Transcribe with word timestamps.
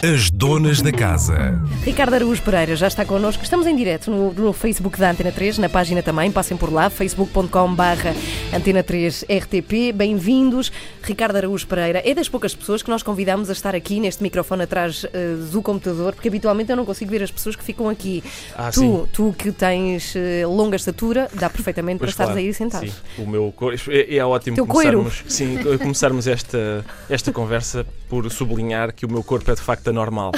As 0.00 0.30
donas 0.30 0.80
da 0.80 0.92
casa. 0.92 1.60
Ricardo 1.82 2.14
Araújo 2.14 2.40
Pereira 2.42 2.76
já 2.76 2.86
está 2.86 3.04
connosco. 3.04 3.42
Estamos 3.42 3.66
em 3.66 3.74
direto 3.74 4.12
no, 4.12 4.32
no 4.32 4.52
Facebook 4.52 4.96
da 4.96 5.10
Antena 5.10 5.32
3, 5.32 5.58
na 5.58 5.68
página 5.68 6.04
também. 6.04 6.30
Passem 6.30 6.56
por 6.56 6.72
lá, 6.72 6.88
facebook.com/barra 6.88 8.14
Antena 8.54 8.84
3 8.84 9.24
RTP. 9.24 9.92
Bem-vindos. 9.92 10.70
Ricardo 11.02 11.34
Araújo 11.34 11.66
Pereira 11.66 12.00
é 12.04 12.14
das 12.14 12.28
poucas 12.28 12.54
pessoas 12.54 12.80
que 12.80 12.88
nós 12.88 13.02
convidamos 13.02 13.50
a 13.50 13.52
estar 13.52 13.74
aqui 13.74 13.98
neste 13.98 14.22
microfone 14.22 14.62
atrás 14.62 15.02
uh, 15.02 15.08
do 15.50 15.60
computador, 15.60 16.14
porque 16.14 16.28
habitualmente 16.28 16.70
eu 16.70 16.76
não 16.76 16.84
consigo 16.84 17.10
ver 17.10 17.24
as 17.24 17.32
pessoas 17.32 17.56
que 17.56 17.64
ficam 17.64 17.88
aqui. 17.88 18.22
Ah, 18.54 18.70
tu, 18.70 18.80
sim. 18.80 19.06
tu 19.12 19.34
que 19.36 19.50
tens 19.50 20.14
uh, 20.14 20.48
longa 20.48 20.76
estatura, 20.76 21.28
dá 21.34 21.50
perfeitamente 21.50 21.98
Pois 21.98 22.14
para 22.14 22.24
estares 22.26 22.32
claro, 22.34 22.46
aí 22.46 22.54
sentado. 22.54 22.86
Sim, 22.86 22.92
o 23.18 23.26
meu 23.26 23.52
cor... 23.56 23.74
é, 23.88 24.16
é 24.16 24.24
ótimo 24.24 24.54
Teu 24.54 24.66
coiro. 24.66 24.98
começarmos, 24.98 25.32
sim, 25.34 25.58
começarmos 25.78 26.28
esta, 26.28 26.84
esta 27.10 27.32
conversa 27.32 27.84
por 28.08 28.30
sublinhar 28.30 28.94
que 28.94 29.04
o 29.04 29.10
meu 29.10 29.24
corpo 29.24 29.50
é 29.50 29.54
de 29.54 29.60
facto 29.60 29.87
anormal. 29.88 30.32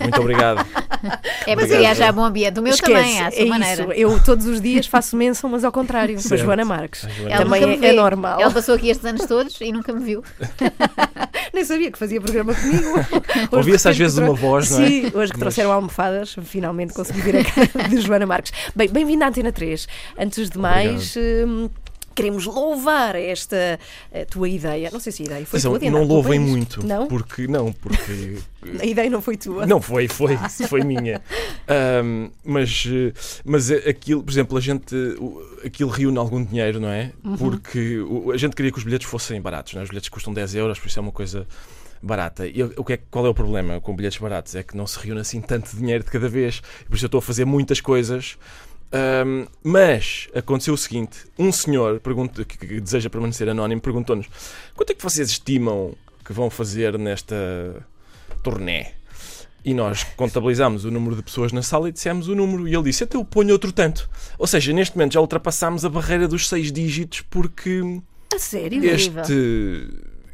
Muito 0.00 0.20
obrigado. 0.20 0.64
É 1.46 1.54
para 1.54 1.64
Obrigado. 1.64 1.68
criar 1.78 1.94
já 1.94 2.10
bom 2.12 2.24
ambiente. 2.24 2.58
O 2.58 2.62
meu 2.62 2.72
Esquece, 2.74 2.92
também, 2.92 3.20
à 3.20 3.30
sua 3.30 3.40
é 3.42 3.44
maneira. 3.46 3.82
isso. 3.84 3.92
Eu 3.92 4.24
todos 4.24 4.46
os 4.46 4.60
dias 4.60 4.86
faço 4.86 5.16
menção, 5.16 5.48
mas 5.48 5.64
ao 5.64 5.70
contrário, 5.72 6.14
para 6.16 6.22
Certo. 6.28 6.42
Joana 6.44 6.64
Marques. 6.64 7.04
A 7.04 7.08
Joana 7.08 7.30
Ela 7.34 7.44
Também 7.44 7.60
nunca 7.62 7.74
é, 7.74 7.78
me 7.78 7.86
é 7.86 7.92
normal. 7.92 8.40
Ela 8.40 8.50
passou 8.50 8.74
aqui 8.74 8.88
estes 8.90 9.06
anos 9.06 9.24
todos 9.26 9.60
e 9.60 9.70
nunca 9.72 9.92
me 9.92 10.04
viu. 10.04 10.22
Nem 11.54 11.64
sabia 11.64 11.90
que 11.90 11.98
fazia 11.98 12.20
programa 12.20 12.54
comigo. 12.54 12.88
Ouvia-se 13.52 13.88
às 13.88 13.96
vezes 13.96 14.18
uma 14.18 14.34
voz, 14.34 14.70
não 14.70 14.80
é? 14.82 14.86
Sim, 14.86 15.00
hoje 15.06 15.10
que 15.10 15.16
Mas- 15.18 15.30
trouxeram 15.38 15.72
almofadas, 15.72 16.36
finalmente 16.42 16.92
consegui 16.92 17.20
ver 17.20 17.36
a 17.38 17.44
cara 17.44 17.88
de 17.88 18.00
Joana 18.00 18.26
Marques. 18.26 18.52
Bem, 18.74 18.88
bem-vinda 18.88 19.24
à 19.24 19.28
Antena 19.28 19.52
3. 19.52 19.86
Antes 20.18 20.50
de 20.50 20.58
mais. 20.58 21.14
hum, 21.16 21.68
Queremos 22.18 22.46
louvar 22.46 23.14
esta 23.14 23.78
tua 24.28 24.48
ideia. 24.48 24.90
Não 24.92 24.98
sei 24.98 25.12
se 25.12 25.22
a 25.22 25.26
ideia 25.26 25.46
foi 25.46 25.60
Atenção, 25.60 25.78
tua, 25.78 25.90
não 25.90 26.00
pelo 26.00 26.12
louvem 26.14 26.40
muito. 26.40 26.84
Não? 26.84 27.06
Porque, 27.06 27.46
não, 27.46 27.72
porque. 27.72 28.38
A 28.80 28.84
ideia 28.84 29.08
não 29.08 29.22
foi 29.22 29.36
tua. 29.36 29.64
Não, 29.64 29.80
foi, 29.80 30.08
foi, 30.08 30.36
foi 30.68 30.82
minha. 30.82 31.22
Ahm, 31.68 32.28
mas, 32.44 32.84
eh, 32.88 33.12
mas 33.44 33.70
aquilo, 33.70 34.22
por 34.24 34.32
exemplo, 34.32 34.58
a 34.58 34.60
gente. 34.60 34.96
Aquilo 35.64 35.88
reúne 35.90 36.18
algum 36.18 36.44
dinheiro, 36.44 36.80
não 36.80 36.88
é? 36.88 37.12
Uhum. 37.22 37.36
Porque 37.36 37.98
a 38.34 38.36
gente 38.36 38.56
queria 38.56 38.72
que 38.72 38.78
os 38.78 38.82
bilhetes 38.82 39.08
fossem 39.08 39.40
baratos, 39.40 39.74
não 39.74 39.80
é? 39.80 39.84
Os 39.84 39.90
bilhetes 39.90 40.08
custam 40.08 40.34
10 40.34 40.56
euros, 40.56 40.78
por 40.78 40.88
isso 40.88 40.98
é 40.98 41.02
uma 41.02 41.12
coisa 41.12 41.46
barata. 42.02 42.46
E 42.46 42.62
o 42.62 42.84
que 42.84 42.94
é, 42.94 42.98
qual 43.10 43.26
é 43.26 43.28
o 43.28 43.34
problema 43.34 43.80
com 43.80 43.94
bilhetes 43.94 44.18
baratos? 44.18 44.54
É 44.54 44.62
que 44.62 44.76
não 44.76 44.86
se 44.86 44.98
reúne 44.98 45.20
assim 45.20 45.40
tanto 45.40 45.76
dinheiro 45.76 46.04
de 46.04 46.10
cada 46.10 46.28
vez. 46.28 46.60
Por 46.88 46.96
isso 46.96 47.04
eu 47.04 47.08
estou 47.08 47.18
a 47.18 47.22
fazer 47.22 47.44
muitas 47.44 47.80
coisas. 47.80 48.36
Ahm, 48.90 49.46
mas 49.62 50.28
aconteceu 50.34 50.74
o 50.74 50.78
seguinte: 50.78 51.18
um 51.38 51.52
senhor 51.52 52.00
pergunta, 52.00 52.44
que, 52.44 52.56
que 52.56 52.80
deseja 52.80 53.10
permanecer 53.10 53.48
anónimo 53.48 53.80
perguntou-nos 53.80 54.26
quanto 54.74 54.90
é 54.90 54.94
que 54.94 55.02
vocês 55.02 55.28
estimam 55.28 55.94
que 56.24 56.32
vão 56.32 56.48
fazer 56.50 56.98
nesta 56.98 57.36
turnê? 58.42 58.86
E 59.64 59.74
nós 59.74 60.04
contabilizámos 60.16 60.84
o 60.86 60.90
número 60.90 61.16
de 61.16 61.22
pessoas 61.22 61.52
na 61.52 61.62
sala 61.62 61.88
e 61.88 61.92
dissemos 61.92 62.28
o 62.28 62.34
número. 62.34 62.66
E 62.66 62.74
ele 62.74 62.84
disse: 62.84 63.04
Então 63.04 63.20
eu 63.20 63.24
ponho 63.24 63.52
outro 63.52 63.72
tanto. 63.72 64.08
Ou 64.38 64.46
seja, 64.46 64.72
neste 64.72 64.96
momento 64.96 65.12
já 65.14 65.20
ultrapassámos 65.20 65.84
a 65.84 65.88
barreira 65.90 66.26
dos 66.26 66.48
seis 66.48 66.72
dígitos 66.72 67.20
porque 67.28 68.00
A 68.34 68.38
sério? 68.38 68.82
este. 68.84 69.90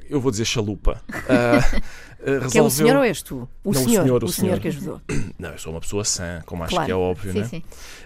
Eu 0.09 0.21
vou 0.21 0.31
dizer 0.31 0.45
chalupa. 0.45 1.03
ah, 1.29 1.81
ah, 2.27 2.49
Que 2.51 2.59
é 2.59 2.63
o 2.63 2.65
resolveu- 2.65 2.71
senhor 2.71 2.97
ou 2.97 3.05
és 3.05 3.23
tu? 3.23 3.49
O 3.63 3.73
Não, 3.73 3.81
o 3.81 3.85
senhor. 3.85 4.03
senhor, 4.03 4.23
o 4.23 4.27
o 4.27 4.33
senhor 4.33 4.47
senhor. 4.49 4.61
que 4.61 4.69
ajudou. 4.69 5.01
Não, 5.39 5.51
eu 5.51 5.59
sou 5.59 5.73
uma 5.73 5.81
pessoa 5.81 6.05
sã, 6.05 6.43
como 6.47 6.63
acho 6.65 6.71
Claro. 6.73 6.87
que 6.87 6.93
é 6.93 6.95
óbvio, 6.95 7.33
Sim, 7.33 7.39
não 7.39 7.45
é? 7.45 7.49
sim. 7.49 7.63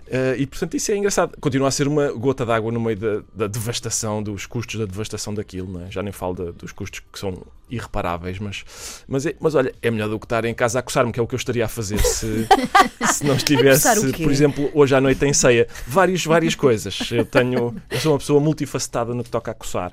Uh, 0.09 0.35
e 0.39 0.47
portanto 0.47 0.75
isso 0.75 0.91
é 0.91 0.97
engraçado. 0.97 1.37
Continua 1.41 1.69
a 1.69 1.71
ser 1.71 1.87
uma 1.87 2.11
gota 2.13 2.45
d'água 2.47 2.73
no 2.73 2.81
meio 2.81 2.97
da, 2.97 3.23
da 3.35 3.47
devastação, 3.47 4.23
dos 4.23 4.47
custos 4.47 4.79
da 4.81 4.87
devastação 4.87 5.35
daquilo, 5.35 5.71
não 5.71 5.87
é? 5.87 5.91
Já 5.91 6.03
nem 6.03 6.13
falo 6.13 6.35
da- 6.35 6.51
dos 6.51 6.73
custos 6.73 7.01
que 7.13 7.19
são 7.19 7.43
irreparáveis, 7.71 8.39
mas, 8.39 8.65
mas, 9.07 9.27
é- 9.27 9.37
mas 9.39 9.55
olha, 9.55 9.75
é 9.83 9.91
melhor 9.91 10.09
do 10.09 10.19
que 10.19 10.25
estar 10.25 10.43
em 10.47 10.55
casa 10.55 10.79
a 10.79 10.83
coçar-me, 10.83 11.13
que 11.13 11.21
é 11.21 11.23
o 11.23 11.27
que 11.27 11.35
eu 11.35 11.37
estaria 11.37 11.67
a 11.67 11.69
fazer 11.69 11.99
se, 11.99 12.47
se 13.13 13.25
não 13.27 13.35
estivesse, 13.37 13.87
por 14.23 14.33
exemplo, 14.33 14.71
hoje 14.73 14.95
à 14.95 15.01
noite 15.03 15.23
em 15.27 15.33
ceia. 15.35 15.69
Várias, 15.87 16.25
várias 16.25 16.55
coisas. 16.55 16.99
Eu 17.13 17.27
tenho. 17.27 17.77
Eu 17.91 18.01
sou 18.01 18.13
uma 18.13 18.19
pessoa 18.19 18.41
multifacetada 18.41 19.13
no 19.13 19.23
que 19.23 19.29
toca 19.31 19.51
a 19.51 19.55
coçar. 19.55 19.93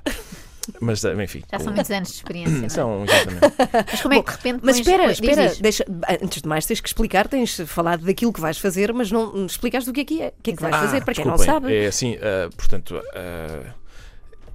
Mas, 0.79 1.03
eh, 1.03 1.23
enfim. 1.23 1.41
Já 1.51 1.59
são 1.59 1.73
muitos 1.73 1.91
anos 1.91 2.09
de 2.09 2.15
experiência. 2.15 2.57
não 2.57 2.65
é? 2.65 2.69
São, 2.69 3.03
exatamente. 3.03 3.55
Mas 3.91 4.01
como 4.01 4.13
é 4.13 4.19
que 4.21 4.25
de 4.31 4.31
repente. 4.37 4.59
Mas 4.63 4.77
espera, 4.77 5.11
espera, 5.11 5.47
diz. 5.49 5.59
deixa, 5.59 5.85
antes 6.21 6.41
de 6.41 6.47
mais 6.47 6.65
tens 6.65 6.79
que 6.81 6.87
explicar, 6.87 7.27
tens 7.27 7.59
falado 7.67 8.05
daquilo 8.05 8.31
que 8.33 8.41
vais 8.41 8.57
fazer, 8.57 8.93
mas 8.93 9.11
não 9.11 9.45
explicaste 9.45 9.89
do 9.89 9.93
que 9.93 10.01
é 10.01 10.05
que 10.05 10.21
é. 10.21 10.27
O 10.39 10.41
que 10.43 10.51
é 10.51 10.55
que 10.55 10.61
vais 10.61 10.75
Ah, 10.75 10.79
fazer, 10.81 11.03
para 11.03 11.13
quem 11.13 11.25
não 11.25 11.37
sabe. 11.37 11.73
É 11.75 11.87
assim, 11.87 12.17
ah, 12.21 12.49
portanto. 12.55 13.01
ah, 13.13 13.73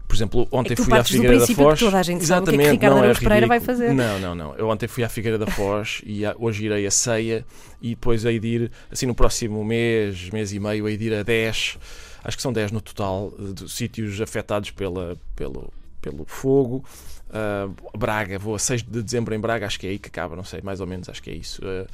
por 0.09 0.16
exemplo, 0.16 0.49
ontem 0.50 0.72
É 0.72 0.76
que 0.76 0.82
tu 0.82 0.87
fui 0.91 0.99
à 0.99 1.04
Figueira 1.04 1.28
da 1.34 1.37
princípio 1.38 1.65
que 1.65 1.70
Foz. 1.70 1.78
toda 1.78 1.99
a 1.99 2.03
gente 2.03 2.25
sabe 2.25 2.43
o 2.43 2.44
que 2.47 2.50
é 2.50 2.56
que 2.56 2.62
Exatamente, 2.62 2.81
Ricardo 2.81 2.97
não 2.97 3.04
é 3.04 3.15
Pereira 3.15 3.47
vai 3.47 3.60
fazer. 3.60 3.94
Não, 3.94 4.19
não, 4.19 4.34
não. 4.34 4.56
Eu 4.56 4.69
ontem 4.69 4.88
fui 4.88 5.04
à 5.04 5.09
Figueira 5.09 5.38
da 5.38 5.47
Foz 5.47 6.03
e 6.04 6.22
hoje 6.37 6.65
irei 6.66 6.84
a 6.84 6.91
ceia 6.91 7.47
e 7.81 7.91
depois 7.91 8.25
hei 8.25 8.41
de 8.41 8.47
ir, 8.49 8.72
assim, 8.91 9.06
no 9.06 9.15
próximo 9.15 9.65
mês, 9.65 10.28
mês 10.31 10.53
e 10.53 10.59
meio, 10.59 10.88
hei 10.88 10.97
de 10.97 11.04
ir 11.04 11.15
a 11.15 11.22
10, 11.22 11.78
acho 12.25 12.37
que 12.37 12.43
são 12.43 12.53
10 12.53 12.72
no 12.72 12.81
total, 12.81 13.32
de 13.54 13.70
sítios 13.70 14.20
afetados 14.20 14.72
pela, 14.72 15.16
pelo, 15.37 15.72
pelo 16.00 16.25
fogo. 16.27 16.84
Ah, 17.33 17.69
Braga, 17.97 18.38
vou 18.38 18.55
a 18.55 18.59
6 18.59 18.83
de 18.83 19.03
dezembro 19.03 19.34
em 19.34 19.38
Braga, 19.41 19.66
acho 19.66 19.78
que 19.78 19.87
é 19.87 19.91
aí 19.91 19.99
que 19.99 20.09
acaba, 20.09 20.34
não 20.37 20.44
sei, 20.44 20.61
mais 20.62 20.81
ou 20.81 20.87
menos, 20.87 21.09
acho 21.09 21.22
que 21.22 21.31
é 21.31 21.34
isso. 21.34 21.61
Ah, 21.65 21.87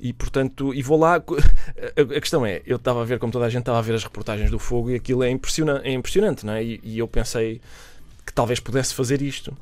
e 0.00 0.12
portanto, 0.12 0.74
e 0.74 0.82
vou 0.82 0.98
lá. 0.98 1.16
A, 2.16 2.20
questão 2.20 2.44
é, 2.44 2.60
eu 2.66 2.76
estava 2.76 3.02
a 3.02 3.04
ver, 3.04 3.18
como 3.20 3.32
toda 3.32 3.44
a 3.44 3.48
gente 3.48 3.60
estava 3.60 3.78
a 3.78 3.82
ver 3.82 3.94
as 3.94 4.02
reportagens 4.02 4.50
do 4.50 4.58
fogo 4.58 4.90
e 4.90 4.94
aquilo 4.96 5.22
é, 5.22 5.30
impressiona, 5.30 5.80
é 5.84 5.92
impressionante, 5.92 6.44
não 6.44 6.54
é? 6.54 6.64
E, 6.64 6.80
e 6.82 6.98
eu 6.98 7.06
pensei 7.06 7.60
que 8.26 8.32
talvez 8.32 8.58
pudesse 8.58 8.94
fazer 8.94 9.22
isto. 9.22 9.56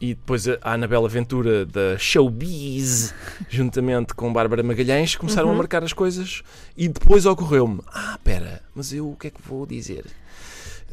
E 0.00 0.14
depois 0.14 0.46
a 0.46 0.58
a 0.60 0.72
Anabela 0.74 1.08
Ventura 1.08 1.64
da 1.64 1.96
Showbiz, 1.98 3.14
juntamente 3.48 4.12
com 4.14 4.32
Bárbara 4.32 4.62
Magalhães, 4.62 5.16
começaram 5.16 5.48
Uhum. 5.48 5.54
a 5.54 5.58
marcar 5.58 5.82
as 5.82 5.92
coisas 5.92 6.42
e 6.76 6.88
depois 6.88 7.26
ocorreu-me: 7.26 7.80
ah, 7.88 8.18
pera, 8.22 8.62
mas 8.74 8.92
eu 8.92 9.10
o 9.10 9.16
que 9.16 9.28
é 9.28 9.30
que 9.30 9.40
vou 9.42 9.64
dizer? 9.66 10.04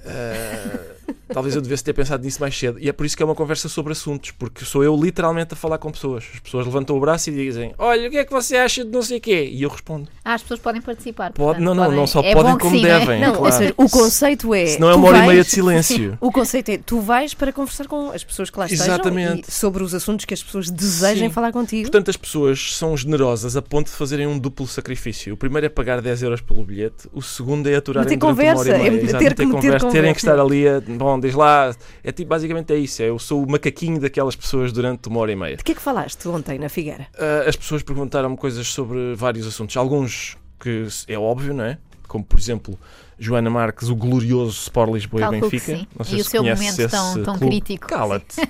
Ah, 0.06 0.92
talvez 1.34 1.56
eu 1.56 1.62
devesse 1.62 1.84
ter 1.84 1.94
pensado 1.94 2.24
nisso 2.24 2.40
mais 2.42 2.58
cedo. 2.58 2.78
E 2.80 2.90
é 2.90 2.92
por 2.94 3.06
isso 3.06 3.16
que 3.16 3.24
é 3.24 3.26
uma 3.26 3.36
conversa 3.36 3.70
sobre 3.70 3.92
assuntos, 3.94 4.32
porque 4.32 4.66
sou 4.66 4.84
eu 4.84 4.96
literalmente 5.02 5.54
a 5.54 5.58
falar 5.58 5.78
com 5.78 5.92
pessoas. 5.92 6.26
As 6.34 6.40
pessoas 6.40 6.66
levantam 6.66 6.96
o 6.98 7.00
braço 7.00 7.30
e 7.30 7.34
dizem: 7.34 7.74
Olha, 7.78 8.08
o 8.08 8.12
que 8.12 8.18
é 8.18 8.26
que 8.26 8.32
você 8.32 8.58
acha 8.58 8.84
de 8.84 8.92
não 8.92 9.02
sei 9.02 9.18
o 9.18 9.22
quê? 9.22 9.50
E 9.52 9.62
eu 9.64 9.70
respondo: 9.70 10.08
Ah, 10.24 10.34
as 10.34 10.42
pessoas 10.42 10.60
podem 10.60 10.82
participar. 10.82 11.32
Pode, 11.34 11.60
portanto, 11.60 11.64
não, 11.64 11.74
não, 11.76 11.84
podem- 11.84 12.00
não 12.00 12.08
só 12.08 12.20
é 12.22 12.34
podem 12.34 12.58
como 12.58 12.76
sim, 12.76 12.82
não 12.82 12.90
é? 12.90 13.00
devem. 13.00 13.22
Não, 13.22 13.30
ou 13.32 13.38
claro. 13.38 13.56
seja, 13.56 13.74
o 13.78 13.90
conceito 13.90 14.54
é. 14.54 14.66
Senão 14.66 14.90
é 14.90 14.94
tu 14.94 14.98
uma 14.98 15.08
hora 15.08 15.18
e 15.18 15.20
vais- 15.22 15.32
meia 15.32 15.44
de 15.44 15.50
silêncio. 15.50 16.18
O 16.22 16.32
conceito 16.32 16.70
é, 16.70 16.78
tu 16.78 17.00
vais 17.00 17.34
para 17.34 17.52
conversar 17.52 17.88
com 17.88 18.12
as 18.12 18.24
pessoas 18.24 18.50
que 18.50 18.58
lá 18.60 18.66
estejam 18.66 18.86
Exatamente. 18.86 19.50
e 19.50 19.52
sobre 19.52 19.84
os 19.84 19.94
assuntos 19.94 20.26
que 20.26 20.34
as 20.34 20.44
pessoas 20.44 20.70
desejem 20.70 21.30
Sim. 21.30 21.34
falar 21.34 21.52
contigo. 21.52 21.84
Portanto, 21.84 22.10
as 22.10 22.18
pessoas 22.18 22.76
são 22.76 22.96
generosas 22.96 23.56
a 23.58 23.62
ponto 23.62 23.88
de 23.88 23.94
fazerem 23.94 24.28
um 24.28 24.38
duplo 24.38 24.68
sacrifício. 24.68 25.34
O 25.34 25.38
primeiro 25.38 25.66
é 25.66 25.70
pagar 25.70 26.02
10 26.02 26.24
euros 26.24 26.42
pelo 26.42 26.64
bilhete, 26.64 27.08
o 27.14 27.22
segundo 27.22 27.68
é 27.68 27.76
aturar 27.76 28.04
durante 28.06 28.24
uma 28.24 28.28
hora 28.32 28.36
conversa, 28.36 28.70
e 28.70 28.80
meia. 28.80 29.00
é 29.00 29.04
Exato, 29.04 29.24
meter 29.24 29.48
conversa, 29.48 29.91
terem 29.92 30.14
que 30.14 30.20
estar 30.20 30.40
ali 30.40 30.68
a. 30.68 30.82
Bom, 30.82 31.20
diz 31.20 31.34
lá. 31.34 31.76
É 32.04 32.12
tipo, 32.12 32.30
basicamente 32.30 32.74
é 32.74 32.78
isso. 32.78 33.02
É, 33.02 33.10
eu 33.10 33.20
sou 33.20 33.44
o 33.44 33.50
macaquinho 33.50 34.00
daquelas 34.00 34.36
pessoas 34.36 34.72
durante 34.72 35.08
uma 35.08 35.20
hora 35.20 35.32
e 35.32 35.36
meia. 35.36 35.58
De 35.58 35.64
que 35.64 35.72
é 35.72 35.76
que 35.76 35.82
falaste 35.82 36.28
ontem 36.28 36.58
na 36.60 36.70
Figueira? 36.70 37.08
Ah, 37.18 37.44
as 37.48 37.56
pessoas 37.56 37.84
perguntaram-me 37.84 38.38
coisas 38.38 38.68
sobre 38.68 39.16
vários 39.16 39.46
assuntos. 39.48 39.78
Alguns 39.78 40.38
que 40.60 40.88
é 41.08 41.18
óbvio, 41.18 41.54
não 41.54 41.64
é? 41.64 41.78
Como, 42.08 42.24
por 42.24 42.38
exemplo, 42.38 42.78
Joana 43.24 43.50
Marques, 43.52 43.88
o 43.88 43.96
glorioso 43.96 44.60
Sport 44.64 44.92
Lisboa 44.94 45.20
e 45.20 45.24
Calculo 45.24 45.50
que 45.52 45.58
Benfica. 45.60 45.78
sim. 45.78 45.88
Não 45.98 46.04
sei 46.06 46.18
E 46.18 46.22
o 46.22 46.24
se 46.24 46.30
seu 46.32 46.42
conheces 46.42 46.64
momento 46.64 46.80
esse 46.80 46.90
tão- 46.90 47.24
tão 47.24 47.38
crítico. 47.40 47.88
Cala-te. 47.88 48.42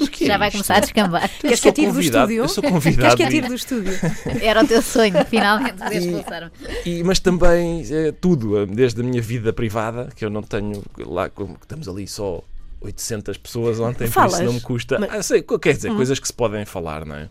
O 0.00 0.08
que 0.08 0.24
é 0.24 0.26
Já 0.26 0.36
vai 0.38 0.48
isto? 0.48 0.56
começar 0.56 0.74
a 0.74 0.80
descambar. 0.80 1.22
Eu 1.24 1.28
Queres 1.40 1.56
que 1.60 1.62
sou 1.62 1.68
eu 1.70 1.72
tire 1.74 1.92
do 1.92 2.00
estúdio? 2.00 2.36
Eu 2.36 2.48
sou 2.48 2.62
Queres 2.62 2.74
convidado. 2.84 3.16
que 3.16 3.22
eu 3.22 3.26
e- 3.26 3.30
tire 3.30 3.46
do 3.48 3.54
estúdio? 3.54 3.92
Era 4.42 4.64
o 4.64 4.66
teu 4.66 4.82
sonho, 4.82 5.24
finalmente, 5.24 5.74
poder 5.78 5.94
E- 6.02 6.06
expulsar-me. 6.06 6.50
E, 6.84 7.02
mas 7.04 7.20
também 7.20 7.84
eh, 7.90 8.12
tudo, 8.20 8.58
eh, 8.58 8.66
desde 8.66 9.00
a 9.00 9.04
minha 9.04 9.22
vida 9.22 9.52
privada, 9.52 10.08
que 10.16 10.24
eu 10.24 10.30
não 10.30 10.42
tenho 10.42 10.82
lá, 10.98 11.28
como 11.30 11.54
que 11.54 11.64
estamos 11.64 11.88
ali 11.88 12.08
só 12.08 12.42
800 12.80 13.36
pessoas 13.36 13.78
ontem, 13.80 14.06
por 14.06 14.12
Falas, 14.14 14.34
isso 14.34 14.42
não 14.44 14.52
me 14.52 14.60
custa. 14.60 14.98
mas- 14.98 15.10
Ah, 15.14 15.22
sei, 15.22 15.42
quer 15.42 15.74
dizer, 15.74 15.90
Hum. 15.92 15.96
coisas 15.96 16.18
que 16.18 16.26
se 16.26 16.32
podem 16.32 16.64
falar, 16.64 17.04
não 17.04 17.14
é? 17.16 17.28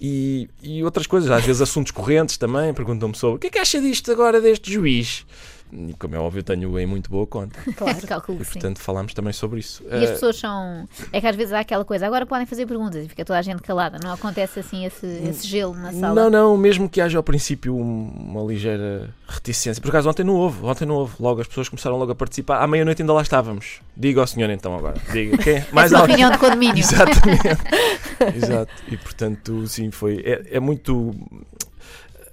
E, 0.00 0.48
e 0.62 0.82
outras 0.84 1.06
coisas, 1.06 1.30
às 1.30 1.44
vezes 1.44 1.62
assuntos 1.62 1.92
correntes 1.92 2.36
também, 2.36 2.72
perguntam-me 2.72 3.14
sobre 3.14 3.36
o 3.36 3.38
que 3.38 3.48
é 3.48 3.50
que 3.50 3.58
acha 3.58 3.80
disto 3.80 4.10
agora 4.10 4.40
deste 4.40 4.72
juiz? 4.72 5.26
E 5.72 5.94
como 5.94 6.14
é 6.14 6.18
óbvio, 6.18 6.42
tenho 6.42 6.78
em 6.78 6.86
muito 6.86 7.10
boa 7.10 7.26
conta. 7.26 7.58
Claro, 7.76 7.98
calculo 8.06 8.40
E 8.40 8.44
sim. 8.44 8.52
portanto 8.52 8.78
falámos 8.80 9.12
também 9.14 9.32
sobre 9.32 9.60
isso. 9.60 9.82
E 9.90 9.94
as 10.04 10.10
Ah, 10.10 10.12
pessoas 10.12 10.38
são. 10.38 10.88
É 11.12 11.20
que 11.20 11.26
às 11.26 11.34
vezes 11.36 11.52
há 11.52 11.60
aquela 11.60 11.84
coisa, 11.84 12.06
agora 12.06 12.24
podem 12.24 12.46
fazer 12.46 12.66
perguntas 12.66 13.04
e 13.04 13.08
fica 13.08 13.24
toda 13.24 13.38
a 13.38 13.42
gente 13.42 13.62
calada. 13.62 13.98
Não 14.02 14.12
acontece 14.12 14.60
assim 14.60 14.84
esse, 14.84 15.06
esse 15.06 15.46
gelo 15.46 15.74
na 15.74 15.92
sala. 15.92 16.14
Não, 16.14 16.30
não, 16.30 16.56
mesmo 16.56 16.88
que 16.88 17.00
haja 17.00 17.18
ao 17.18 17.22
princípio 17.22 17.74
um- 17.74 18.08
uma 18.16 18.42
ligeira 18.42 19.10
reticência. 19.28 19.80
Por 19.82 19.88
acaso 19.88 20.08
ontem 20.08 20.24
não 20.24 20.34
houve, 20.34 20.64
ontem 20.64 20.86
não 20.86 20.94
houve. 20.96 21.14
Logo 21.20 21.40
as 21.40 21.46
pessoas 21.48 21.68
começaram 21.68 21.96
logo 21.96 22.12
a 22.12 22.14
participar. 22.14 22.62
À 22.62 22.66
meia-noite 22.66 23.02
ainda 23.02 23.12
lá 23.12 23.22
estávamos. 23.22 23.80
Diga 23.96 24.20
ao 24.20 24.26
senhor 24.26 24.48
então 24.50 24.74
agora. 24.76 25.00
Diga. 25.12 25.36
Quem? 25.38 25.64
Mais 25.72 25.90
uma 25.90 26.00
alguém? 26.00 26.16
reunião 26.16 26.30
de 26.32 26.38
condomínio. 26.38 26.78
Exatamente. 26.78 27.42
Exato. 28.36 28.72
E 28.88 28.96
portanto, 28.96 29.66
sim, 29.66 29.90
foi. 29.90 30.22
É, 30.24 30.56
é 30.56 30.60
muito. 30.60 31.14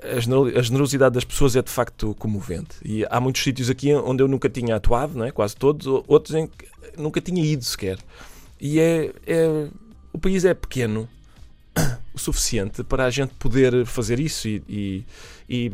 A 0.03 0.19
genero- 0.19 0.57
a 0.57 0.61
generosidade 0.61 1.15
das 1.15 1.23
pessoas 1.23 1.55
é 1.55 1.61
de 1.61 1.69
facto 1.71 2.13
comovente. 2.19 2.75
E 2.83 3.05
há 3.09 3.19
muitos 3.19 3.41
sítios 3.43 3.69
aqui 3.69 3.93
onde 3.93 4.21
eu 4.21 4.27
nunca 4.27 4.49
tinha 4.49 4.75
atuado, 4.75 5.17
não 5.17 5.25
é? 5.25 5.31
quase 5.31 5.55
todos, 5.55 5.85
outros 6.07 6.35
em 6.35 6.47
que 6.47 6.65
nunca 6.97 7.21
tinha 7.21 7.43
ido 7.43 7.63
sequer. 7.63 7.97
E 8.59 8.79
é, 8.79 9.11
é- 9.25 9.67
O 10.11 10.19
país 10.19 10.45
é 10.45 10.53
pequeno, 10.53 11.09
o 12.13 12.19
suficiente 12.19 12.83
para 12.83 13.05
a 13.05 13.09
gente 13.09 13.33
poder 13.39 13.85
fazer 13.85 14.19
isso 14.19 14.47
e, 14.47 14.61
e- 14.69 15.03
e 15.49 15.71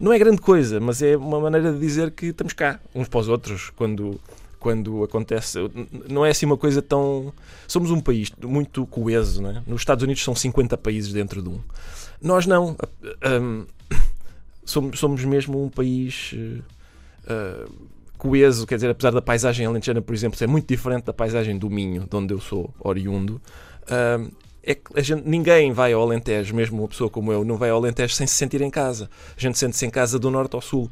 não 0.00 0.12
é 0.12 0.18
grande 0.18 0.40
coisa, 0.40 0.80
mas 0.80 1.02
é 1.02 1.16
uma 1.16 1.38
maneira 1.38 1.72
de 1.72 1.78
dizer 1.78 2.10
que 2.10 2.26
estamos 2.26 2.52
cá 2.52 2.80
uns 2.94 3.08
para 3.08 3.20
os 3.20 3.28
outros 3.28 3.70
quando 3.76 4.18
quando 4.58 5.02
acontece, 5.02 5.58
não 6.08 6.24
é 6.24 6.30
assim 6.30 6.46
uma 6.46 6.56
coisa 6.56 6.80
tão. 6.80 7.32
Somos 7.66 7.90
um 7.90 7.98
país 8.00 8.30
muito 8.44 8.86
coeso, 8.86 9.42
não 9.42 9.50
é? 9.50 9.62
Nos 9.66 9.80
Estados 9.80 10.04
Unidos 10.04 10.22
são 10.22 10.36
50 10.36 10.78
países 10.78 11.12
dentro 11.12 11.42
de 11.42 11.48
um. 11.48 11.58
Nós 12.22 12.46
não. 12.46 12.76
Hum, 13.40 13.66
somos, 14.64 14.98
somos 14.98 15.24
mesmo 15.24 15.62
um 15.64 15.68
país 15.68 16.34
eh, 17.28 17.64
coeso, 18.18 18.66
quer 18.66 18.76
dizer, 18.76 18.90
apesar 18.90 19.10
da 19.10 19.20
paisagem 19.22 19.66
alentejana, 19.66 20.00
por 20.00 20.14
exemplo, 20.14 20.38
ser 20.38 20.46
muito 20.46 20.66
diferente 20.68 21.04
da 21.04 21.12
paisagem 21.12 21.58
do 21.58 21.68
Minho, 21.68 22.06
de 22.08 22.16
onde 22.16 22.32
eu 22.32 22.40
sou 22.40 22.72
oriundo. 22.80 23.40
hum, 24.20 24.30
é 24.64 24.76
que 24.76 25.02
gente, 25.02 25.28
ninguém 25.28 25.72
vai 25.72 25.92
ao 25.92 26.00
Alentejo, 26.02 26.54
mesmo 26.54 26.78
uma 26.82 26.86
pessoa 26.88 27.10
como 27.10 27.32
eu, 27.32 27.44
não 27.44 27.56
vai 27.56 27.70
ao 27.70 27.78
Alentejo 27.78 28.14
sem 28.14 28.28
se 28.28 28.34
sentir 28.34 28.60
em 28.62 28.70
casa. 28.70 29.10
A 29.36 29.40
gente 29.40 29.58
sente-se 29.58 29.84
em 29.84 29.90
casa 29.90 30.20
do 30.20 30.30
norte 30.30 30.54
ao 30.54 30.60
sul. 30.62 30.88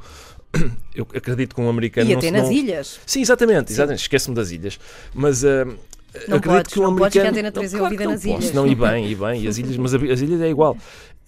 Eu 0.92 1.06
acredito 1.14 1.54
que 1.54 1.60
um 1.60 1.68
americano 1.68 2.10
E 2.10 2.12
não 2.14 2.18
até 2.18 2.26
se- 2.26 2.32
nas 2.32 2.42
não- 2.46 2.52
ilhas. 2.52 2.98
Sim, 3.06 3.20
exatamente, 3.20 3.70
exatamente. 3.70 4.00
esqueço-me 4.00 4.34
das 4.34 4.50
ilhas. 4.50 4.76
Mas 5.14 5.44
ah, 5.44 5.66
Não 6.26 6.38
acredito 6.38 6.46
podes, 6.48 6.72
que 6.74 6.80
um 6.80 6.82
não 6.82 6.96
podes, 6.96 7.12
que 7.12 7.18
a 7.20 7.22
americano. 7.28 7.48
Antena 7.48 7.52
3 7.52 7.74
é 7.74 7.80
ouvida 7.82 8.04
não 8.06 8.10
nas 8.10 8.24
posso. 8.24 8.36
ilhas. 8.42 8.52
Não, 8.52 8.66
e 8.66 8.74
bem, 8.74 9.06
e 9.08 9.14
bem, 9.14 9.42
e 9.42 9.46
as 9.46 9.56
ilhas, 9.58 9.76
mas 9.76 9.94
as 9.94 10.20
ilhas 10.20 10.40
é 10.40 10.50
igual. 10.50 10.76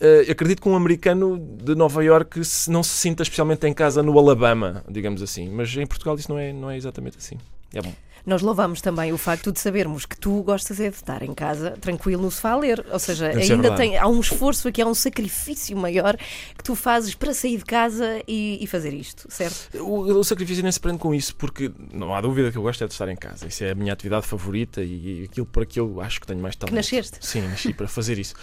Ah, 0.03 0.31
acredito 0.33 0.61
que 0.61 0.69
um 0.69 0.75
americano 0.75 1.39
de 1.63 1.75
Nova 1.75 2.03
Iorque 2.05 2.45
se- 2.45 2.71
não 2.71 2.83
se 2.83 2.91
sinta 2.91 3.23
especialmente 3.23 3.67
em 3.67 3.73
casa 3.73 4.03
no 4.03 4.19
Alabama, 4.19 4.85
digamos 4.89 5.23
assim. 5.23 5.49
Mas 5.49 5.75
em 5.77 5.87
Portugal 5.87 6.17
isso 6.17 6.31
não 6.31 6.39
é, 6.39 6.53
não 6.53 6.71
é 6.71 6.77
exatamente 6.77 7.17
assim. 7.19 7.37
É 7.73 7.81
bom. 7.81 7.93
Nós 8.25 8.41
louvamos 8.43 8.81
também 8.81 9.13
o 9.13 9.19
facto 9.19 9.51
de 9.53 9.59
sabermos 9.59 10.07
que 10.07 10.17
tu 10.17 10.43
gostas 10.43 10.79
é 10.81 10.89
de 10.91 10.97
estar 10.97 11.23
em 11.23 11.35
casa, 11.35 11.73
tranquilo 11.81 12.23
no 12.23 12.31
sofá 12.31 12.51
a 12.53 12.57
ler. 12.57 12.85
Ou 12.93 12.99
seja, 12.99 13.27
é 13.29 13.37
ainda 13.43 13.75
tem, 13.77 13.97
há 13.97 14.07
um 14.07 14.21
esforço 14.21 14.69
aqui, 14.69 14.81
há 14.81 14.87
um 14.87 14.95
sacrifício 14.95 15.77
maior 15.77 16.17
que 16.57 16.63
tu 16.63 16.75
fazes 16.77 17.15
para 17.15 17.35
sair 17.35 17.59
de 17.59 17.65
casa 17.65 18.23
e, 18.29 18.59
e 18.63 18.67
fazer 18.67 18.93
isto, 18.95 19.27
certo? 19.31 19.77
O, 19.81 20.01
o 20.19 20.25
sacrifício 20.25 20.63
nem 20.63 20.71
se 20.71 20.79
prende 20.81 20.99
com 20.99 21.15
isso, 21.15 21.35
porque 21.37 21.71
não 21.93 22.15
há 22.15 22.21
dúvida 22.21 22.51
que 22.53 22.59
eu 22.59 22.63
gosto 22.63 22.85
é 22.85 22.87
de 22.87 22.93
estar 22.93 23.09
em 23.09 23.17
casa. 23.17 23.47
Isso 23.47 23.65
é 23.65 23.71
a 23.71 23.75
minha 23.75 23.93
atividade 23.93 24.27
favorita 24.27 24.83
e, 24.83 25.23
e 25.23 25.25
aquilo 25.25 25.47
para 25.47 25.67
que 25.67 25.81
eu 25.81 26.01
acho 26.01 26.21
que 26.21 26.27
tenho 26.27 26.41
mais 26.41 26.55
talento. 26.57 26.71
Que 26.71 26.77
nasceste. 26.77 27.19
Sim, 27.21 27.43
nasci 27.43 27.73
para 27.75 27.89
fazer 27.89 28.19
isso. 28.19 28.35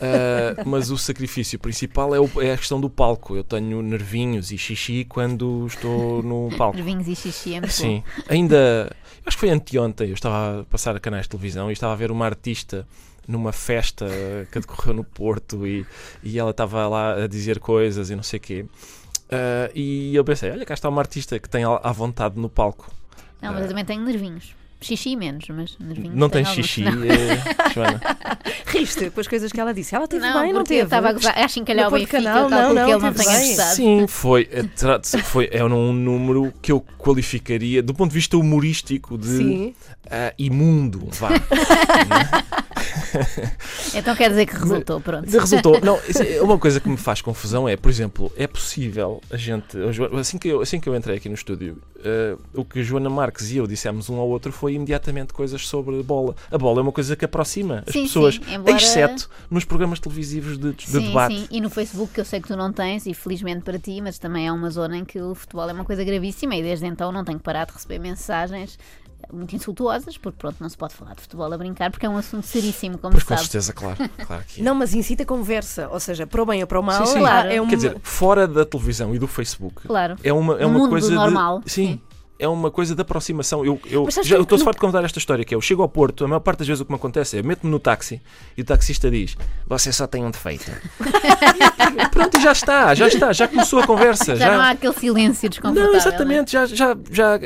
Ah, 0.00 0.62
mas 0.66 0.90
o 0.90 0.98
sacrifício 0.98 1.58
principal 1.58 2.14
é, 2.14 2.20
o- 2.20 2.42
é 2.42 2.52
a 2.52 2.56
questão 2.58 2.80
do 2.80 2.90
palco. 2.90 3.36
Eu 3.36 3.44
tenho 3.44 3.80
nervinhos 3.82 4.50
e 4.52 4.58
xixi 4.58 5.04
quando 5.04 5.66
estou 5.66 6.22
no 6.22 6.50
palco. 6.56 6.76
Nervinhos 6.76 7.08
e 7.08 7.14
xixi 7.16 7.50
é 7.54 7.60
muito 7.60 7.66
bom. 7.70 7.72
Sim, 7.72 8.02
ainda. 8.28 8.94
Acho 9.26 9.36
que 9.36 9.40
foi 9.40 9.50
anteontem. 9.50 10.08
Eu 10.08 10.14
estava 10.14 10.60
a 10.60 10.64
passar 10.64 10.94
a 10.96 11.00
canais 11.00 11.24
de 11.24 11.30
televisão 11.30 11.70
e 11.70 11.72
estava 11.72 11.92
a 11.92 11.96
ver 11.96 12.10
uma 12.10 12.26
artista 12.26 12.86
numa 13.26 13.52
festa 13.52 14.06
que 14.52 14.60
decorreu 14.60 14.92
no 14.94 15.04
Porto 15.04 15.66
e, 15.66 15.86
e 16.22 16.38
ela 16.38 16.50
estava 16.50 16.86
lá 16.86 17.24
a 17.24 17.26
dizer 17.26 17.58
coisas 17.58 18.10
e 18.10 18.16
não 18.16 18.22
sei 18.22 18.38
o 18.38 18.42
quê. 18.42 18.66
Ah, 19.30 19.70
e 19.74 20.14
eu 20.14 20.24
pensei: 20.24 20.50
olha, 20.50 20.64
cá 20.64 20.74
está 20.74 20.88
uma 20.88 21.00
artista 21.00 21.38
que 21.38 21.48
tem 21.48 21.64
à 21.64 21.80
à 21.82 21.92
vontade 21.92 22.38
no 22.38 22.48
palco. 22.48 22.90
Não, 23.40 23.52
mas 23.52 23.62
eu 23.62 23.68
também 23.68 23.84
tenho 23.84 24.02
nervinhos. 24.02 24.54
Xixi 24.80 25.16
menos, 25.16 25.46
mas 25.48 25.78
nervinhos. 25.78 26.14
Não 26.14 26.28
tem 26.28 26.42
tenho 26.44 26.48
alguns. 26.50 26.66
xixi, 26.66 26.82
Não. 26.84 27.04
eh, 27.04 27.72
Joana? 27.72 28.00
Riste 28.66 29.08
com 29.10 29.20
as 29.20 29.26
coisas 29.28 29.50
que 29.50 29.58
ela 29.60 29.72
disse. 29.72 29.94
Ela 29.94 30.06
teve 30.06 30.26
Não, 30.26 30.40
bem, 30.42 30.52
não 30.52 30.60
porque 30.60 30.74
eu 30.74 30.78
teve? 30.78 30.82
estava 30.86 31.08
a 31.08 31.12
gozar. 31.12 31.38
Acho 31.38 31.54
que 31.54 31.64
calhar 31.64 31.88
o 31.88 31.90
Benfica, 31.90 32.22
Canal, 32.22 32.50
não, 32.50 32.74
não, 32.74 32.84
que 32.84 32.90
ele 32.92 33.02
não 33.02 33.12
teve 33.12 33.24
tenha 33.24 33.46
gostado. 33.46 33.76
Sim, 33.76 34.06
foi, 34.06 34.48
é, 34.52 34.62
tra- 34.62 35.00
foi. 35.22 35.48
É 35.50 35.64
um 35.64 35.92
número 35.92 36.52
que 36.60 36.70
eu 36.72 36.84
qualificaria, 36.98 37.82
do 37.82 37.94
ponto 37.94 38.10
de 38.10 38.14
vista 38.14 38.36
humorístico, 38.36 39.16
de 39.16 39.74
ah, 40.10 40.34
imundo. 40.38 41.08
Vá. 41.12 41.30
Então 43.94 44.14
quer 44.16 44.28
dizer 44.30 44.46
que 44.46 44.54
resultou, 44.56 45.00
pronto. 45.00 45.30
Resultou. 45.30 45.80
Não, 45.80 45.96
é 45.96 46.42
uma 46.42 46.58
coisa 46.58 46.80
que 46.80 46.88
me 46.88 46.96
faz 46.96 47.22
confusão 47.22 47.68
é, 47.68 47.76
por 47.76 47.88
exemplo, 47.88 48.32
é 48.36 48.46
possível 48.46 49.22
a 49.30 49.36
gente. 49.36 49.76
Assim 50.18 50.36
que 50.38 50.48
eu, 50.48 50.60
assim 50.60 50.80
que 50.80 50.88
eu 50.88 50.96
entrei 50.96 51.16
aqui 51.16 51.28
no 51.28 51.34
estúdio, 51.34 51.80
eh, 52.04 52.36
o 52.52 52.64
que 52.64 52.80
a 52.80 52.82
Joana 52.82 53.08
Marques 53.08 53.50
e 53.52 53.58
eu 53.58 53.66
dissemos 53.66 54.10
um 54.10 54.16
ao 54.18 54.28
outro 54.28 54.52
foi 54.52 54.73
imediatamente 54.74 55.32
coisas 55.32 55.66
sobre 55.66 56.02
bola. 56.02 56.34
A 56.50 56.58
bola 56.58 56.80
é 56.80 56.82
uma 56.82 56.92
coisa 56.92 57.14
que 57.16 57.24
aproxima 57.24 57.82
as 57.86 57.92
Sim, 57.92 58.02
pessoas, 58.04 58.34
sim, 58.36 58.54
embora- 58.54 58.76
exceto 58.76 59.28
nos 59.50 59.64
programas 59.64 59.98
televisivos 60.00 60.58
de, 60.58 60.72
de 60.72 60.86
Sim, 60.86 61.00
debate. 61.08 61.34
sim, 61.34 61.48
e 61.50 61.60
no 61.60 61.70
Facebook 61.70 62.12
que 62.12 62.20
eu 62.20 62.24
sei 62.24 62.40
que 62.40 62.48
tu 62.48 62.56
não 62.56 62.72
tens, 62.72 63.06
e 63.06 63.14
felizmente 63.14 63.62
para 63.62 63.78
ti, 63.78 64.00
mas 64.00 64.18
também 64.18 64.46
é 64.46 64.52
uma 64.52 64.70
zona 64.70 64.96
em 64.96 65.04
que 65.04 65.20
o 65.20 65.34
futebol 65.34 65.68
é 65.68 65.72
uma 65.72 65.84
coisa 65.84 66.02
gravíssima 66.04 66.54
e 66.56 66.62
desde 66.62 66.86
então 66.86 67.10
não 67.12 67.24
tenho 67.24 67.38
parado 67.38 67.72
de 67.72 67.74
receber 67.78 67.98
mensagens 67.98 68.78
muito 69.32 69.56
insultuosas, 69.56 70.18
porque 70.18 70.36
pronto, 70.38 70.56
não 70.60 70.68
se 70.68 70.76
pode 70.76 70.94
falar 70.94 71.14
de 71.14 71.22
futebol 71.22 71.50
a 71.50 71.56
brincar, 71.56 71.90
porque 71.90 72.04
é 72.04 72.08
um 72.08 72.16
assunto 72.18 72.46
seríssimo, 72.46 72.98
como 72.98 73.12
Pois 73.12 73.24
com 73.24 73.36
certeza, 73.38 73.72
claro. 73.72 73.96
claro 74.26 74.44
que 74.46 74.60
é. 74.60 74.64
Não, 74.64 74.74
mas 74.74 74.92
incita 74.94 75.22
a 75.22 75.26
conversa, 75.26 75.88
ou 75.88 75.98
seja, 75.98 76.26
para 76.26 76.42
o 76.42 76.46
bem 76.46 76.60
ou 76.60 76.66
para 76.66 76.78
o 76.78 76.82
mal, 76.82 77.06
Sim, 77.06 77.12
sim. 77.14 77.18
Claro. 77.20 77.48
é 77.50 77.58
uma... 77.58 77.70
Quer 77.70 77.76
dizer, 77.76 77.96
fora 78.02 78.46
da 78.46 78.66
televisão 78.66 79.14
e 79.14 79.18
do 79.18 79.26
Facebook, 79.26 79.86
Claro. 79.88 80.16
é 80.22 80.30
uma, 80.30 80.56
é 80.56 80.60
No 80.62 80.68
uma 80.68 80.78
mundo 80.80 80.90
coisa 80.90 81.14
normal, 81.14 81.60
de. 81.60 81.70
Sim. 81.72 81.86
sim. 81.86 82.00
É 82.44 82.48
uma 82.48 82.70
coisa 82.70 82.94
de 82.94 83.00
aproximação. 83.00 83.64
Eu, 83.64 83.80
eu, 83.86 84.06
já, 84.10 84.38
estou 84.38 84.58
no- 84.58 84.64
farto 84.64 84.76
de 84.76 84.80
contar 84.80 85.02
esta 85.04 85.18
história, 85.18 85.44
que 85.44 85.54
é, 85.54 85.56
eu 85.56 85.60
chego 85.62 85.80
ao 85.82 85.88
Porto, 85.88 86.24
a 86.24 86.28
maior 86.28 86.40
parte 86.40 86.58
das 86.58 86.68
vezes 86.68 86.80
o 86.80 86.84
que 86.84 86.90
me 86.92 86.96
acontece 86.96 87.36
é, 87.36 87.40
eu 87.40 87.44
meto-me 87.44 87.70
no 87.70 87.78
táxi 87.78 88.20
e 88.56 88.60
o 88.60 88.64
taxista 88.64 89.10
diz, 89.10 89.36
você 89.66 89.90
só 89.92 90.06
tem 90.06 90.24
um 90.24 90.30
defeito. 90.30 90.70
Pronto, 92.12 92.38
e 92.38 92.42
já 92.42 92.52
está, 92.52 92.94
já 92.94 93.08
está, 93.08 93.32
já 93.32 93.48
começou 93.48 93.80
a 93.80 93.86
conversa. 93.86 94.36
Já, 94.36 94.52
não 94.52 94.60
há 94.60 94.70
aquele 94.70 94.94
silêncio 94.94 95.48
desconfortável. 95.48 95.90
Não, 95.92 95.98
exatamente, 95.98 96.52
já, 96.52 96.66
já, 96.66 96.96
já 97.10 97.40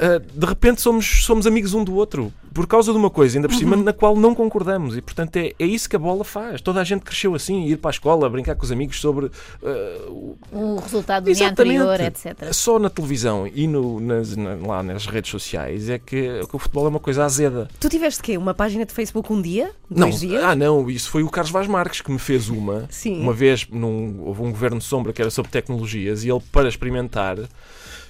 ah, 0.00 0.20
de 0.34 0.46
repente 0.46 0.80
somos, 0.80 1.24
somos 1.24 1.46
amigos 1.46 1.74
um 1.74 1.82
do 1.84 1.94
outro 1.94 2.32
por 2.54 2.66
causa 2.66 2.90
de 2.90 2.96
uma 2.96 3.10
coisa, 3.10 3.36
ainda 3.36 3.48
por 3.48 3.52
Uhum. 3.54 3.58
cima, 3.60 3.76
na 3.76 3.92
qual 3.92 4.16
não 4.16 4.34
concordamos. 4.34 4.96
E 4.96 5.02
portanto 5.02 5.36
é, 5.36 5.52
é 5.58 5.66
isso 5.66 5.90
que 5.90 5.94
a 5.94 5.98
bola 5.98 6.24
faz. 6.24 6.58
Toda 6.62 6.80
a 6.80 6.84
gente 6.84 7.02
cresceu 7.02 7.34
assim, 7.34 7.66
ir 7.66 7.76
para 7.76 7.90
a 7.90 7.92
escola, 7.92 8.30
brincar 8.30 8.54
com 8.54 8.64
os 8.64 8.72
amigos 8.72 8.98
sobre 8.98 9.30
ah, 9.62 10.08
o- 10.10 10.76
resultado 10.82 11.24
do 11.24 11.34
dia 11.34 11.44
Exatamente. 11.46 11.80
anterior, 11.82 12.00
etc. 12.00 12.52
Só 12.54 12.78
na 12.78 12.88
televisão 12.88 13.46
e 13.46 13.66
no, 13.66 14.00
nas, 14.00 14.34
na- 14.36 14.54
lá 14.54 14.82
nas 14.82 15.04
redes 15.06 15.30
sociais 15.30 15.90
é 15.90 15.98
que, 15.98 16.40
que 16.48 16.56
o 16.56 16.58
futebol 16.58 16.86
é 16.86 16.88
uma 16.88 17.00
coisa 17.00 17.24
azeda. 17.26 17.68
Tu 17.78 17.88
tiveste 17.90 18.22
quê? 18.22 18.38
Uma 18.38 18.54
página 18.54 18.86
de 18.86 18.92
Facebook 18.94 19.30
um 19.30 19.42
dia? 19.42 19.70
Não, 19.90 20.08
Dois 20.08 20.20
dias? 20.20 20.42
ah 20.42 20.54
não, 20.56 20.88
isso 20.88 21.10
foi 21.10 21.22
o 21.22 21.28
Carlos 21.28 21.52
Vaz 21.52 21.66
Marques 21.66 22.00
que 22.00 22.10
me 22.10 22.18
fez 22.18 22.48
uma. 22.48 22.86
Sim. 22.90 23.20
Uma 23.20 23.34
vez 23.34 23.66
num, 23.70 24.22
houve 24.24 24.40
um 24.42 24.50
governo 24.50 24.78
de 24.78 24.84
sombra 24.84 25.12
que 25.12 25.20
era 25.20 25.30
sobre 25.30 25.50
tecnologias 25.52 26.24
e 26.24 26.30
ele, 26.30 26.40
para 26.50 26.68
experimentar, 26.70 27.36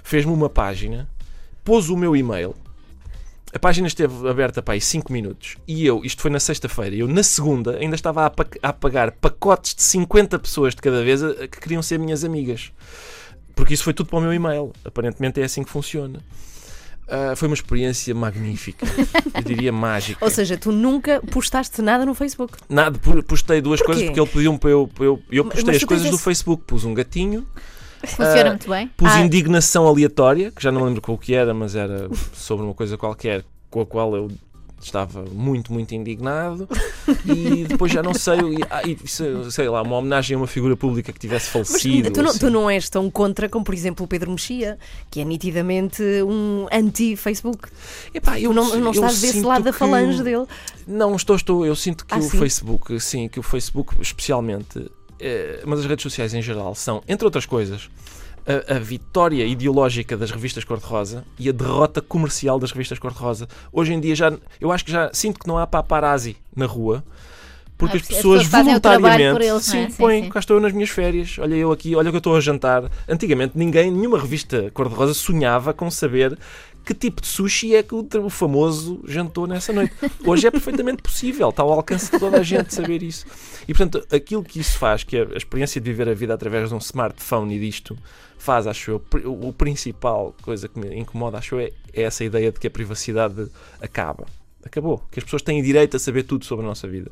fez-me 0.04 0.32
uma 0.32 0.48
página, 0.48 1.08
pôs 1.66 1.90
o 1.90 1.96
meu 1.96 2.16
e-mail. 2.16 2.54
A 3.52 3.58
página 3.58 3.86
esteve 3.86 4.28
aberta 4.28 4.62
para 4.62 4.74
aí 4.74 4.80
5 4.80 5.12
minutos 5.12 5.56
e 5.66 5.84
eu, 5.86 6.02
isto 6.04 6.20
foi 6.22 6.30
na 6.30 6.38
sexta-feira, 6.40 6.94
eu 6.96 7.08
na 7.08 7.22
segunda 7.22 7.76
ainda 7.78 7.94
estava 7.94 8.26
a, 8.26 8.32
a 8.62 8.72
pagar 8.72 9.12
pacotes 9.12 9.74
de 9.74 9.82
50 9.82 10.38
pessoas 10.38 10.74
de 10.74 10.80
cada 10.82 11.02
vez 11.02 11.22
a- 11.22 11.30
a 11.30 11.48
que 11.48 11.60
queriam 11.60 11.82
ser 11.82 11.98
minhas 11.98 12.22
amigas. 12.24 12.70
Porque 13.54 13.72
isso 13.72 13.84
foi 13.84 13.94
tudo 13.94 14.08
para 14.10 14.18
o 14.18 14.22
meu 14.22 14.34
e-mail. 14.34 14.72
Aparentemente 14.84 15.40
é 15.40 15.44
assim 15.44 15.62
que 15.64 15.70
funciona. 15.70 16.20
Ah, 17.08 17.34
foi 17.36 17.48
uma 17.48 17.54
experiência 17.54 18.14
magnífica. 18.14 18.84
Eu 19.34 19.42
diria 19.42 19.72
mágica. 19.72 20.22
Ou 20.22 20.30
seja, 20.30 20.58
tu 20.58 20.70
nunca 20.72 21.20
postaste 21.30 21.80
nada 21.80 22.04
no 22.04 22.12
Facebook. 22.14 22.58
Nada, 22.68 22.98
postei 23.26 23.60
duas 23.62 23.80
Porquê? 23.80 23.86
coisas 23.92 24.04
porque 24.08 24.20
ele 24.20 24.28
pediu-me 24.30 24.58
para 24.58 24.70
eu. 24.70 24.86
para 24.92 25.04
eu 25.06 25.22
eu 25.30 25.44
postei 25.46 25.76
as 25.76 25.84
coisas 25.84 26.10
do 26.10 26.18
Facebook. 26.18 26.64
Pus 26.66 26.84
um 26.84 26.92
gatinho, 26.92 27.46
Funciona 28.06 28.40
Ah, 28.42 28.48
muito 28.50 28.68
bem. 28.68 28.88
pus 28.96 29.08
Ah. 29.10 29.20
indignação 29.20 29.86
aleatória, 29.86 30.50
que 30.52 30.62
já 30.62 30.70
não 30.72 30.84
lembro 30.84 31.00
qual 31.02 31.18
que 31.18 31.34
era, 31.34 31.52
mas 31.52 31.74
era 31.74 32.08
sobre 32.32 32.64
uma 32.64 32.74
coisa 32.74 32.96
qualquer 32.96 33.44
com 33.70 33.80
a 33.80 33.86
qual 33.86 34.14
eu 34.16 34.30
estava 34.80 35.24
muito, 35.32 35.72
muito 35.72 35.94
indignado. 35.94 36.68
E 37.24 37.64
depois 37.64 37.90
já 37.90 38.02
não 38.02 38.14
sei. 38.14 38.38
e- 38.38 38.62
ah, 38.70 38.82
sei, 39.50 39.68
lá, 39.68 39.82
uma 39.82 39.96
homenagem 39.96 40.34
a 40.36 40.38
uma 40.38 40.46
figura 40.46 40.76
pública 40.76 41.12
que 41.12 41.18
tivesse 41.18 41.50
Mas 41.58 41.68
falecido. 41.68 42.10
tu, 42.12 42.22
não, 42.22 42.30
assim. 42.30 42.38
tu 42.38 42.50
não 42.50 42.70
és 42.70 42.88
tão 42.88 43.10
contra 43.10 43.48
como, 43.48 43.64
por 43.64 43.74
exemplo, 43.74 44.04
o 44.04 44.08
Pedro 44.08 44.30
Mexia, 44.30 44.78
que 45.10 45.20
é 45.20 45.24
nitidamente 45.24 46.02
um 46.22 46.66
anti-Facebook. 46.70 47.68
Eu 48.40 48.52
não, 48.52 48.76
não 48.76 48.90
estás 48.92 49.20
desse 49.20 49.40
lado 49.40 49.64
da 49.64 49.72
falange 49.72 50.22
dele. 50.22 50.46
Não, 50.86 51.16
estou, 51.16 51.34
estou. 51.36 51.66
Eu 51.66 51.74
sinto 51.74 52.06
que 52.06 52.14
Ah, 52.14 52.18
o 52.18 52.22
sim? 52.22 52.38
Facebook, 52.38 53.00
sim, 53.00 53.28
que 53.28 53.40
o 53.40 53.42
Facebook 53.42 53.94
especialmente, 54.00 54.88
mas 55.64 55.80
as 55.80 55.86
redes 55.86 56.02
sociais 56.02 56.34
em 56.34 56.42
geral, 56.42 56.74
são, 56.74 57.02
entre 57.08 57.24
outras 57.24 57.46
coisas, 57.46 57.88
a, 58.46 58.76
a 58.76 58.78
vitória 58.78 59.44
ideológica 59.44 60.16
das 60.16 60.30
revistas 60.30 60.64
cor-de-rosa 60.64 61.24
e 61.38 61.48
a 61.48 61.52
derrota 61.52 62.00
comercial 62.00 62.58
das 62.58 62.70
revistas 62.70 62.98
cor-de-rosa. 62.98 63.48
Hoje 63.72 63.92
em 63.92 64.00
dia 64.00 64.14
já, 64.14 64.32
eu 64.60 64.70
acho 64.70 64.84
que 64.84 64.92
já 64.92 65.10
sinto 65.12 65.40
que 65.40 65.48
não 65.48 65.58
há 65.58 65.66
paparazzi 65.66 66.36
na 66.54 66.66
rua. 66.66 67.02
Porque 67.78 67.98
Ah, 67.98 68.00
as 68.00 68.02
as 68.02 68.08
pessoas 68.08 68.46
voluntariamente 68.46 69.44
eles, 69.44 69.68
é? 69.68 69.72
sim, 69.72 69.90
Sim, 69.90 69.96
põem, 69.98 70.22
sim. 70.24 70.30
cá 70.30 70.40
estou 70.40 70.56
eu 70.56 70.60
nas 70.62 70.72
minhas 70.72 70.88
férias, 70.88 71.36
olha 71.38 71.54
eu 71.56 71.70
aqui, 71.70 71.94
olha 71.94 72.08
o 72.08 72.10
que 72.10 72.16
eu 72.16 72.18
estou 72.18 72.34
a 72.34 72.40
jantar. 72.40 72.90
Antigamente 73.06 73.52
ninguém, 73.54 73.90
nenhuma 73.90 74.18
revista 74.18 74.70
cor-de-rosa 74.72 75.12
sonhava 75.12 75.74
com 75.74 75.90
saber 75.90 76.38
que 76.86 76.94
tipo 76.94 77.20
de 77.20 77.26
sushi 77.26 77.74
é 77.74 77.82
que 77.82 77.94
o, 77.96 78.30
famoso 78.30 79.02
jantou 79.08 79.44
nessa 79.44 79.72
noite. 79.72 79.92
Hoje 80.24 80.46
é 80.46 80.50
perfeitamente 80.52 81.02
possível, 81.02 81.48
está 81.48 81.64
ao 81.64 81.72
alcance 81.72 82.12
de 82.12 82.16
toda 82.16 82.38
a 82.38 82.42
gente 82.44 82.72
saber 82.72 83.02
isso. 83.02 83.26
E 83.66 83.74
portanto, 83.74 84.06
aquilo 84.14 84.44
que 84.44 84.60
isso 84.60 84.78
faz, 84.78 85.02
que 85.02 85.16
a 85.18 85.36
experiência 85.36 85.80
de 85.80 85.90
viver 85.90 86.08
a 86.08 86.14
vida 86.14 86.32
através 86.32 86.68
de 86.68 86.74
um 86.76 86.78
smartphone 86.78 87.56
e 87.56 87.58
disto, 87.58 87.98
faz, 88.38 88.68
acho 88.68 88.92
eu, 88.92 89.02
o 89.24 89.52
principal 89.52 90.32
coisa 90.40 90.68
que 90.68 90.78
me 90.78 90.96
incomoda, 90.96 91.38
acho 91.38 91.56
eu, 91.56 91.60
é, 91.60 91.72
é 91.92 92.02
essa 92.02 92.22
ideia 92.22 92.52
de 92.52 92.60
que 92.60 92.68
a 92.68 92.70
privacidade 92.70 93.48
acaba. 93.80 94.24
Acabou. 94.64 95.02
Que 95.10 95.18
as 95.18 95.24
pessoas 95.24 95.42
têm 95.42 95.60
direito 95.60 95.96
a 95.96 95.98
saber 95.98 96.22
tudo 96.22 96.44
sobre 96.44 96.64
a 96.64 96.68
nossa 96.68 96.86
vida. 96.86 97.10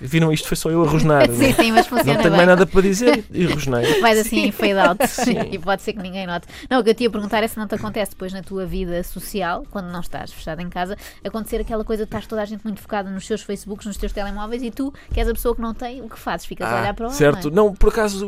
Viram 0.00 0.32
isto? 0.32 0.46
Foi 0.48 0.56
só 0.56 0.70
eu 0.70 0.82
a 0.84 0.86
rosnar. 0.88 1.28
Sim, 1.32 1.52
sim, 1.52 1.72
mas 1.72 1.86
funciona 1.86 2.14
Não 2.14 2.22
tenho 2.22 2.36
mais 2.36 2.46
nada 2.48 2.66
para 2.66 2.80
dizer 2.82 3.24
e 3.32 3.46
rosnei. 3.46 3.98
Vais 4.00 4.18
assim 4.18 4.46
em 4.46 4.52
fade 4.52 4.74
out 4.78 4.98
e 5.50 5.58
pode 5.58 5.82
ser 5.82 5.92
que 5.92 5.98
ninguém 6.02 6.26
note. 6.26 6.46
Não, 6.70 6.80
o 6.80 6.84
que 6.84 6.90
eu 6.90 6.94
te 6.94 7.02
ia 7.04 7.10
perguntar 7.10 7.42
é 7.42 7.48
se 7.48 7.56
não 7.58 7.66
te 7.66 7.74
acontece 7.74 8.12
depois 8.12 8.32
na 8.32 8.42
tua 8.42 8.64
vida 8.64 9.02
social, 9.02 9.66
quando 9.70 9.86
não 9.90 10.00
estás 10.00 10.32
fechado 10.32 10.60
em 10.60 10.68
casa, 10.68 10.96
acontecer 11.24 11.60
aquela 11.60 11.84
coisa 11.84 12.04
de 12.04 12.08
estás 12.08 12.26
toda 12.26 12.42
a 12.42 12.44
gente 12.44 12.62
muito 12.64 12.80
focada 12.80 13.10
nos 13.10 13.26
seus 13.26 13.42
Facebooks, 13.42 13.86
nos 13.86 13.96
teus 13.96 14.12
telemóveis 14.12 14.62
e 14.62 14.70
tu, 14.70 14.92
que 15.12 15.18
és 15.20 15.28
a 15.28 15.32
pessoa 15.32 15.54
que 15.54 15.60
não 15.60 15.74
tem, 15.74 16.00
o 16.00 16.08
que 16.08 16.18
fazes? 16.18 16.46
Ficas 16.46 16.68
a 16.68 16.80
olhar 16.80 16.94
para 16.94 17.06
o 17.06 17.10
Ah, 17.10 17.12
certo. 17.12 17.50
não 17.50 17.50
é? 17.50 17.54
Não, 17.68 17.74
por 17.74 17.88
acaso, 17.88 18.24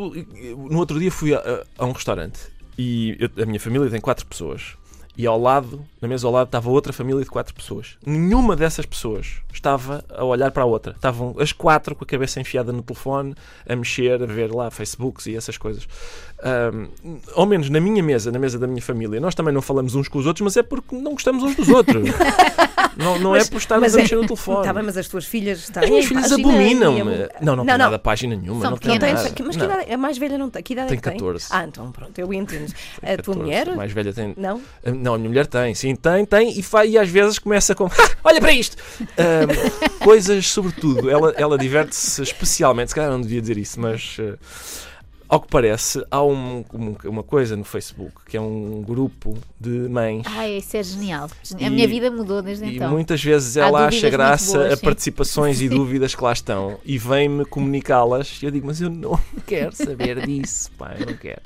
no 0.71 0.79
outro 0.79 0.99
dia 0.99 1.11
fui 1.11 1.35
a, 1.35 1.65
a 1.79 1.87
um 1.87 1.93
restaurante 1.93 2.41
e 2.77 3.17
eu- 3.21 3.43
a 3.43 3.47
minha 3.47 3.61
família 3.61 3.89
tem 3.89 4.01
quatro 4.01 4.27
pessoas. 4.27 4.75
E 5.17 5.27
ao 5.27 5.39
lado, 5.39 5.85
na 6.01 6.09
mesa 6.09 6.27
ao 6.27 6.33
lado, 6.33 6.47
estava 6.47 6.71
outra 6.71 6.93
família 6.93 7.23
de 7.23 7.29
quatro 7.29 7.53
pessoas. 7.53 7.97
Nenhuma 8.07 8.57
dessas 8.57 8.87
pessoas 8.87 9.37
estava 9.53 10.05
a 10.09 10.25
olhar 10.25 10.51
para 10.51 10.63
a 10.63 10.67
outra. 10.67 10.93
Estavam 10.93 11.35
as 11.39 11.53
quatro 11.53 11.95
com 11.95 12.05
a 12.05 12.07
cabeça 12.07 12.41
enfiada 12.41 12.73
no 12.73 12.83
telefone, 12.83 13.35
a 13.69 13.77
mexer, 13.77 14.23
a 14.23 14.27
ver 14.27 14.53
lá 14.55 14.71
Facebooks 14.71 15.27
e 15.27 15.37
essas 15.37 15.59
coisas. 15.59 15.87
Ahm, 16.43 16.87
ao 17.35 17.45
menos 17.45 17.69
na 17.69 17.81
minha 17.81 18.03
mesa, 18.03 18.33
na 18.33 18.39
mesa 18.39 18.59
da 18.59 18.67
minha 18.67 18.81
família, 18.81 19.21
nós 19.21 19.35
também 19.35 19.53
não 19.53 19.61
falamos 19.61 19.95
uns 19.95 20.09
com 20.09 20.19
os 20.19 20.27
outros, 20.27 20.43
mas 20.43 20.57
é 20.57 20.63
porque 20.63 20.97
não 20.97 21.13
gostamos 21.13 21.43
uns 21.43 21.55
dos 21.55 21.69
outros. 21.69 22.09
não 22.97 23.19
não 23.19 23.37
é 23.37 23.45
por 23.45 23.59
estarmos 23.59 23.95
a 23.95 23.99
mexer 23.99 24.17
no 24.17 24.27
telefone. 24.27 24.65
Tá 24.65 24.73
bem, 24.73 24.83
mas 24.83 24.97
as 24.97 25.09
tuas 25.09 25.27
filhas 25.27 25.65
As 25.65 25.69
têm 25.71 25.91
minhas 25.91 26.07
filhas 26.07 26.33
abominam-me. 26.33 27.01
Não, 27.41 27.57
não, 27.57 27.57
Não, 27.57 27.67
tem 27.67 27.79
nada 27.79 27.99
página 27.99 28.37
nenhuma. 28.37 28.63
São 28.63 28.71
não 28.71 28.79
tem 28.79 28.99
nada. 28.99 29.13
mas 29.13 29.57
que 29.57 29.65
idade, 29.65 29.93
a 29.93 29.99
mais 29.99 30.17
velha 30.17 30.39
não 30.39 30.49
tem. 30.49 30.63
Que 30.63 30.73
idade 30.73 30.89
Tem 30.89 30.99
é 30.99 31.01
que 31.01 31.09
tem? 31.11 31.19
14. 31.19 31.47
Ah, 31.51 31.65
então 31.65 31.93
pronto, 31.93 32.19
eu 32.19 32.33
entendo. 32.33 32.73
A 33.03 33.23
tua 33.23 33.35
14, 33.35 33.39
mulher? 33.39 33.69
A 33.69 33.77
mais 33.77 33.93
velha 33.93 34.13
tem. 34.13 34.35
Não? 34.37 34.63
Ah, 35.01 35.03
Não, 35.03 35.15
a 35.15 35.19
minha 35.19 35.29
mulher 35.31 35.47
tem, 35.47 35.75
sim, 35.75 35.95
tem, 35.97 36.25
tem, 36.25 36.59
e, 36.59 36.63
fa- 36.63 36.85
e 36.85 36.99
às 36.99 37.09
vezes 37.09 37.39
começa 37.39 37.75
com 37.75 37.89
olha 38.23 38.41
para 38.41 38.53
isto! 38.53 38.77
Ahm, 39.19 39.99
coisas, 40.05 40.47
sobretudo, 40.47 41.09
ela, 41.11 41.33
ela 41.37 41.57
diverte-se 41.59 42.23
especialmente, 42.23 42.89
se 42.91 42.95
calhar 42.95 43.11
não 43.11 43.21
devia 43.21 43.41
dizer 43.41 43.57
isso, 43.57 43.81
mas 43.81 44.17
ah, 44.21 44.37
ao 45.29 45.41
que 45.41 45.47
parece, 45.49 46.05
há 46.11 46.23
um- 46.25 46.65
um- 46.75 46.97
uma 47.05 47.23
coisa 47.23 47.57
no 47.57 47.63
Facebook 47.65 48.17
que 48.29 48.37
é 48.37 48.41
um 48.41 48.83
grupo 48.83 49.39
de 49.61 49.71
mães. 49.89 50.25
Ai, 50.27 50.57
isso 50.59 50.77
é 50.77 50.83
genial. 50.83 51.31
A 51.55 51.63
E- 51.67 51.71
minha 51.71 51.87
vida 51.87 52.11
mudou 52.11 52.43
desde 52.43 52.65
E 52.65 52.75
então. 52.77 52.91
muitas 52.91 53.23
vezes 53.23 53.57
ela 53.57 53.87
acha 53.87 54.11
graça 54.11 54.59
boas, 54.59 54.73
a 54.73 54.77
sim. 54.77 54.83
participações 54.85 55.61
e 55.61 55.69
dúvidas 55.71 56.15
que 56.17 56.23
lá 56.25 56.33
estão 56.33 56.79
e 56.85 56.99
vem-me 56.99 57.45
comunicá-las. 57.45 58.39
E 58.43 58.47
eu 58.47 58.51
digo, 58.51 58.67
mas 58.67 58.81
eu 58.81 58.91
não 58.91 59.19
quero 59.47 59.71
saber 59.77 60.27
disso, 60.27 60.69
eu 60.99 61.07
não 61.07 61.15
quero. 61.17 61.43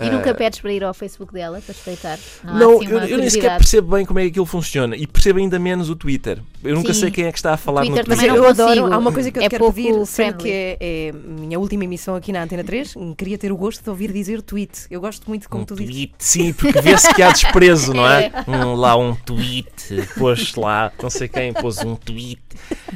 E 0.00 0.10
nunca 0.10 0.32
Ah, 0.32 0.34
pedes 0.34 0.58
para 0.58 0.72
ir 0.72 0.82
ao 0.82 0.92
Facebook 0.92 1.32
dela 1.32 1.60
para 1.64 1.72
espreitar? 1.72 2.18
Não, 2.42 2.54
Não, 2.58 2.80
assim 2.80 2.90
eu, 2.90 2.98
eu 3.00 3.18
nem 3.18 3.30
sequer 3.30 3.56
percebo 3.58 3.94
bem 3.96 4.04
como 4.04 4.18
é 4.18 4.22
que 4.22 4.28
aquilo 4.30 4.44
funciona 4.46 4.96
e 4.96 5.06
percebo 5.06 5.38
ainda 5.38 5.56
menos 5.58 5.88
o 5.88 5.94
Twitter. 5.94 6.40
Eu 6.64 6.74
nunca 6.74 6.92
Sim. 6.92 7.00
sei 7.02 7.10
quem 7.12 7.24
é 7.26 7.32
que 7.32 7.38
está 7.38 7.54
a 7.54 7.56
falar 7.56 7.82
Twitter 7.82 8.02
no 8.04 8.08
Mas 8.08 8.18
também 8.18 8.30
Twitter. 8.34 8.42
não 8.42 8.44
eu 8.44 8.50
adoro. 8.50 8.80
consigo. 8.80 8.94
Há 8.94 8.98
uma 8.98 9.12
coisa 9.12 9.30
que 9.30 9.38
eu 9.38 9.42
É 9.42 9.48
quero 9.48 9.72
pedir, 9.72 10.06
sendo 10.06 10.36
que 10.38 10.50
é, 10.50 10.76
é 10.80 11.10
a 11.10 11.12
minha 11.40 11.60
última 11.60 11.84
emissão 11.84 12.16
aqui 12.16 12.32
na 12.32 12.42
Antena 12.42 12.64
3. 12.64 12.94
Queria 13.16 13.38
ter 13.38 13.52
o 13.52 13.56
gosto 13.56 13.84
de 13.84 13.90
ouvir 13.90 14.12
dizer 14.12 14.42
tweet. 14.42 14.86
Eu 14.90 15.00
gosto 15.00 15.28
muito 15.28 15.48
como 15.48 15.62
Um 15.62 15.66
tu 15.66 15.76
dizes. 15.76 15.94
tweet, 15.94 16.14
sim, 16.18 16.52
porque 16.52 16.80
vê-se 16.80 17.14
que 17.14 17.22
há 17.22 17.30
desprezo, 17.30 17.94
não 17.94 18.06
é? 18.08 18.32
Um, 18.48 18.74
lá 18.74 18.96
um 18.96 19.14
tweet, 19.14 19.72
pôs 20.18 20.54
lá, 20.54 20.92
não 21.02 21.08
sei 21.10 21.28
quem 21.28 21.52
pôs 21.52 21.78
um 21.78 21.94
tweet. 21.96 22.40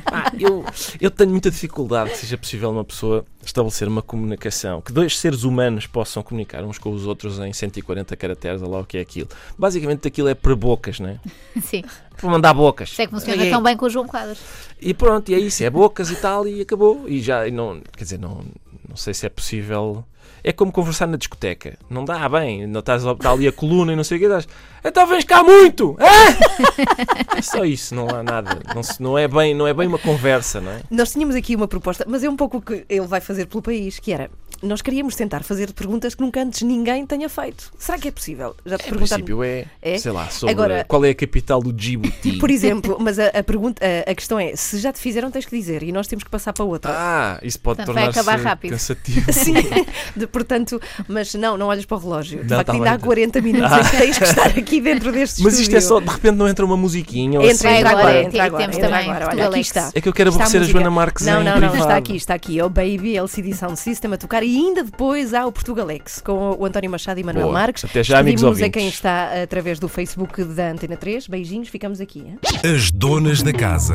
Pá, 0.05 0.33
eu, 0.39 0.65
eu 1.01 1.11
tenho 1.11 1.31
muita 1.31 1.51
dificuldade 1.51 2.11
que 2.11 2.19
seja 2.19 2.37
possível 2.37 2.71
uma 2.71 2.85
pessoa 2.85 3.25
estabelecer 3.49 3.89
uma 3.89 4.03
comunicação, 4.03 4.81
que 4.81 4.93
dois 4.93 5.19
seres 5.19 5.43
humanos 5.43 5.87
possam 5.87 6.23
comunicar 6.23 6.63
uns 6.65 6.79
com 6.79 6.91
os 6.93 7.07
outros 7.07 7.39
em 7.39 7.53
140 7.53 8.17
caracteres, 8.17 8.63
ou 8.63 8.71
lá 8.71 8.81
o 8.81 8.85
que 8.85 8.99
é 8.99 9.01
aquilo. 9.01 9.29
Basicamente 9.59 10.07
aquilo 10.07 10.29
é 10.29 10.35
para 10.35 10.55
bocas, 10.55 11.01
não 11.01 11.09
é? 11.09 11.19
Sim, 11.61 11.83
Para 12.17 12.31
mandar 12.31 12.55
bocas. 12.55 12.91
sei 12.91 13.07
que 13.07 13.13
funciona 13.13 13.49
tão 13.49 13.63
bem 13.63 13.77
com 13.77 13.87
o 13.87 13.91
João 13.91 14.07
Quadros. 14.07 14.39
E 14.81 14.95
pronto, 14.95 15.31
e 15.31 15.35
é 15.35 15.39
isso, 15.39 15.63
é 15.65 15.71
bocas 15.71 16.11
e 16.11 16.17
tal, 16.17 16.47
e 16.47 16.61
acabou. 16.61 17.09
E 17.09 17.21
já, 17.21 17.47
e 17.49 17.51
não, 17.51 17.81
quer 17.97 18.05
dizer, 18.05 18.19
não, 18.19 18.45
não 18.89 18.97
sei 18.97 19.15
se 19.15 19.27
é 19.27 19.29
possível. 19.29 20.05
É 20.43 20.53
como 20.53 20.73
conversar 20.73 21.07
na 21.07 21.17
discoteca. 21.17 21.79
Não 21.91 22.05
dá 22.05 22.29
bem, 22.29 22.67
não 22.67 22.81
estás 22.81 23.05
está 23.05 23.33
ali 23.33 23.49
a 23.49 23.53
coluna 23.53 23.93
e 23.93 23.97
não 23.97 24.05
sei 24.05 24.17
o 24.17 24.21
que 24.21 24.27
estás. 24.27 24.49
Então 24.85 25.07
vens 25.07 25.25
cá 25.25 25.43
muito! 25.43 25.97
hã?" 26.01 27.37
É 27.37 27.43
só 27.43 27.65
isso, 27.65 27.95
não 27.95 28.09
há 28.09 28.23
nada. 28.23 28.59
Não, 28.75 28.83
não, 29.01 29.19
é 29.19 29.29
bem, 29.29 29.55
não 29.55 29.67
é 29.67 29.75
bem 29.75 29.87
uma 29.87 29.99
conversa, 29.99 30.61
não 30.61 30.73
é? 30.73 30.81
Nós 30.91 31.13
tínhamos 31.13 31.35
aqui 31.35 31.55
uma 31.55 31.69
proposta, 31.69 32.05
mas 32.09 32.23
é 32.25 32.29
um 32.29 32.37
pouco 32.37 32.59
o 32.59 32.63
que 32.63 32.85
ele 32.89 33.07
vai 33.07 33.21
fazer 33.21 33.47
pelo 33.47 33.63
país, 33.63 33.99
que 33.99 34.13
era, 34.13 34.31
nós 34.63 34.83
queríamos 34.83 35.15
tentar 35.15 35.43
fazer 35.43 35.73
perguntas 35.73 36.15
que 36.15 36.21
nunca 36.23 36.43
antes 36.43 36.63
ninguém 36.63 37.07
tenha 37.07 37.29
feito. 37.29 37.71
Será 37.79 37.99
que 37.99 38.09
é 38.09 38.11
possível? 38.11 38.55
Já 38.67 38.77
te 38.79 38.87
Em 38.87 38.89
perguntaram? 38.91 39.25
princípio 39.25 39.43
é, 39.45 39.67
É? 39.81 39.99
sei 39.99 40.13
lá, 40.13 40.29
sobre 40.31 40.53
Agora- 40.53 40.85
qual 40.89 41.05
é 41.05 41.11
a 41.11 41.15
capital 41.15 41.61
do 41.63 41.73
Djibouti. 41.73 42.33
Por 42.41 42.51
exemplo, 42.51 42.97
mas 43.01 43.19
a, 43.19 43.27
a 43.29 43.43
pergunta, 43.43 43.83
a, 43.85 44.11
a 44.11 44.15
questão 44.15 44.39
é, 44.39 44.55
se 44.57 44.79
já 44.79 44.93
te 44.93 44.99
fizeram, 45.01 45.31
tens 45.31 45.45
que 45.47 45.57
dizer, 45.57 45.83
e 45.83 45.93
nós 45.93 46.07
temos 46.07 46.25
que 46.25 46.31
passar 46.31 46.53
para 46.53 46.65
outra. 46.65 46.93
Ah, 46.95 47.39
isso 47.43 47.59
pode 47.61 47.77
vai 47.79 47.87
tornar-se 47.87 48.19
acabar 48.19 48.39
rápido. 48.41 48.73
cansativo. 48.73 49.33
Sim, 49.33 49.55
de- 50.17 50.27
portanto, 50.27 50.81
mas 51.07 51.35
não, 51.35 51.57
não 51.57 51.67
olhas 51.67 51.85
para 51.85 51.97
o 51.97 52.01
relógio. 52.01 52.43
De 52.43 52.51
Não, 52.51 52.57
facto, 52.57 52.67
tá 52.69 52.73
ainda 52.73 52.93
há 52.93 52.99
40 52.99 53.41
minutos 53.41 53.73
Ah. 53.73 53.85
tens 53.91 54.19
que 54.19 54.25
estar 54.25 54.47
aqui 54.49 54.81
dentro 54.81 55.13
deste 55.13 55.43
Mas 55.43 55.59
isto 55.59 55.75
é 55.77 55.81
só, 55.81 56.01
de 56.01 56.09
repente 56.09 56.35
não 56.37 56.49
entra 56.49 56.65
uma 56.65 56.77
musiquinha 56.77 57.39
ou 57.41 57.47
Entra, 57.49 57.69
assim. 57.71 57.79
entra 57.79 57.91
Agora, 57.91 58.23
entra 58.23 58.45
agora. 58.45 58.63
temos 58.65 58.77
entra 58.77 58.89
também 58.91 59.11
agora. 59.11 59.29
Olha, 59.31 59.49
aqui 59.49 59.61
está. 59.61 59.91
É 59.95 60.01
que 60.01 60.09
eu 60.09 60.13
quero 60.13 60.31
Está 60.31 60.43
a 60.43 60.47
aborrecer 60.47 60.59
a, 60.59 60.63
música. 60.63 60.79
Joana 60.79 60.91
Marques 60.91 61.27
Não, 61.27 61.41
em 61.41 61.45
não, 61.45 61.53
não, 61.53 61.59
privado. 61.59 61.79
está 61.83 61.97
aqui, 61.97 62.17
está 62.17 62.35
aqui. 62.35 62.59
É 62.59 62.65
o 62.65 62.69
Baby, 62.69 63.17
LCD 63.17 63.55
Sound 63.55 63.79
System 63.79 64.13
a 64.13 64.17
tocar 64.17 64.43
e 64.49 64.57
ainda 64.59 64.83
depois 64.85 65.35
há 65.35 65.47
o 65.47 65.53
Portugalex 65.53 66.21
com 66.25 66.57
o 66.59 66.65
António 66.65 66.91
Machado 66.91 67.21
e 67.21 67.25
Manuel 67.25 67.47
Boa. 67.49 67.53
Marques. 67.61 67.85
Até 67.85 68.03
já, 68.03 68.19
amigos 68.19 68.41
Despedimos-nos 68.43 68.45
a 68.45 68.65
ouvintes. 68.67 68.81
quem 68.83 68.89
está 68.89 69.43
através 69.43 69.79
do 69.79 69.89
Facebook 69.89 70.43
da 70.45 70.71
Antena 70.71 70.97
3. 70.97 71.27
Beijinhos, 71.29 71.69
ficamos 71.69 72.01
aqui. 72.01 72.21
hein? 72.21 72.39
As 72.75 72.91
donas 72.91 73.43
da 73.43 73.53
casa. 73.53 73.95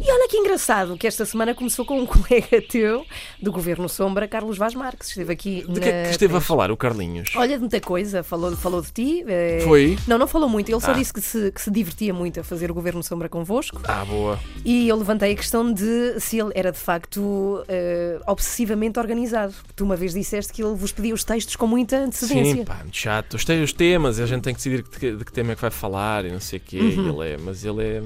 E 0.00 0.10
olha 0.10 0.28
que 0.28 0.36
engraçado 0.36 0.96
que 0.96 1.06
esta 1.06 1.24
semana 1.24 1.54
começou 1.54 1.84
com 1.84 2.00
um 2.00 2.06
colega 2.06 2.62
teu 2.68 3.04
do 3.42 3.50
Governo 3.52 3.88
Sombra, 3.88 4.26
Carlos 4.28 4.56
Vaz 4.58 4.74
Marques. 4.74 5.08
Esteve 5.08 5.32
aqui 5.32 5.64
De 5.68 5.80
que 5.80 5.88
é 5.88 5.98
na 6.02 6.02
que 6.04 6.10
esteve 6.10 6.36
a 6.36 6.40
falar 6.40 6.70
o 6.70 6.76
Carlinhos? 6.76 7.30
Olha, 7.36 7.54
de 7.56 7.60
muita 7.60 7.80
coisa, 7.80 8.22
falou, 8.22 8.54
falou 8.56 8.80
de 8.82 8.92
ti. 8.92 9.24
eh, 9.26 9.60
Foi? 9.64 9.98
Não, 10.06 10.16
não 10.18 10.26
falou 10.26 10.48
muito. 10.48 10.70
Ele 10.70 10.80
só 10.80 10.90
Ah. 10.92 10.94
disse 10.94 11.12
que 11.12 11.20
se, 11.20 11.50
que 11.50 11.60
se 11.60 11.70
divertia 11.70 12.12
muito 12.14 12.40
a 12.40 12.44
fazer 12.44 12.70
o 12.70 12.74
Governo 12.74 13.02
Sombra 13.02 13.28
convosco. 13.28 13.80
Ah, 13.84 14.04
boa. 14.04 14.38
E 14.64 14.88
eu 14.88 14.96
levantei 14.96 15.32
a 15.32 15.36
questão 15.36 15.72
de 15.72 16.18
se 16.20 16.38
ele 16.38 16.52
era 16.54 16.70
de 16.72 16.78
facto 16.78 17.64
eh, 17.68 18.18
obsessivamente 18.26 18.98
organizado. 18.98 19.54
Tu 19.74 19.84
uma 19.88 19.96
vez 19.96 20.12
disseste 20.12 20.52
que 20.52 20.62
ele 20.62 20.74
vos 20.74 20.92
pedia 20.92 21.14
os 21.14 21.24
textos 21.24 21.56
com 21.56 21.66
muita 21.66 21.96
antecedência. 21.96 22.54
Sim, 22.56 22.64
pá, 22.64 22.76
muito 22.82 22.96
chato. 22.96 23.34
Os, 23.34 23.44
te- 23.44 23.60
os 23.62 23.72
temas, 23.72 24.20
a 24.20 24.26
gente 24.26 24.42
tem 24.42 24.52
que 24.54 24.58
decidir 24.58 24.82
de 24.82 24.90
que, 24.90 25.12
de 25.12 25.24
que 25.24 25.32
tema 25.32 25.52
é 25.52 25.54
que 25.54 25.60
vai 25.60 25.70
falar 25.70 26.24
e 26.24 26.30
não 26.32 26.40
sei 26.40 26.58
o 26.58 26.62
quê. 26.62 26.78
Uhum. 26.78 27.22
Ele 27.22 27.32
é, 27.32 27.36
mas 27.38 27.64
ele 27.64 27.82
é. 27.82 28.02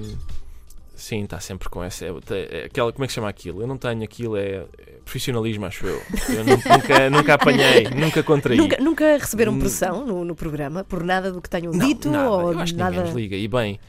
Sim, 0.94 1.24
está 1.24 1.40
sempre 1.40 1.68
com 1.68 1.82
essa. 1.82 2.04
É, 2.04 2.08
é 2.30 2.64
aquela, 2.66 2.92
como 2.92 3.04
é 3.04 3.06
que 3.08 3.12
se 3.12 3.16
chama 3.16 3.28
aquilo? 3.28 3.60
Eu 3.62 3.66
não 3.66 3.76
tenho 3.76 4.04
aquilo, 4.04 4.36
é, 4.36 4.42
é 4.56 4.66
profissionalismo, 5.04 5.66
acho 5.66 5.84
eu. 5.84 6.00
Eu 6.28 6.44
nu- 6.44 6.50
nunca, 6.52 7.10
nunca 7.10 7.34
apanhei, 7.34 7.88
nunca 7.90 8.22
contraí. 8.22 8.56
Nunca, 8.56 8.76
nunca 8.80 9.16
receberam 9.18 9.52
Hum. 9.52 9.58
pressão 9.58 10.06
no, 10.06 10.24
no 10.24 10.34
programa 10.36 10.84
por 10.84 11.02
nada 11.02 11.32
do 11.32 11.42
que 11.42 11.50
tenham 11.50 11.72
Não, 11.72 11.86
dito 11.88 12.08
nada. 12.08 12.30
ou 12.30 12.52
eu 12.52 12.58
acho 12.60 12.72
que 12.74 12.78
nada. 12.78 12.90
ninguém 12.92 13.06
nos 13.06 13.16
liga. 13.16 13.36
E 13.36 13.48
bem, 13.48 13.80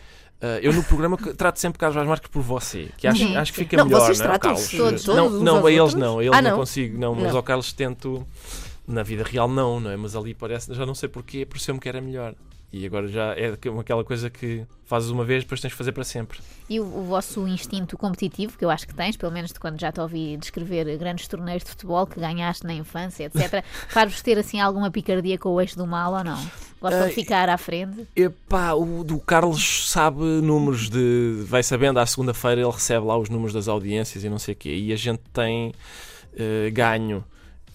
ah, 0.44 0.60
eu 0.62 0.74
no 0.74 0.84
programa 0.84 1.16
trato 1.18 1.58
sempre 1.58 1.80
Carlos 1.80 1.96
Vaz 1.96 2.06
Marques 2.06 2.30
por 2.30 2.42
você, 2.42 2.90
que 2.98 3.08
acho, 3.08 3.20
Sim. 3.20 3.38
acho 3.38 3.54
que 3.54 3.60
fica 3.60 3.78
Não, 3.78 3.86
melhor, 3.86 4.02
vocês 4.02 4.20
não 4.20 4.34
é? 4.34 4.38
Carlos. 4.38 4.70
todos, 4.70 5.06
não, 5.06 5.16
todos 5.16 5.42
não 5.42 5.66
a 5.66 5.72
eles 5.72 5.94
não, 5.94 6.20
a 6.20 6.24
eles 6.24 6.38
Ah, 6.38 6.42
não. 6.42 6.52
não? 6.52 6.58
consigo, 6.60 6.98
não, 7.00 7.16
mas 7.16 7.30
Não. 7.30 7.38
ao 7.38 7.44
Carlos 7.44 7.72
tento. 7.72 8.28
Na 8.86 9.02
vida 9.04 9.24
real 9.24 9.48
não, 9.48 9.80
não 9.80 9.90
é? 9.90 9.96
Mas 9.96 10.14
ali 10.14 10.34
parece, 10.34 10.74
já 10.74 10.86
não 10.86 10.94
sei 10.94 11.08
porquê, 11.08 11.46
pareceu-me 11.46 11.80
que 11.80 11.88
era 11.88 12.02
melhor. 12.02 12.36
E 12.76 12.88
agora 12.88 13.08
já 13.08 13.36
é 13.36 13.50
aqu- 13.50 13.80
aquela 13.80 14.04
coisa 14.04 14.32
que 14.32 14.66
fazes 14.84 15.12
uma 15.12 15.24
vez, 15.24 15.44
depois 15.44 15.62
tens 15.62 15.70
de 15.70 15.76
fazer 15.76 15.92
para 15.92 16.04
sempre. 16.04 16.40
E 16.68 16.80
o, 16.80 16.84
o 16.84 17.04
vosso 17.04 17.48
instinto 17.48 17.96
competitivo, 17.96 18.58
que 18.58 18.66
eu 18.66 18.70
acho 18.72 18.88
que 18.88 18.96
tens, 18.96 19.16
pelo 19.16 19.32
menos 19.32 19.52
de 19.54 19.60
quando 19.60 19.80
já 19.80 19.92
te 19.92 20.00
ouvi 20.02 20.36
descrever 20.38 20.98
grandes 20.98 21.28
torneios 21.28 21.64
de 21.64 21.70
futebol 21.70 22.08
que 22.08 22.20
ganhaste 22.20 22.66
na 22.66 22.74
infância, 22.74 23.26
etc., 23.26 23.64
faz-vos 23.90 24.24
ter 24.24 24.40
assim 24.40 24.60
alguma 24.60 24.90
picardia 24.90 25.38
com 25.38 25.50
o 25.50 25.62
eixo 25.62 25.78
do 25.78 25.86
mal 25.86 26.14
ou 26.14 26.24
não? 26.24 26.44
Gostam 26.82 27.08
de 27.08 27.14
ficar 27.14 27.48
à 27.48 27.58
frente? 27.60 28.08
Epá, 28.16 28.74
o 28.74 29.04
do 29.04 29.20
Carlos 29.20 29.90
sabe 29.92 30.24
números 30.24 30.90
de. 30.90 31.44
Vai 31.46 31.62
sabendo, 31.62 32.00
à 32.00 32.06
segunda-feira 32.08 32.60
ele 32.60 32.72
recebe 32.72 33.06
lá 33.06 33.16
os 33.18 33.30
números 33.30 33.54
das 33.54 33.68
audiências 33.68 34.24
e 34.24 34.30
não 34.30 34.40
sei 34.40 34.54
o 34.56 34.58
quê. 34.58 34.76
E 34.76 34.92
a 34.92 34.96
gente 34.96 35.22
tem 35.32 35.72
eh, 36.36 36.72
ganho. 36.72 37.24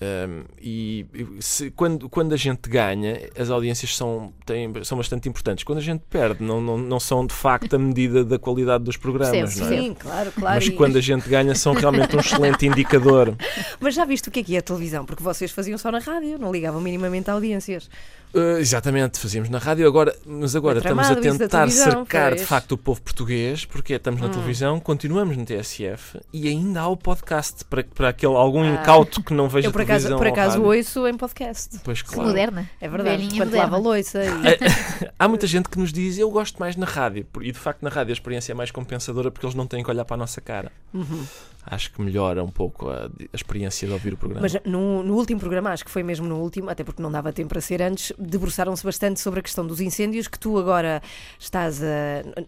Um, 0.01 0.45
e 0.61 1.05
se- 1.41 1.73
quando, 1.73 2.09
quando 2.09 2.33
a 2.33 2.37
gente 2.37 2.69
ganha, 2.69 3.19
as 3.37 3.51
audiências 3.51 3.97
são, 3.97 4.33
têm, 4.47 4.73
são 4.85 4.97
bastante 4.97 5.29
importantes. 5.29 5.65
Quando 5.65 5.79
a 5.79 5.83
gente 5.83 6.03
perde, 6.09 6.43
não, 6.43 6.61
não, 6.61 6.79
não 6.79 7.01
são 7.01 7.27
de 7.27 7.35
facto 7.35 7.75
a 7.75 7.79
medida 7.79 8.25
da 8.25 8.39
qualidade 8.39 8.85
dos 8.85 8.97
programas, 8.97 9.55
Percebo, 9.55 9.67
não 9.71 9.77
é? 9.77 9.81
Sim, 9.83 9.95
claro, 9.95 10.33
claro. 10.33 10.55
Mas 10.55 10.69
quando 10.69 10.97
a 10.97 11.01
gente 11.01 11.29
ganha, 11.29 11.53
são 11.55 11.73
realmente 11.73 12.15
um 12.15 12.21
excelente 12.21 12.65
indicador. 12.65 13.35
Mas 13.81 13.95
já 13.95 14.05
viste 14.05 14.29
o 14.29 14.31
que 14.31 14.41
é 14.41 14.43
que 14.45 14.55
é 14.55 14.59
a 14.59 14.63
televisão? 14.63 15.05
Porque 15.05 15.23
vocês 15.23 15.51
faziam 15.51 15.77
só 15.77 15.91
na 15.91 15.99
rádio, 15.99 16.39
não 16.39 16.53
ligavam 16.53 16.81
minimamente 16.81 17.29
a 17.29 17.33
audiências. 17.33 17.91
Uh, 18.35 18.59
exatamente, 18.59 19.19
fazíamos 19.19 19.49
na 19.49 19.59
rádio, 19.59 19.87
agora, 19.87 20.15
mas 20.27 20.55
agora 20.55 20.79
estamos 20.79 21.09
a 21.11 21.17
tentar 21.17 21.69
cercar 21.71 22.33
de 22.33 22.37
pois. 22.39 22.49
facto 22.49 22.73
o 22.73 22.79
povo 22.79 23.01
português, 23.01 23.65
porque 23.65 23.95
estamos 23.95 24.21
na 24.21 24.27
Hum. 24.27 24.31
televisão, 24.31 24.81
continuamos 24.81 25.37
no 25.37 25.45
TSF 25.47 26.21
e 26.33 26.47
ainda 26.47 26.83
há 26.83 26.89
o 26.89 26.97
podcast 26.97 27.65
para, 27.65 27.83
para 27.85 28.11
aquele, 28.11 28.35
algum 28.35 28.63
Ah. 28.63 28.67
incauto 28.83 29.23
que 29.23 29.33
não 29.33 29.49
veja 29.49 29.69
Eu 29.69 29.73
por 29.73 29.81
acaso 29.81 30.07
televisão 30.09 30.19
por 30.19 30.27
ou 30.27 30.33
acaso 30.33 30.63
rádio. 30.63 30.79
ouço 30.79 31.09
em 31.09 31.17
podcast. 31.17 31.79
Pois 31.83 32.03
claro. 32.03 32.29
Moderna. 32.29 32.71
É 32.81 32.89
verdade. 32.89 33.17
Velhinha 33.23 33.45
moderna. 33.47 33.65
lava 33.65 33.77
louça. 33.79 34.21
e- 34.25 34.29
Há 35.19 35.27
muita 35.29 35.47
gente 35.47 35.69
que 35.69 35.79
nos 35.79 35.93
diz 35.93 36.19
eu 36.19 36.31
gosto 36.31 36.59
mais 36.59 36.77
na 36.77 36.87
rádio. 36.87 37.27
E 37.41 37.51
de 37.51 37.59
facto 37.59 37.83
na 37.83 37.89
rádio 37.91 38.13
a 38.13 38.15
experiência 38.15 38.53
é 38.53 38.55
mais 38.55 38.71
compensadora 38.71 39.31
porque 39.31 39.47
eles 39.47 39.55
não 39.55 39.67
têm 39.67 39.83
que 39.83 39.91
olhar 39.91 40.05
para 40.05 40.15
a 40.15 40.19
nossa 40.19 40.41
cara. 40.41 40.71
Uhum. 40.93 41.25
Acho 41.71 41.93
que 41.93 42.01
melhora 42.01 42.43
um 42.43 42.49
pouco 42.49 42.89
a, 42.89 43.07
a 43.07 43.37
experiência 43.37 43.87
de 43.87 43.93
ouvir 43.93 44.15
o 44.15 44.17
programa. 44.17 44.41
Mas 44.41 44.57
no, 44.65 45.03
no 45.03 45.15
último 45.15 45.39
programa, 45.39 45.71
acho 45.71 45.85
que 45.85 45.91
foi 45.91 46.03
mesmo 46.03 46.27
no 46.27 46.37
último, 46.37 46.71
até 46.71 46.83
porque 46.83 47.03
não 47.03 47.11
dava 47.13 47.31
tempo 47.31 47.51
para 47.51 47.61
ser 47.61 47.83
antes, 47.83 48.11
debruçaram-se 48.19 48.85
bastante 48.85 49.21
sobre 49.21 49.41
a 49.41 49.43
questão 49.43 49.67
dos 49.67 49.81
incêndios, 49.81 50.27
que 50.29 50.39
tu 50.39 50.59
agora 50.59 51.01
estás 51.39 51.83
a. 51.83 51.87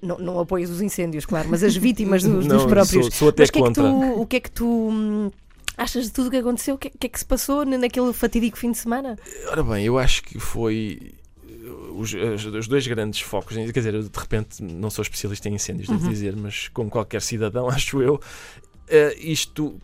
Não, 0.03 0.19
não 0.19 0.41
apoias 0.41 0.71
os 0.71 0.81
incêndios, 0.83 1.25
claro, 1.27 1.49
mas 1.49 1.63
as 1.63 1.77
vítimas 1.77 2.23
dos, 2.23 2.47
dos 2.49 2.63
Não, 2.63 2.69
próprios. 2.69 3.07
Sou, 3.07 3.13
sou 3.13 3.29
até 3.31 3.43
mas 3.43 3.49
o 3.49 3.53
que, 3.53 3.59
é 3.59 3.63
que 3.63 3.67
contra. 3.69 3.83
tu, 3.85 4.21
o 4.21 4.27
que 4.27 4.37
é 4.37 4.41
que 4.41 4.51
tu 4.51 4.67
hum, 4.91 5.31
achas 5.77 6.05
de 6.07 6.13
tudo 6.13 6.29
o 6.29 6.31
que 6.31 6.37
aconteceu? 6.39 6.75
O 6.75 6.79
que, 6.79 6.89
é- 6.89 6.93
que 6.99 7.07
é 7.07 7.11
que 7.11 7.19
se 7.19 7.25
passou 7.25 7.65
na- 7.65 7.79
naquele 7.79 8.13
fatídico 8.13 8.59
fim 8.59 8.73
de 8.73 8.79
semana? 8.79 9.19
Ora 9.51 9.63
bem, 9.63 9.85
eu 9.85 9.99
acho 9.99 10.23
que 10.23 10.39
foi 10.39 11.13
os, 11.95 12.13
os 12.15 12.67
dois 12.69 12.87
grandes 12.87 13.21
focos. 13.21 13.55
Quer 13.57 13.71
dizer, 13.73 13.95
eu 13.95 14.03
de 14.03 14.19
repente 14.19 14.63
não 14.63 14.91
sou 14.91 15.03
especialista 15.03 15.49
em 15.49 15.55
incêndios, 15.55 15.89
devo 15.89 16.03
Uhum. 16.05 16.11
dizer, 16.11 16.37
mas 16.37 16.69
como 16.69 16.91
qualquer 16.91 17.23
cidadão, 17.23 17.69
acho 17.71 18.01
eu, 18.03 18.15
uh, 18.17 18.21
isto 19.19 19.79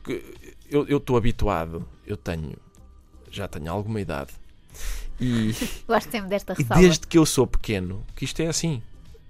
eu 0.69 0.97
estou 0.97 1.17
habituado, 1.17 1.87
eu 2.05 2.17
tenho, 2.17 2.55
já 3.31 3.47
tenho 3.47 3.71
alguma 3.71 4.01
idade. 4.01 4.33
E, 5.21 5.55
Gosto 5.89 6.11
sempre 6.11 6.29
desta 6.29 6.53
e 6.53 6.57
ressalva. 6.63 6.83
desde 6.83 7.07
que 7.07 7.17
eu 7.19 7.25
sou 7.27 7.47
pequeno, 7.47 8.05
que 8.15 8.25
isto 8.25 8.41
é 8.41 8.47
assim. 8.47 8.83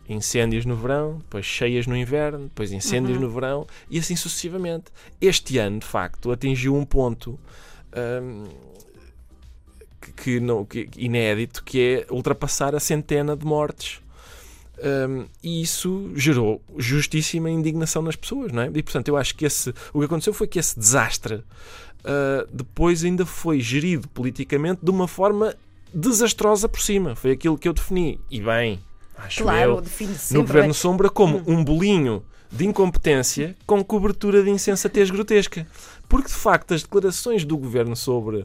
Incêndios 0.08 0.64
no 0.64 0.76
verão, 0.76 1.18
depois 1.18 1.44
cheias 1.44 1.86
no 1.86 1.96
inverno, 1.96 2.44
depois 2.44 2.70
incêndios 2.70 3.16
Uhum. 3.16 3.24
no 3.24 3.30
verão 3.30 3.66
e 3.90 3.98
assim 3.98 4.14
sucessivamente. 4.14 4.84
Este 5.20 5.58
ano, 5.58 5.80
de 5.80 5.86
facto, 5.86 6.30
atingiu 6.30 6.76
um 6.76 6.84
ponto 6.84 7.38
hum, 8.22 8.44
que, 10.22 10.38
não, 10.40 10.64
que- 10.64 10.88
inédito, 10.96 11.62
que 11.64 11.80
é 12.08 12.12
ultrapassar 12.12 12.74
a 12.74 12.80
centena 12.80 13.36
de 13.36 13.44
mortes. 13.44 14.00
Hum, 15.08 15.24
e 15.42 15.62
isso 15.62 16.12
gerou 16.14 16.60
justíssima 16.76 17.50
indignação 17.50 18.02
nas 18.02 18.14
pessoas, 18.14 18.52
não 18.52 18.62
é? 18.62 18.70
E 18.72 18.82
portanto, 18.82 19.08
eu 19.08 19.16
acho 19.16 19.34
que 19.34 19.44
esse, 19.46 19.70
o 19.92 19.98
que 20.00 20.04
aconteceu 20.04 20.34
foi 20.34 20.46
que 20.46 20.58
esse 20.58 20.78
desastre 20.78 21.42
ah, 22.04 22.46
depois 22.52 23.02
ainda 23.02 23.24
foi 23.26 23.58
gerido 23.58 24.06
politicamente 24.08 24.80
de 24.84 24.90
uma 24.90 25.08
forma 25.08 25.54
desastrosa 25.96 26.68
por 26.68 26.80
cima. 26.80 27.16
Foi 27.16 27.32
aquilo 27.32 27.56
que 27.56 27.66
eu 27.68 27.72
defini. 27.72 28.20
E 28.30 28.40
bem, 28.40 28.78
acho 29.16 29.42
Claro, 29.42 29.82
eu, 29.82 29.84
no. 30.30 30.40
Governo 30.42 30.74
Sombra 30.74 31.08
como 31.08 31.42
um 31.46 31.64
bolinho 31.64 32.22
de 32.52 32.64
incompetência 32.66 33.56
com 33.66 33.82
cobertura 33.82 34.42
de 34.42 34.50
insensatez 34.50 35.10
grotesca. 35.10 35.66
Porque, 36.08 36.28
de 36.28 36.34
facto, 36.34 36.72
as 36.74 36.82
declarações 36.82 37.44
do 37.44 37.56
Governo 37.56 37.96
sobre, 37.96 38.44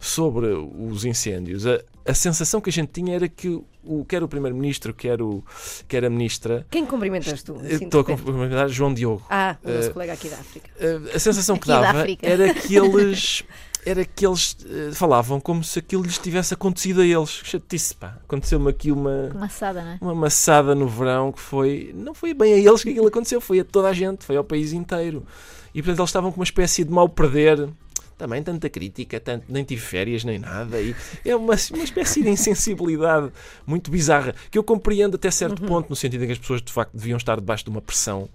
sobre 0.00 0.46
os 0.46 1.04
incêndios, 1.04 1.66
a, 1.66 1.78
a 2.06 2.14
sensação 2.14 2.60
que 2.60 2.70
a 2.70 2.72
gente 2.72 2.88
tinha 2.90 3.14
era 3.14 3.28
que 3.28 3.48
o, 3.84 4.04
quer 4.06 4.22
o 4.22 4.28
Primeiro-Ministro, 4.28 4.94
quer, 4.94 5.20
o, 5.20 5.44
quer 5.86 6.04
a 6.06 6.08
Ministra, 6.10 6.66
Quem 6.70 6.86
cumprimentas 6.86 7.42
tu? 7.42 7.56
assim, 7.56 7.84
estou 7.84 8.00
a 8.00 8.04
cumprimentar 8.04 8.68
João 8.70 8.94
Diogo, 8.94 9.22
Ah, 9.28 9.58
o 9.62 9.70
nosso 9.70 9.88
Eh, 9.90 9.92
colega 9.92 10.12
aqui 10.14 10.28
da 10.30 10.36
África. 10.36 10.70
Uh, 10.80 11.14
a 11.14 11.18
sensação 11.18 11.58
que 11.58 11.66
dava 11.68 12.06
era 12.22 12.54
que 12.54 12.74
eles 12.76 13.44
era 13.84 14.04
que 14.04 14.26
eles 14.26 14.52
uh, 14.52 14.94
falavam 14.94 15.40
como 15.40 15.62
se 15.64 15.78
aquilo 15.78 16.02
lhes 16.02 16.18
tivesse 16.18 16.54
acontecido 16.54 17.00
a 17.00 17.06
eles. 17.06 17.30
Chatice, 17.30 17.94
pá. 17.94 18.18
Aconteceu-me 18.24 18.70
aqui 18.70 18.92
uma, 18.92 19.30
Maçada, 19.34 19.82
não 19.82 19.90
é? 19.92 19.98
uma 20.00 20.14
maçada 20.14 20.74
no 20.74 20.88
verão 20.88 21.32
que 21.32 21.40
foi. 21.40 21.92
Não 21.94 22.14
foi 22.14 22.32
bem 22.32 22.54
a 22.54 22.58
eles 22.58 22.82
que 22.82 22.90
aquilo 22.90 23.08
aconteceu, 23.08 23.40
foi 23.40 23.60
a 23.60 23.64
toda 23.64 23.88
a 23.88 23.92
gente, 23.92 24.24
foi 24.24 24.36
ao 24.36 24.44
país 24.44 24.72
inteiro. 24.72 25.26
E 25.74 25.82
portanto 25.82 26.00
eles 26.00 26.08
estavam 26.10 26.30
com 26.30 26.40
uma 26.40 26.44
espécie 26.44 26.84
de 26.84 26.90
mal 26.90 27.08
perder. 27.08 27.68
Também 28.16 28.40
tanta 28.40 28.68
crítica, 28.68 29.18
tanto, 29.18 29.46
nem 29.48 29.64
tive 29.64 29.80
férias 29.80 30.22
nem 30.22 30.38
nada. 30.38 30.80
E 30.80 30.94
é 31.24 31.34
uma, 31.34 31.54
uma 31.72 31.84
espécie 31.84 32.22
de 32.22 32.28
insensibilidade 32.28 33.32
muito 33.66 33.90
bizarra 33.90 34.32
que 34.48 34.56
eu 34.56 34.62
compreendo 34.62 35.16
até 35.16 35.28
certo 35.28 35.60
ponto, 35.62 35.90
no 35.90 35.96
sentido 35.96 36.22
em 36.22 36.26
que 36.28 36.32
as 36.34 36.38
pessoas 36.38 36.62
de 36.62 36.72
facto 36.72 36.92
deviam 36.94 37.16
estar 37.16 37.34
debaixo 37.34 37.64
de 37.64 37.70
uma 37.70 37.80
pressão 37.80 38.28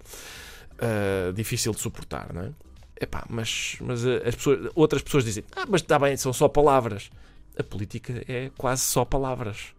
ah, 0.78 1.32
difícil 1.34 1.72
de 1.72 1.80
suportar, 1.80 2.32
não 2.32 2.42
é? 2.42 2.50
Epá, 3.00 3.24
mas, 3.28 3.76
mas 3.80 4.04
ah, 4.04 4.16
as 4.26 4.34
pessoas, 4.34 4.70
outras 4.74 5.02
pessoas 5.02 5.24
dizem, 5.24 5.44
ah, 5.54 5.64
mas 5.68 5.82
está 5.82 5.98
bem, 5.98 6.16
são 6.16 6.32
só 6.32 6.48
palavras. 6.48 7.10
A 7.58 7.62
política 7.62 8.24
é 8.28 8.50
quase 8.56 8.82
só 8.82 9.04
palavras. 9.04 9.74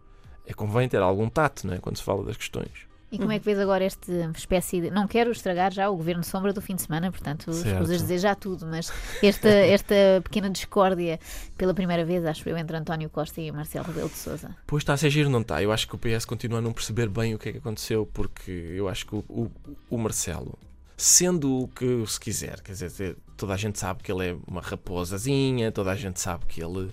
É 0.46 0.52
convém 0.52 0.88
ter 0.88 1.00
algum 1.00 1.28
tato, 1.28 1.66
não 1.66 1.74
é? 1.74 1.78
Quando 1.78 1.96
se 1.96 2.02
fala 2.02 2.24
das 2.24 2.36
questões. 2.36 2.90
E 3.12 3.18
como 3.18 3.32
é 3.32 3.40
que 3.40 3.44
vês 3.44 3.58
agora 3.58 3.84
esta 3.84 4.30
espécie 4.36 4.80
de. 4.82 4.90
Não 4.90 5.08
quero 5.08 5.32
estragar 5.32 5.72
já 5.72 5.90
o 5.90 5.96
governo 5.96 6.22
sombra 6.22 6.52
do 6.52 6.60
fim 6.60 6.76
de 6.76 6.82
semana, 6.82 7.10
portanto, 7.10 7.50
escusas 7.50 8.02
dizer 8.02 8.18
já 8.18 8.36
tudo, 8.36 8.66
mas 8.66 8.92
esta, 9.20 9.48
esta 9.66 9.94
pequena 10.22 10.48
discórdia, 10.48 11.18
pela 11.58 11.74
primeira 11.74 12.04
vez, 12.04 12.24
acho 12.24 12.48
eu, 12.48 12.56
entre 12.56 12.76
António 12.76 13.10
Costa 13.10 13.40
e 13.40 13.50
Marcelo 13.50 13.86
Rebelo 13.86 14.08
de 14.08 14.16
Souza. 14.16 14.54
Pois 14.64 14.82
está 14.82 14.92
a 14.92 14.96
ser 14.96 15.10
giro, 15.10 15.28
não 15.28 15.40
está? 15.40 15.60
Eu 15.60 15.72
acho 15.72 15.88
que 15.88 15.94
o 15.96 15.98
PS 15.98 16.24
continua 16.24 16.60
a 16.60 16.62
não 16.62 16.72
perceber 16.72 17.08
bem 17.08 17.34
o 17.34 17.38
que 17.38 17.48
é 17.48 17.52
que 17.52 17.58
aconteceu, 17.58 18.08
porque 18.12 18.50
eu 18.50 18.88
acho 18.88 19.04
que 19.04 19.16
o, 19.16 19.24
o, 19.28 19.50
o 19.90 19.98
Marcelo, 19.98 20.56
sendo 21.00 21.62
o 21.62 21.68
que 21.68 22.04
se 22.06 22.20
quiser, 22.20 22.60
quer 22.60 22.72
dizer, 22.72 23.16
toda 23.36 23.54
a 23.54 23.56
gente 23.56 23.78
sabe 23.78 24.02
que 24.02 24.12
ele 24.12 24.28
é 24.28 24.36
uma 24.46 24.60
raposazinha, 24.60 25.72
toda 25.72 25.90
a 25.90 25.96
gente 25.96 26.20
sabe 26.20 26.44
que 26.46 26.62
ele, 26.62 26.90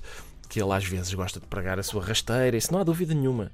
que 0.47 0.61
ele 0.61 0.71
às 0.71 0.85
vezes 0.85 1.13
gosta 1.13 1.39
de 1.39 1.45
pregar 1.45 1.77
a 1.77 1.83
sua 1.83 2.03
rasteira, 2.03 2.55
isso 2.55 2.71
não 2.71 2.79
há 2.79 2.83
dúvida 2.83 3.13
nenhuma. 3.13 3.51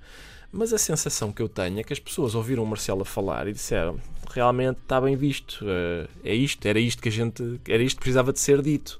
Mas 0.52 0.72
a 0.72 0.78
sensação 0.78 1.32
que 1.32 1.42
eu 1.42 1.50
tenho 1.50 1.80
é 1.80 1.84
que 1.84 1.92
as 1.92 2.00
pessoas 2.00 2.36
ouviram 2.36 2.64
o 2.64 2.68
Marcelo 2.68 3.02
a 3.02 3.06
falar 3.06 3.48
e 3.48 3.54
disseram 3.54 4.00
realmente 4.32 4.78
está 4.82 5.00
bem 5.00 5.16
visto, 5.16 5.64
eh, 5.68 6.08
é 6.24 6.34
isto, 6.34 6.66
era 6.68 6.80
isto 6.80 7.02
que 7.02 7.10
a 7.10 7.12
gente, 7.12 7.60
era 7.68 7.84
isto 7.84 7.98
que 7.98 8.02
precisava 8.02 8.34
de 8.34 8.40
ser 8.40 8.62
dito. 8.62 9.00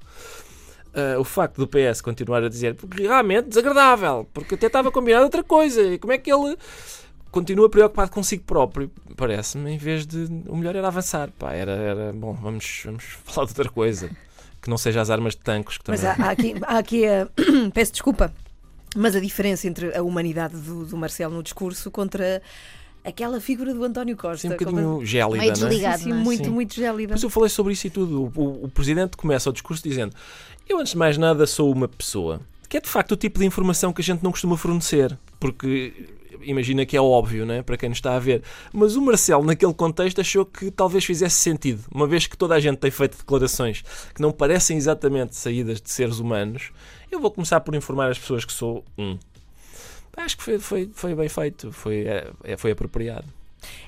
Ah, 0.94 1.18
o 1.18 1.24
facto 1.24 1.56
do 1.56 1.66
PS 1.66 2.00
continuar 2.00 2.44
a 2.44 2.48
dizer 2.48 2.76
porque 2.76 3.02
realmente 3.02 3.48
desagradável, 3.48 4.28
porque 4.32 4.54
até 4.54 4.68
estava 4.68 4.92
combinado 4.92 5.24
outra 5.24 5.42
coisa, 5.42 5.82
e 5.82 5.98
como 5.98 6.12
é 6.12 6.18
que 6.18 6.32
ele 6.32 6.56
continua 7.34 7.68
preocupado 7.68 8.10
consigo 8.10 8.44
próprio, 8.44 8.90
parece-me, 9.16 9.72
em 9.72 9.76
vez 9.78 10.06
de 10.06 10.28
o 10.48 10.56
melhor 10.56 10.76
era 10.76 10.86
avançar, 10.88 11.30
pá, 11.38 11.52
era, 11.52 11.72
era 11.72 12.12
bom, 12.12 12.32
vamos, 12.34 12.82
vamos 12.84 13.04
falar 13.24 13.46
de 13.46 13.50
outra 13.52 13.68
coisa, 13.68 14.08
que 14.62 14.70
não 14.70 14.78
seja 14.78 15.00
as 15.00 15.10
armas 15.10 15.34
de 15.34 15.40
tanques 15.40 15.76
que 15.78 15.84
também. 15.84 16.00
Mas 16.00 16.18
há, 16.20 16.24
há 16.24 16.30
aqui, 16.30 16.54
há 16.62 16.78
aqui 16.78 17.06
a. 17.06 17.28
Peço 17.74 17.92
desculpa, 17.92 18.32
mas 18.96 19.16
a 19.16 19.20
diferença 19.20 19.66
entre 19.66 19.94
a 19.96 20.02
humanidade 20.02 20.56
do, 20.56 20.86
do 20.86 20.96
Marcelo 20.96 21.34
no 21.34 21.42
discurso 21.42 21.90
contra 21.90 22.40
aquela 23.04 23.40
figura 23.40 23.74
do 23.74 23.84
António 23.84 24.16
Costa. 24.16 24.46
Assim, 24.46 24.54
um 24.54 24.56
bocadinho 24.56 25.04
gélida, 25.04 25.36
Meio 25.38 25.50
é? 25.50 25.52
desligado. 25.52 25.98
Sim, 25.98 26.04
sim, 26.04 26.10
não 26.10 26.18
é? 26.18 26.20
muito, 26.22 26.44
Sim. 26.44 26.50
muito 26.50 26.74
gélida. 26.74 27.12
Mas 27.14 27.22
eu 27.22 27.28
falei 27.30 27.50
sobre 27.50 27.72
isso 27.74 27.86
e 27.86 27.90
tudo. 27.90 28.22
O, 28.34 28.40
o- 28.40 28.64
o 28.64 28.68
presidente 28.68 29.16
começa 29.16 29.50
o 29.50 29.52
discurso 29.52 29.82
dizendo: 29.82 30.14
Eu, 30.68 30.78
antes 30.78 30.92
de 30.92 30.98
mais 30.98 31.18
nada, 31.18 31.46
sou 31.46 31.70
uma 31.72 31.88
pessoa. 31.88 32.40
Que 32.68 32.78
é 32.78 32.80
de 32.80 32.88
facto 32.88 33.12
o 33.12 33.16
tipo 33.16 33.38
de 33.38 33.44
informação 33.44 33.92
que 33.92 34.00
a 34.00 34.04
gente 34.04 34.22
não 34.22 34.30
costuma 34.30 34.56
fornecer. 34.56 35.16
Porque 35.38 35.92
imagina 36.42 36.84
que 36.86 36.96
é 36.96 37.00
óbvio, 37.00 37.44
né? 37.46 37.62
para 37.62 37.76
quem 37.76 37.88
nos 37.88 37.98
está 37.98 38.14
a 38.16 38.18
ver. 38.18 38.42
Mas 38.72 38.96
o 38.96 39.02
Marcelo, 39.02 39.44
naquele 39.44 39.74
contexto, 39.74 40.20
achou 40.20 40.44
que 40.44 40.70
talvez 40.70 41.04
fizesse 41.04 41.36
sentido. 41.36 41.84
Uma 41.92 42.06
vez 42.06 42.26
que 42.26 42.36
toda 42.36 42.54
a 42.54 42.60
gente 42.60 42.78
tem 42.78 42.90
feito 42.90 43.16
declarações 43.18 43.82
que 44.14 44.20
não 44.20 44.32
parecem 44.32 44.76
exatamente 44.76 45.36
saídas 45.36 45.80
de 45.80 45.90
seres 45.90 46.18
humanos, 46.18 46.70
eu 47.10 47.20
vou 47.20 47.30
começar 47.30 47.60
por 47.60 47.74
informar 47.74 48.10
as 48.10 48.18
pessoas 48.18 48.44
que 48.44 48.52
sou 48.52 48.84
um. 48.98 49.18
Acho 50.16 50.36
que 50.36 50.42
foi, 50.44 50.58
foi, 50.58 50.90
foi 50.94 51.14
bem 51.14 51.28
feito, 51.28 51.72
foi, 51.72 52.06
é, 52.06 52.30
é- 52.44 52.56
foi 52.56 52.70
apropriado. 52.70 53.24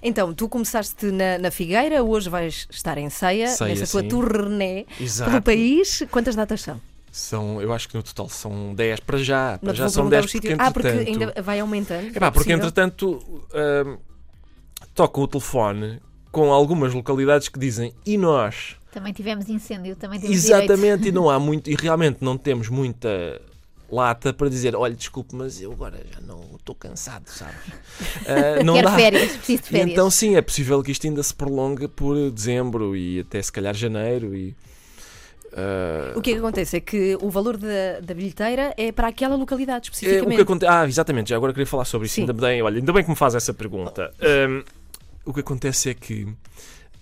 Então, 0.02 0.32
tu 0.34 0.48
começaste 0.48 1.06
na, 1.06 1.38
na 1.38 1.50
Figueira, 1.50 2.02
hoje 2.02 2.28
vais 2.30 2.66
estar 2.70 2.96
em 2.98 3.10
Ceia, 3.10 3.48
Ceia, 3.48 3.74
nessa 3.74 3.86
tua 3.92 4.00
sim. 4.02 4.08
turnê 4.08 4.86
Exato. 5.00 5.30
pelo 5.30 5.42
país. 5.42 6.02
Quantas 6.10 6.34
datas 6.34 6.62
são? 6.62 6.80
São, 7.18 7.62
eu 7.62 7.72
acho 7.72 7.88
que 7.88 7.96
no 7.96 8.02
total 8.02 8.28
são 8.28 8.74
10 8.74 9.00
para 9.00 9.16
já. 9.18 9.58
Para 9.58 9.68
Não 9.68 9.74
já 9.74 9.88
são 9.88 10.08
perguntar 10.08 10.16
10 10.20 10.24
os 10.26 10.32
porque. 10.32 10.56
Ah, 10.58 10.70
porque 10.70 10.88
ainda 10.88 11.42
vai 11.42 11.60
aumentando. 11.60 12.08
É 12.08 12.10
porque 12.12 12.30
possível? 12.30 12.56
entretanto 12.56 13.48
toca 14.94 15.20
o 15.20 15.26
telefone 15.26 16.00
com 16.30 16.52
algumas 16.52 16.92
localidades 16.92 17.48
que 17.48 17.58
dizem 17.58 17.94
e 18.04 18.18
nós? 18.18 18.76
Também 18.92 19.12
tivemos 19.12 19.48
incêndio, 19.48 19.96
também 19.96 20.20
temos 20.20 20.42
direito. 20.42 20.62
Exatamente, 20.64 21.08
e 21.08 21.12
não 21.12 21.28
há 21.28 21.38
muito, 21.38 21.68
e 21.70 21.74
realmente 21.74 22.18
não 22.22 22.36
temos 22.36 22.68
muita 22.68 23.40
lata 23.90 24.32
para 24.32 24.48
dizer, 24.48 24.74
olha, 24.74 24.94
desculpe, 24.94 25.34
mas 25.34 25.60
eu 25.60 25.70
agora 25.72 25.98
já 26.12 26.20
não 26.20 26.40
estou 26.58 26.74
cansado, 26.74 27.28
sabes? 27.28 27.56
Ah, 28.26 28.62
não 28.64 28.74
Quero 28.74 28.88
dá. 28.88 28.96
férias, 28.96 29.32
preciso 29.36 29.62
de 29.62 29.68
E 29.68 29.72
férias. 29.72 29.90
então 29.92 30.10
sim, 30.10 30.34
é 30.36 30.42
possível 30.42 30.82
que 30.82 30.90
isto 30.90 31.06
ainda 31.06 31.22
se 31.22 31.32
prolongue 31.34 31.86
por 31.88 32.30
dezembro 32.30 32.96
e 32.96 33.20
até 33.20 33.40
se 33.40 33.52
calhar 33.52 33.74
janeiro 33.74 34.34
e 34.34 34.54
ah, 35.52 36.12
O 36.16 36.20
que 36.20 36.30
é 36.30 36.32
que 36.34 36.38
acontece? 36.38 36.76
É 36.76 36.80
que 36.80 37.16
o 37.20 37.30
valor 37.30 37.56
da, 37.56 38.00
da 38.02 38.14
bilheteira 38.14 38.74
é 38.76 38.92
para 38.92 39.08
aquela 39.08 39.36
localidade 39.36 39.88
É, 39.88 39.90
o 39.90 39.92
especificamente. 39.92 40.36
que 40.36 40.42
aconte... 40.42 40.66
Ah, 40.66 40.86
exatamente, 40.86 41.30
já 41.30 41.36
agora 41.36 41.52
queria 41.52 41.66
falar 41.66 41.84
sobre 41.84 42.06
isso. 42.06 42.14
Sim. 42.14 42.22
Ainda 42.22 42.32
bem, 42.32 42.62
olha, 42.62 42.78
ainda 42.78 42.92
bem 42.92 43.02
que 43.02 43.10
me 43.10 43.16
faz 43.16 43.34
essa 43.34 43.52
pergunta. 43.54 44.12
Hum, 44.48 44.62
o 45.24 45.32
que 45.32 45.40
acontece 45.40 45.90
é 45.90 45.94
que 45.94 46.26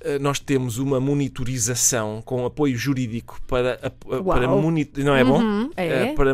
eh, 0.00 0.18
nós 0.18 0.38
temos 0.38 0.78
uma 0.78 1.00
monitorização 1.00 2.22
com 2.24 2.44
apoio 2.44 2.76
jurídico 2.76 3.40
para, 3.46 3.78
para 4.24 4.46
não 4.46 5.16
é 5.16 5.24
bom? 5.24 5.40
Uhum, 5.40 5.70
é. 5.76 5.86
Eh, 5.86 6.14
para 6.14 6.32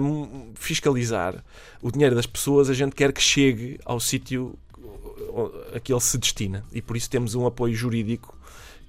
fiscalizar 0.54 1.42
o 1.80 1.90
dinheiro 1.90 2.14
das 2.14 2.26
pessoas, 2.26 2.68
a 2.68 2.74
gente 2.74 2.94
quer 2.94 3.12
que 3.12 3.22
chegue 3.22 3.78
ao 3.84 4.00
sítio 4.00 4.54
a 5.74 5.80
que 5.80 5.92
ele 5.92 6.00
se 6.00 6.18
destina. 6.18 6.64
E 6.72 6.82
por 6.82 6.96
isso 6.96 7.08
temos 7.08 7.34
um 7.34 7.46
apoio 7.46 7.74
jurídico 7.74 8.36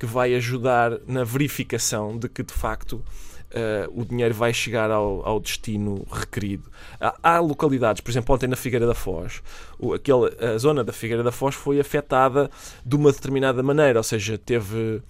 que 0.01 0.05
vai 0.07 0.33
ajudar 0.33 0.97
na 1.05 1.23
verificação 1.23 2.17
de 2.17 2.27
que, 2.27 2.41
de 2.41 2.51
facto, 2.51 3.03
eh, 3.51 3.87
o 3.93 4.03
dinheiro 4.03 4.33
vai 4.33 4.51
chegar 4.51 4.89
ao, 4.89 5.23
ao 5.23 5.39
destino 5.39 6.07
requerido. 6.11 6.71
Há, 6.99 7.35
há 7.35 7.39
localidades, 7.39 8.01
por 8.01 8.09
exemplo, 8.09 8.33
ontem 8.33 8.47
na 8.47 8.55
Figueira 8.55 8.87
da 8.87 8.95
Foz, 8.95 9.43
o, 9.77 9.93
aquele, 9.93 10.35
a 10.43 10.57
zona 10.57 10.83
da 10.83 10.91
Figueira 10.91 11.21
da 11.21 11.31
Foz 11.31 11.53
foi 11.53 11.79
afetada 11.79 12.49
de 12.83 12.95
uma 12.95 13.11
determinada 13.11 13.61
maneira, 13.61 13.99
ou 13.99 14.03
seja, 14.03 14.39
teve. 14.39 15.03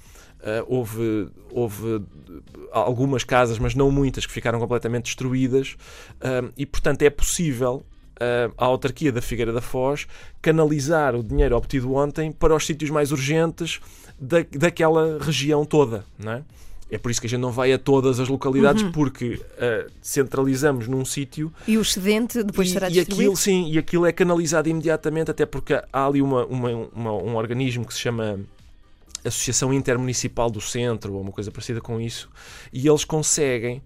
eh, 0.44 0.62
houve, 0.68 1.30
houve 1.52 2.04
algumas 2.74 3.24
casas, 3.24 3.58
mas 3.60 3.74
não 3.74 3.90
muitas, 3.90 4.26
que 4.26 4.34
ficaram 4.34 4.60
completamente 4.60 5.06
destruídas, 5.06 5.78
eh, 6.20 6.52
e 6.58 6.66
portanto 6.66 7.02
é 7.04 7.10
possível 7.10 7.86
eh, 8.22 8.52
a 8.58 8.66
autarquia 8.66 9.12
da 9.12 9.22
Figueira 9.22 9.52
da 9.52 9.62
Foz 9.62 10.06
canalizar 10.42 11.16
o 11.16 11.24
dinheiro 11.24 11.56
obtido 11.58 11.94
ontem 11.96 12.32
para 12.32 12.56
os 12.56 12.66
sítios 12.66 12.90
mais 12.92 13.12
urgentes 13.12 13.80
da, 14.20 14.38
daquela 14.52 15.18
região 15.20 15.66
toda, 15.66 16.06
não 16.20 16.34
é? 16.34 16.44
É 16.94 16.98
por 16.98 17.10
isso 17.10 17.22
que 17.22 17.28
a 17.28 17.30
gente 17.30 17.40
não 17.40 17.52
vai 17.54 17.72
a 17.72 17.80
todas 17.80 18.20
as 18.20 18.28
localidades, 18.28 18.84
porque 18.92 19.42
eh, 19.58 19.88
centralizamos 20.02 20.88
num 20.90 21.06
sítio 21.06 21.52
E 21.66 21.78
o 21.78 21.82
excedente 21.82 22.44
depois 22.44 22.68
e, 22.68 22.72
será 22.74 22.90
e 22.90 22.92
distribuído? 22.94 23.32
aquilo, 23.32 23.38
sim, 23.38 23.72
e 23.72 23.78
aquilo 23.78 24.06
é 24.06 24.12
canalizado 24.12 24.68
imediatamente, 24.68 25.32
até 25.32 25.46
porque 25.46 25.74
há 25.74 26.06
ali 26.06 26.22
uma, 26.22 26.46
uma- 26.46 26.90
uma- 26.94 27.14
um 27.14 27.36
organismo 27.38 27.86
que 27.86 27.94
se 27.94 28.00
chama 28.02 28.40
Associação 29.24 29.72
Intermunicipal 29.74 30.50
do 30.50 30.60
Centro, 30.60 31.14
ou 31.14 31.22
uma 31.22 31.32
coisa 31.32 31.50
parecida 31.50 31.80
com 31.80 32.02
isso, 32.02 32.30
e 32.74 32.88
eles 32.90 33.06
conseguem 33.06 33.82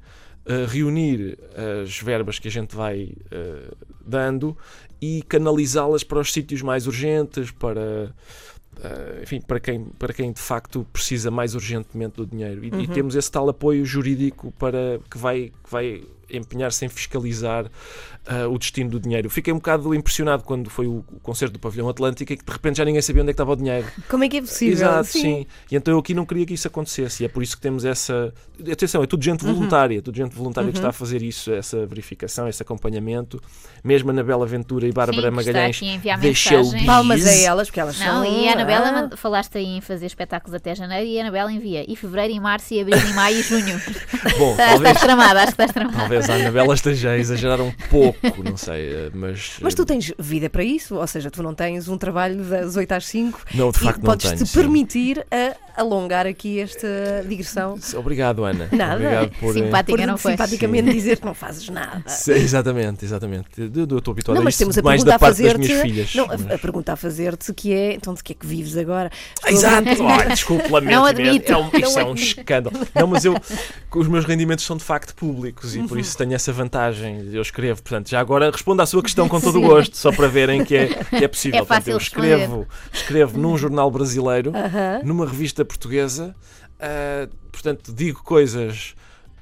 eh, 0.45 0.65
reunir 0.67 1.38
as 1.84 1.99
verbas 1.99 2.38
que 2.38 2.47
a 2.47 2.51
gente 2.51 2.75
vai 2.75 3.13
eh, 3.31 3.71
dando 4.05 4.55
e 5.01 5.23
canalizá-las 5.23 6.03
para 6.03 6.19
os 6.19 6.31
sítios 6.31 6.62
mais 6.62 6.86
urgentes, 6.86 7.49
para. 7.51 8.13
eh, 8.79 9.19
enfim, 9.23 9.41
para 9.41 9.60
quem, 9.60 9.86
para 9.86 10.13
quem 10.13 10.31
de 10.31 10.39
facto 10.39 10.86
precisa 10.93 11.31
mais 11.31 11.55
urgentemente 11.55 12.17
do 12.17 12.25
dinheiro. 12.27 12.63
E, 12.63 12.67
e 12.84 12.88
temos 12.88 13.15
esse 13.15 13.31
tal 13.31 13.49
apoio 13.49 13.84
jurídico 13.86 14.51
para 14.60 14.99
que 15.10 15.17
vai, 15.17 15.51
que 15.63 15.71
vai 15.71 16.03
empenhar-se 16.29 16.85
em 16.85 16.89
fiscalizar 16.89 17.65
ah, 18.25 18.47
o 18.47 18.57
destino 18.57 18.89
do 18.89 18.99
dinheiro. 18.99 19.29
Fiquei 19.29 19.53
um 19.53 19.57
bocado 19.57 19.93
impressionado 19.93 20.43
quando 20.43 20.69
foi 20.69 20.88
o, 20.88 21.03
o 21.11 21.19
concerto 21.21 21.53
do 21.53 21.59
Pavilhão 21.59 21.88
Atlântico 21.89 22.33
e 22.33 22.38
que 22.38 22.43
de 22.45 22.51
repente 22.51 22.77
já 22.77 22.85
ninguém 22.85 23.01
sabia 23.01 23.21
onde 23.21 23.29
é 23.29 23.33
que 23.33 23.35
estava 23.35 23.51
o 23.53 23.55
dinheiro. 23.55 23.85
Como 24.09 24.23
é 24.23 24.29
que 24.29 24.38
é 24.38 24.41
possível? 24.41 24.73
Exato, 24.73 25.05
sim. 25.09 25.45
E 25.71 25.75
então 25.75 25.93
eu 25.93 25.99
aqui 25.99 26.13
não 26.13 26.25
queria 26.25 26.45
que 26.45 26.53
isso 26.53 26.67
acontecesse. 26.67 27.23
E 27.23 27.25
é 27.25 27.29
por 27.29 27.43
isso 27.43 27.55
que 27.55 27.61
temos 27.61 27.85
essa. 27.85 28.33
Atenção, 28.71 29.03
é 29.03 29.07
tudo 29.07 29.23
gente 29.23 29.43
voluntária, 29.45 30.01
tudo 30.01 30.15
gente 30.15 30.33
voluntária 30.35 30.71
que 30.71 30.77
está 30.77 30.89
a 30.89 30.93
fazer 30.93 31.21
isso, 31.21 31.51
essa 31.53 31.85
verificação, 31.85 32.47
esse 32.47 32.61
acompanhamento. 32.61 33.39
Mesmo 33.83 34.09
a 34.09 34.13
Anabela 34.13 34.45
Ventura 34.47 34.88
e 34.88 34.91
Bárbara 34.91 35.29
Sim, 35.29 35.35
Magalhães. 35.35 35.77
aqui 35.77 35.89
a 35.89 35.93
enviar 35.93 36.19
deixou 36.19 36.57
mensagem. 36.57 36.79
de- 36.79 36.85
Palmas 36.85 37.25
a 37.27 37.31
elas, 37.33 37.67
porque 37.67 37.79
elas 37.79 37.99
Não, 37.99 38.23
são. 38.23 38.25
e 38.25 38.47
a 38.49 38.53
Anabela, 38.53 39.09
Ah, 39.13 39.17
falaste 39.17 39.57
aí 39.57 39.77
em 39.77 39.81
fazer 39.81 40.05
espetáculos 40.05 40.53
até 40.55 40.73
janeiro 40.73 41.05
e 41.05 41.17
a 41.19 41.21
Anabela 41.21 41.51
envia 41.51 41.85
e 41.88 41.95
fevereiro, 41.95 42.33
e 42.33 42.39
março, 42.39 42.73
e 42.73 42.79
abril, 42.81 42.97
e 42.97 43.13
maio, 43.13 43.38
e 43.38 43.43
junho. 43.43 43.79
Bom, 44.39 44.51
Estás, 44.51 44.69
talvez, 44.71 44.75
estás 44.95 44.99
tramada, 45.01 45.39
acho 45.39 45.45
que 45.47 45.51
estás 45.51 45.71
tramada. 45.71 45.97
talvez 45.97 46.14
a 46.17 46.34
Anabela 46.36 46.73
esteja 46.73 47.12
a 47.12 47.17
exagerar 47.17 47.62
um 47.62 47.71
pouco, 47.89 48.43
não 48.43 48.58
sei, 48.58 48.89
eh, 48.93 49.10
mas. 49.13 49.54
Mas 49.62 49.73
tu 49.73 49.86
tens 49.86 50.13
vida 50.17 50.49
para 50.49 50.63
isso, 50.63 50.95
ou 50.95 51.08
seja, 51.08 51.30
tu 51.32 51.41
não 51.43 51.54
tens 51.54 51.88
um 51.88 51.97
trabalho 51.97 52.43
das 52.43 52.75
8 52.75 52.91
às 52.91 53.06
5 53.08 53.41
Não, 53.54 53.71
de 53.71 53.80
facto 53.80 53.97
e 53.99 54.04
não 54.04 54.10
podes-te 54.12 54.36
tenho, 54.36 54.45
sim. 54.47 54.54
permitir 54.60 55.25
a 55.32 55.82
alongar 55.82 56.25
aqui 56.25 56.60
esta 56.62 56.88
digressão. 57.28 57.78
Obrigado, 57.95 58.43
Ana. 58.45 58.69
Nada. 58.71 58.95
Obrigado 58.95 59.32
por. 59.39 59.49
eh, 59.58 59.60
Simpática. 59.63 59.97
Por 59.97 60.08
não 60.08 60.17
foi? 60.17 60.32
simpaticamente 60.32 60.91
dizer 60.91 61.17
que 61.19 61.25
não 61.25 61.34
fazes 61.34 61.67
nada. 61.69 62.04
Sim, 62.08 62.32
exatamente, 62.34 63.04
exatamente. 63.04 63.47
Eu 63.58 63.86
eu 63.89 63.97
estou 63.97 64.12
habituado 64.12 64.36
Não, 64.36 64.41
a 64.41 64.45
mas 64.45 64.54
isso 64.56 64.63
temos 64.63 64.78
a 64.78 64.82
mais 64.82 65.04
pergunta 65.04 65.10
da 65.10 65.15
a 65.15 65.19
parte 65.19 65.41
das 65.43 65.54
minhas 65.58 65.82
filhas. 65.82 66.15
Não, 66.15 66.25
a, 66.25 66.28
mas- 66.30 66.51
a 66.51 66.58
pergunta 66.58 66.93
a 66.93 66.95
fazer-te 66.95 67.54
que 67.54 67.73
é 67.73 67.93
então 67.93 68.13
de 68.13 68.23
que 68.23 68.32
é 68.32 68.36
que 68.36 68.45
vives 68.47 68.78
agora? 68.78 69.12
Ah, 69.43 69.51
Exato, 69.51 69.84
desculpe, 70.30 70.69
lamento 70.69 70.93
Não 70.95 71.06
admito. 71.06 71.51
É 71.51 71.58
um, 71.58 71.67
isso 71.67 71.95
Não 71.95 71.99
é 72.01 72.06
um 72.06 72.12
admito. 72.12 72.28
escândalo. 72.39 72.80
Não, 72.95 73.08
mas 73.08 73.25
eu, 73.25 73.36
os 73.95 74.08
meus 74.08 74.25
rendimentos 74.25 74.65
são 74.65 74.78
de 74.78 74.84
facto 74.84 75.13
públicos 75.15 75.75
e 75.75 75.80
Uhum. 75.80 75.88
por 75.88 75.99
isso 75.99 76.04
tenho 76.13 76.33
essa 76.33 76.51
vantagem. 76.51 77.29
Eu 77.31 77.41
escrevo, 77.41 77.81
portanto, 77.81 78.09
já 78.09 78.19
agora 78.19 78.51
respondo 78.51 78.81
à 78.81 78.85
sua 78.85 79.01
questão 79.01 79.29
com 79.29 79.39
todo 79.39 79.57
o 79.57 79.61
gosto, 79.61 79.95
só 79.97 80.11
para 80.11 80.27
verem 80.27 80.63
que 80.63 80.75
é, 80.75 80.87
que 80.87 81.23
é 81.23 81.27
possível. 81.27 81.59
É 81.59 81.65
portanto, 81.65 81.87
eu 81.87 81.97
escrevo, 81.97 82.67
escrevo 82.91 83.39
num 83.39 83.57
jornal 83.57 83.89
brasileiro, 83.89 84.51
Aham. 84.55 85.01
numa 85.03 85.25
revista 85.25 85.63
portuguesa, 85.63 86.35
ah, 86.79 87.27
portanto, 87.51 87.93
digo 87.93 88.21
coisas 88.23 88.93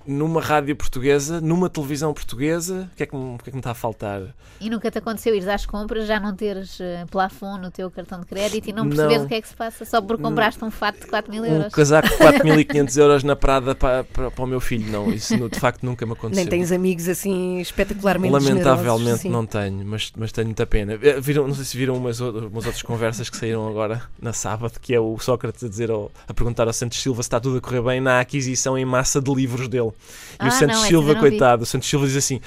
numa 0.05 0.41
rádio 0.41 0.75
portuguesa, 0.75 1.39
numa 1.41 1.69
televisão 1.69 2.13
portuguesa. 2.13 2.89
O 2.93 2.95
que 2.95 3.03
é 3.03 3.05
que, 3.05 3.15
me- 3.15 3.35
o 3.35 3.37
que, 3.37 3.49
é 3.49 3.51
que 3.51 3.53
me 3.55 3.59
está 3.59 3.71
a 3.71 3.73
faltar? 3.73 4.21
E 4.59 4.69
nunca 4.69 4.89
te 4.91 4.97
aconteceu 4.97 5.35
ires 5.35 5.47
às 5.47 5.65
compras, 5.65 6.07
já 6.07 6.19
não 6.19 6.35
teres 6.35 6.79
uh, 6.79 6.83
plafond 7.11 7.61
no 7.61 7.71
teu 7.71 7.89
cartão 7.91 8.19
de 8.19 8.25
crédito 8.25 8.69
e 8.69 8.73
não 8.73 8.85
perceberes 8.87 9.17
Não. 9.19 9.25
o 9.25 9.27
que 9.27 9.35
é 9.35 9.41
que 9.41 9.47
se 9.47 9.55
passa 9.55 9.83
só 9.85 10.01
porque 10.01 10.23
compraste 10.23 10.63
um 10.63 10.71
fato 10.71 10.99
de 11.01 11.07
4 11.07 11.31
mil 11.31 11.43
Um 11.43 11.45
euros. 11.47 11.73
casaco 11.73 12.07
de 12.07 12.15
4.500 12.15 12.97
euros 13.01 13.23
na 13.23 13.35
Prada 13.35 13.75
para, 13.75 14.03
para, 14.05 14.31
para 14.31 14.43
o 14.43 14.47
meu 14.47 14.59
filho. 14.61 14.89
Não, 14.91 15.11
isso 15.11 15.35
no- 15.37 15.49
de 15.49 15.59
facto 15.59 15.83
nunca 15.83 16.05
me 16.05 16.13
aconteceu. 16.13 16.43
Nem 16.43 16.47
tens 16.49 16.71
amigos 16.71 17.07
assim 17.09 17.59
espetacularmente 17.59 18.31
Lamentavelmente 18.33 19.27
não 19.29 19.45
tenho, 19.45 19.85
mas, 19.85 20.11
mas 20.15 20.31
tenho 20.31 20.47
muita 20.47 20.65
pena. 20.65 20.97
Eh, 21.01 21.19
Viram, 21.19 21.47
não 21.47 21.55
sei 21.55 21.65
se 21.65 21.77
viram 21.77 21.95
umas, 21.95 22.19
umas 22.19 22.65
outras 22.65 22.81
conversas 22.81 23.29
que 23.29 23.37
saíram 23.37 23.67
agora 23.67 24.01
na 24.21 24.33
sábado, 24.33 24.79
que 24.81 24.93
é 24.93 24.99
o 24.99 25.17
Sócrates 25.19 25.63
a 25.63 25.67
dizer 25.69 25.89
ao- 25.91 26.11
a 26.27 26.33
perguntar 26.33 26.67
ao 26.67 26.73
Santos 26.73 27.01
Silva 27.01 27.21
se 27.21 27.27
está 27.27 27.39
tudo 27.39 27.57
a 27.57 27.61
correr 27.61 27.81
bem 27.81 27.99
na 28.01 28.19
aquisição 28.19 28.77
em 28.77 28.85
massa 28.85 29.21
de 29.21 29.33
livros 29.33 29.67
dele. 29.67 29.91
E 30.33 30.35
Ah, 30.39 30.47
o 30.47 30.51
Santos 30.51 30.67
não, 30.67 30.73
essa 30.79 30.87
Silva, 30.87 31.15
coitado, 31.15 31.63
o 31.63 31.65
Santos 31.65 31.89
Silva 31.89 32.07
diz 32.07 32.15
assim: 32.17 32.41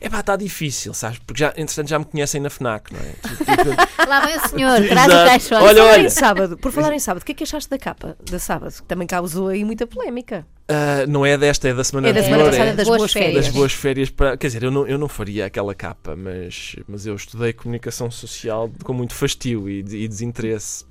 é 0.00 0.08
pá, 0.08 0.20
está 0.20 0.36
difícil, 0.36 0.92
sabes? 0.94 1.18
Porque 1.26 1.40
já, 1.40 1.48
entretanto 1.56 1.88
já 1.88 1.98
me 1.98 2.04
conhecem 2.04 2.40
na 2.40 2.50
FNAC, 2.50 2.92
não 2.92 3.00
é? 3.00 3.14
Lá 4.06 4.20
vem 4.26 4.36
o 4.36 4.48
senhor, 4.48 4.80
traz 4.88 5.06
o 5.06 5.10
caixote. 5.26 5.64
Olha, 5.64 5.74
Por 5.74 5.82
falar 5.82 5.92
olha. 5.92 6.06
em 6.06 6.10
sábado, 6.10 6.58
por 6.58 6.72
falar 6.72 6.92
em 6.94 6.98
sábado, 6.98 7.22
o 7.22 7.26
que 7.26 7.32
é 7.32 7.34
que 7.34 7.44
achaste 7.44 7.68
da 7.70 7.78
capa 7.78 8.16
da 8.30 8.38
sábado? 8.38 8.72
Que 8.74 8.82
também 8.84 9.06
causou 9.06 9.48
aí 9.48 9.64
muita 9.64 9.86
polémica. 9.86 10.46
Ah, 10.68 11.06
não 11.06 11.24
é 11.24 11.38
desta, 11.38 11.68
é 11.68 11.74
da 11.74 11.84
semana 11.84 12.08
É 12.08 12.12
da 12.12 12.22
semana 12.24 12.44
passada 12.46 12.70
é. 12.70 12.72
das 12.74 12.88
Boas 12.88 13.12
férias. 13.12 13.44
das 13.46 13.54
boas 13.54 13.72
férias 13.72 14.10
para. 14.10 14.36
Quer 14.36 14.46
dizer, 14.48 14.62
eu 14.64 14.70
não, 14.72 14.86
eu 14.86 14.98
não 14.98 15.06
faria 15.08 15.46
aquela 15.46 15.72
capa, 15.74 16.16
mas, 16.16 16.74
mas 16.88 17.06
eu 17.06 17.14
estudei 17.14 17.52
comunicação 17.52 18.10
social 18.10 18.68
com 18.82 18.92
muito 18.92 19.14
fastio 19.14 19.68
e, 19.68 19.78
e 19.78 20.08
desinteresse. 20.08 20.84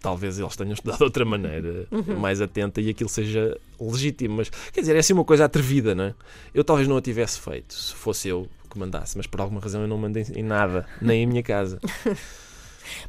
Talvez 0.00 0.38
eles 0.38 0.56
tenham 0.56 0.72
estudado 0.72 0.98
de 0.98 1.04
outra 1.04 1.24
maneira, 1.24 1.86
Uhum. 1.90 2.16
mais 2.18 2.40
atenta, 2.40 2.80
e 2.80 2.88
aquilo 2.88 3.10
seja 3.10 3.56
legítimo. 3.78 4.36
Mas 4.36 4.50
quer 4.72 4.80
dizer, 4.80 4.96
é 4.96 5.00
assim 5.00 5.12
uma 5.12 5.24
coisa 5.24 5.39
atrevida, 5.46 5.94
não 5.94 6.04
é? 6.04 6.14
Eu 6.54 6.62
talvez 6.64 6.88
não 6.88 6.96
a 6.96 7.00
tivesse 7.02 7.38
feito 7.40 7.74
se 7.74 7.94
fosse 7.94 8.28
eu 8.28 8.46
que 8.70 8.78
mandasse, 8.78 9.16
mas 9.16 9.26
por 9.26 9.40
alguma 9.40 9.60
razão 9.60 9.80
eu 9.82 9.88
não 9.88 9.98
mandei 9.98 10.24
em 10.34 10.42
nada, 10.42 10.86
nem 11.02 11.22
em 11.22 11.26
minha 11.26 11.42
casa. 11.42 11.80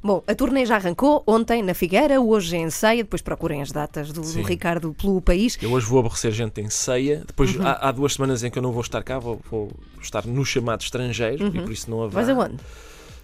Bom, 0.04 0.24
a 0.28 0.36
turnê 0.36 0.64
já 0.66 0.76
arrancou 0.76 1.24
ontem 1.26 1.64
na 1.64 1.74
Figueira, 1.74 2.22
hoje 2.22 2.56
em 2.56 2.70
Ceia, 2.70 3.04
depois 3.04 3.22
procurem 3.22 3.62
as 3.64 3.72
datas 3.72 4.12
do, 4.12 4.22
do. 4.22 4.42
Ricardo 4.44 4.94
pelo 4.94 5.20
país. 5.22 5.58
Eu 5.62 5.72
hoje 5.72 5.88
vou 5.88 6.00
aborrecer 6.00 6.32
gente 6.32 6.62
em 6.62 6.70
ceia. 6.70 7.24
Depois 7.26 7.56
Uhum. 7.56 7.66
há, 7.66 7.90
há 7.90 7.92
duas 7.92 8.14
semanas 8.14 8.44
em 8.44 8.52
que 8.52 8.60
eu 8.60 8.62
não 8.64 8.72
vou 8.72 8.82
estar 8.82 9.02
cá, 9.02 9.18
vou, 9.18 9.40
vou 9.50 9.72
estar 10.00 10.26
no 10.28 10.46
chamado 10.46 10.82
estrangeiro 10.82 11.48
e 11.48 11.62
por 11.62 11.72
isso 11.72 11.90
não 11.90 12.04
haverá. 12.04 12.24
Vais 12.24 12.30
aonde? 12.38 12.58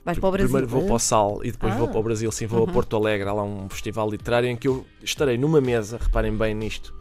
Vais 0.03 0.17
para 0.17 0.29
o 0.29 0.31
Brasil? 0.31 0.47
Primeiro 0.49 0.67
vou 0.67 0.83
para 0.85 0.95
o 0.95 0.99
Sal 0.99 1.41
e 1.43 1.51
depois 1.51 1.75
vou 1.75 1.85
Ah. 1.87 1.89
para 1.89 1.99
o 1.99 2.03
Brasil. 2.03 2.31
Sim, 2.31 2.47
vou 2.47 2.63
a 2.63 2.67
Porto 2.71 2.95
Alegre. 2.95 3.27
Há 3.29 3.33
lá 3.33 3.43
um 3.43 3.69
festival 3.69 4.09
literário 4.09 4.49
em 4.49 4.55
que 4.55 4.67
eu 4.67 4.83
estarei 5.03 5.37
numa 5.37 5.61
mesa, 5.61 5.99
reparem 6.01 6.35
bem 6.35 6.55
nisto, 6.55 6.91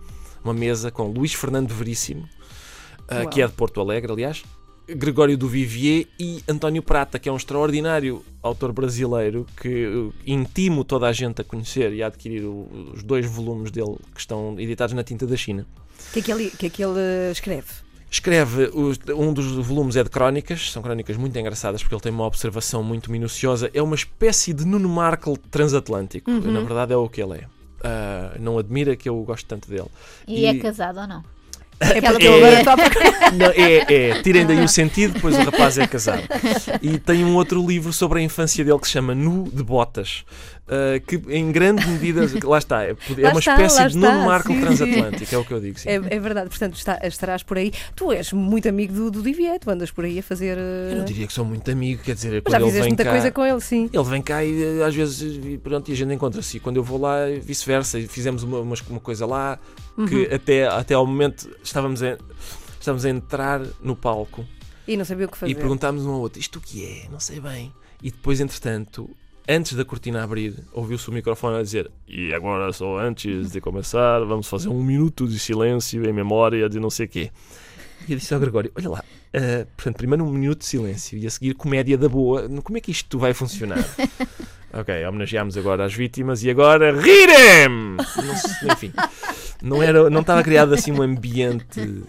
uma 0.46 0.54
mesa 0.54 0.90
com 0.90 1.08
Luís 1.10 1.32
Fernando 1.34 1.72
Veríssimo, 1.72 2.28
Uau. 3.10 3.28
que 3.28 3.42
é 3.42 3.46
de 3.46 3.52
Porto 3.52 3.80
Alegre, 3.80 4.10
aliás, 4.12 4.42
Gregório 4.88 5.36
do 5.36 5.48
Vivier 5.48 6.06
e 6.18 6.42
António 6.48 6.80
Prata, 6.82 7.18
que 7.18 7.28
é 7.28 7.32
um 7.32 7.36
extraordinário 7.36 8.24
autor 8.40 8.72
brasileiro 8.72 9.44
que 9.60 9.66
eu 9.68 10.14
intimo 10.24 10.84
toda 10.84 11.08
a 11.08 11.12
gente 11.12 11.40
a 11.40 11.44
conhecer 11.44 11.92
e 11.92 12.02
a 12.04 12.06
adquirir 12.06 12.44
o- 12.44 12.92
os 12.94 13.02
dois 13.02 13.26
volumes 13.26 13.72
dele 13.72 13.96
que 14.14 14.20
estão 14.20 14.54
editados 14.58 14.94
na 14.94 15.02
tinta 15.02 15.26
da 15.26 15.36
China. 15.36 15.66
O 16.10 16.12
que 16.12 16.30
é 16.30 16.36
que 16.36 16.50
que 16.56 16.66
é 16.66 16.70
que 16.70 16.84
ele 16.84 16.98
eh, 17.00 17.30
escreve? 17.32 17.66
Escreve, 18.08 18.70
um 19.16 19.32
dos 19.32 19.46
volumes 19.66 19.96
é 19.96 20.04
de 20.04 20.08
crónicas, 20.08 20.70
são 20.70 20.80
crónicas 20.80 21.16
muito 21.16 21.36
engraçadas 21.36 21.82
porque 21.82 21.92
ele 21.96 22.02
tem 22.02 22.12
uma 22.12 22.24
observação 22.24 22.80
muito 22.84 23.10
minuciosa. 23.10 23.68
É 23.74 23.82
uma 23.82 23.96
espécie 23.96 24.52
de 24.54 24.64
Nuno 24.64 24.88
Markle 24.88 25.36
transatlântico, 25.50 26.30
Uhum. 26.30 26.52
na 26.52 26.60
verdade 26.60 26.92
é 26.92 26.96
o 26.96 27.08
que 27.08 27.20
ele 27.20 27.38
é. 27.38 27.46
Ah, 27.82 28.34
não 28.38 28.58
admira 28.58 28.96
que 28.96 29.08
eu 29.08 29.22
gosto 29.22 29.46
tanto 29.46 29.68
dele. 29.68 29.88
E, 30.26 30.46
é 30.46 30.54
casado 30.58 31.00
ou 31.00 31.06
não? 31.06 31.24
É 31.78 32.00
porque 32.00 32.26
eu 32.26 32.36
agora 32.36 32.76
procurar. 32.76 33.32
Não, 33.32 33.46
é, 33.48 34.10
é, 34.10 34.22
tirem 34.22 34.46
daí 34.46 34.64
o 34.64 34.68
sentido, 34.68 35.14
depois 35.14 35.36
o 35.36 35.42
rapaz 35.42 35.76
é 35.76 35.86
casado. 35.86 36.22
E 36.80 36.98
tem 36.98 37.24
um 37.24 37.34
outro 37.34 37.64
livro 37.66 37.92
sobre 37.92 38.20
a 38.20 38.22
infância 38.22 38.64
dele 38.64 38.78
que 38.78 38.86
se 38.86 38.92
chama 38.92 39.14
Nu 39.14 39.50
de 39.52 39.62
Botas, 39.62 40.24
ah, 40.68 40.98
que 41.06 41.16
em 41.28 41.50
grande 41.52 41.86
medida, 41.86 42.22
lá 42.46 42.58
está, 42.58 42.84
é, 42.84 42.90
é 42.90 43.28
uma 43.30 43.38
está, 43.38 43.52
espécie 43.62 43.88
de 43.92 43.96
está, 43.98 44.24
Markle 44.24 44.54
sim, 44.54 44.60
transatlântico, 44.60 45.34
é 45.34 45.38
o 45.38 45.44
que 45.44 45.52
eu 45.52 45.60
digo. 45.60 45.78
Sim. 45.78 45.88
É, 45.88 45.94
é 45.94 46.18
verdade, 46.20 46.48
portanto 46.48 46.74
está- 46.76 46.98
estarás 47.04 47.42
por 47.42 47.56
aí. 47.58 47.72
Tu 47.94 48.12
és 48.12 48.32
muito 48.32 48.68
amigo 48.68 48.92
do, 48.92 49.10
do 49.10 49.22
Divier, 49.22 49.58
tu 49.60 49.70
andas 49.70 49.90
por 49.90 50.04
aí 50.04 50.18
a 50.18 50.22
fazer. 50.22 50.56
eh, 50.58 50.92
Eu 50.92 50.96
não 50.98 51.04
diria 51.04 51.26
que 51.26 51.32
sou 51.32 51.44
muito 51.44 51.70
amigo, 51.70 52.02
quer 52.02 52.14
dizer, 52.14 52.42
quando 52.42 52.52
já 52.52 52.60
ele 52.60 52.70
vem 52.70 52.82
muita 52.88 53.04
cá, 53.04 53.10
coisa 53.10 53.30
com 53.30 53.44
ele, 53.46 53.60
sim. 53.60 53.90
Ele 53.92 54.04
vem 54.04 54.22
cá 54.22 54.44
e 54.44 54.80
eh, 54.80 54.84
às 54.84 54.94
vezes 54.94 55.38
pronto, 55.62 55.88
e 55.88 55.92
a 55.92 55.96
gente 55.96 56.12
encontra-se. 56.14 56.56
E 56.56 56.60
quando 56.60 56.76
eu 56.76 56.82
vou 56.84 57.00
lá, 57.00 57.16
vice-versa. 57.42 57.98
E 57.98 58.06
Fizemos 58.06 58.42
uma, 58.42 58.60
umas- 58.60 58.80
uma 58.82 59.00
coisa 59.00 59.24
lá 59.26 59.58
que 60.08 60.14
Uhum. 60.14 60.34
até, 60.34 60.66
até 60.66 60.94
ao 60.94 61.06
momento 61.06 61.48
estávamos 61.62 62.02
a, 62.02 62.16
estávamos 62.78 63.04
a 63.04 63.10
entrar 63.10 63.60
no 63.82 63.96
palco 63.96 64.44
E 64.86 64.96
não 64.96 65.04
sabia 65.04 65.26
o 65.26 65.28
que 65.28 65.36
fazer. 65.38 65.52
e 65.52 65.54
perguntámos 65.54 66.04
um 66.04 66.10
ao 66.10 66.20
outro: 66.20 66.38
isto 66.40 66.58
o 66.58 66.60
que 66.62 66.84
é? 66.84 67.08
Não 67.10 67.18
sei 67.20 67.40
bem. 67.40 67.72
E 68.02 68.10
depois, 68.10 68.40
entretanto, 68.40 69.08
antes 69.48 69.74
da 69.74 69.84
cortina 69.84 70.22
abrir, 70.22 70.54
ouviu-se 70.72 71.08
o 71.08 71.12
microfone 71.12 71.58
a 71.58 71.62
dizer 71.62 71.90
e 72.08 72.32
agora 72.34 72.72
só 72.72 72.98
antes 72.98 73.50
de 73.50 73.60
começar, 73.60 74.20
vamos 74.24 74.48
fazer 74.48 74.68
um 74.68 74.82
minuto 74.82 75.26
de 75.26 75.38
silêncio 75.38 76.08
em 76.08 76.12
memória 76.12 76.68
de 76.68 76.80
não 76.80 76.90
sei 76.90 77.06
quê. 77.06 77.30
E 78.08 78.12
eu 78.12 78.18
disse 78.18 78.32
ao 78.34 78.40
Gregório, 78.40 78.70
olha 78.76 78.88
lá, 78.88 79.00
uh, 79.00 79.66
portanto, 79.76 79.96
primeiro 79.96 80.24
um 80.24 80.30
minuto 80.30 80.60
de 80.60 80.66
silêncio 80.66 81.18
e 81.18 81.26
a 81.26 81.30
seguir 81.30 81.54
comédia 81.54 81.96
da 81.96 82.08
boa, 82.08 82.48
como 82.62 82.78
é 82.78 82.80
que 82.80 82.90
isto 82.90 83.18
vai 83.18 83.32
funcionar? 83.32 83.84
ok, 84.72 85.04
homenageámos 85.06 85.56
agora 85.56 85.84
as 85.84 85.94
vítimas 85.94 86.42
e 86.44 86.50
agora 86.50 86.92
rirem! 86.92 87.96
Enfim, 88.70 88.92
não, 89.62 89.82
era, 89.82 90.08
não 90.10 90.20
estava 90.20 90.42
criado 90.42 90.74
assim 90.74 90.92
um 90.92 91.02
ambiente 91.02 92.04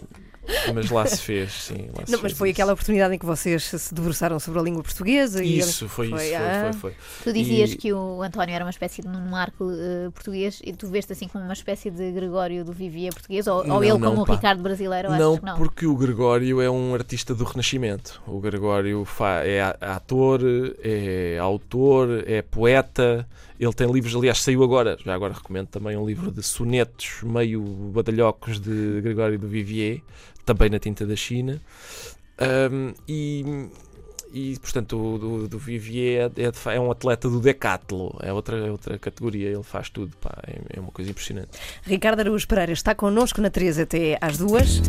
mas 0.74 0.90
lá 0.90 1.06
se 1.06 1.22
fez, 1.22 1.52
sim. 1.52 1.90
Se 2.06 2.12
não, 2.12 2.22
mas 2.22 2.34
foi 2.34 2.52
aquela 2.52 2.74
oportunidade 2.74 3.16
em 3.16 3.20
que 3.20 3.26
vocês 3.26 3.64
se 3.64 3.94
debruçaram 3.94 4.40
sobre 4.40 4.60
a 4.60 4.64
língua 4.64 4.84
portuguesa. 4.84 5.44
Isso, 5.44 5.86
e... 5.86 5.90
foi, 5.90 6.10
foi 6.10 6.26
isso, 6.26 6.36
ah. 6.36 6.62
foi, 6.64 6.74
foi, 6.74 6.92
foi, 6.92 7.24
Tu 7.24 7.38
dizias 7.38 7.72
e... 7.72 7.78
que 7.78 7.94
o 7.94 8.22
António 8.22 8.54
era 8.54 8.64
uma 8.64 8.72
espécie 8.72 9.02
de 9.02 9.08
Marco 9.08 9.66
uh, 9.66 10.12
português 10.12 10.62
e 10.64 10.74
tu 10.74 10.88
veste 10.88 11.14
assim 11.14 11.28
como 11.28 11.44
uma 11.44 11.54
espécie 11.54 11.90
de 11.90 12.12
Gregório 12.12 12.64
do 12.64 12.72
Vivier 12.72 13.14
português 13.14 13.48
ou, 13.48 13.66
não, 13.66 13.76
ou 13.78 13.84
ele 13.84 13.98
não, 13.98 14.12
como 14.12 14.26
pá. 14.26 14.34
o 14.34 14.36
Ricardo 14.36 14.64
brasileiro? 14.64 15.12
Não, 15.12 15.40
não, 15.42 15.58
porque 15.58 15.86
o 15.86 15.96
Gregório 15.96 16.62
é 16.62 16.70
um 16.70 16.94
artista 16.94 17.34
do 17.34 17.44
Renascimento. 17.44 18.22
O 18.26 18.40
Gregório 18.40 19.06
é 19.44 19.62
ator, 19.82 20.42
é 20.84 21.38
autor, 21.40 22.24
é 22.26 22.42
poeta. 22.42 23.28
Ele 23.60 23.74
tem 23.74 23.92
livros, 23.92 24.16
aliás, 24.16 24.42
saiu 24.42 24.64
agora, 24.64 24.98
já 25.04 25.14
agora 25.14 25.34
recomendo 25.34 25.68
também 25.68 25.98
um 25.98 26.06
livro 26.06 26.32
de 26.32 26.44
sonetos 26.44 27.22
meio 27.24 27.62
badalhocos 27.64 28.60
de 28.60 29.02
Gregório 29.02 29.40
do 29.40 29.48
Vivier, 29.48 30.02
também 30.46 30.70
na 30.70 30.80
tinta 30.80 31.06
da 31.06 31.16
China. 31.16 31.60
Um, 32.40 32.94
e, 33.08 33.70
e, 34.32 34.58
portanto, 34.60 34.98
o 34.98 35.18
do, 35.18 35.48
do 35.48 35.58
Vivier 35.58 36.32
é, 36.38 36.44
é, 36.44 36.76
é, 36.76 36.80
um 36.80 36.92
atleta 36.92 37.28
do 37.28 37.40
decatlo, 37.40 38.16
é 38.22 38.32
outra, 38.32 38.58
é 38.58 38.72
outra 38.72 39.00
categoria, 39.00 39.50
ele 39.50 39.64
faz 39.64 39.90
tudo, 39.90 40.16
pá, 40.18 40.38
é, 40.46 40.78
é, 40.78 40.80
uma 40.80 40.92
coisa 40.92 41.10
impressionante. 41.10 41.50
Ricardo 41.84 42.20
Araújo 42.20 42.48
Pereira 42.48 42.74
está 42.74 42.94
connosco 42.94 43.42
na 43.42 43.50
3 43.50 43.80
até 43.80 44.18
às 44.22 44.38
duas. 44.38 44.82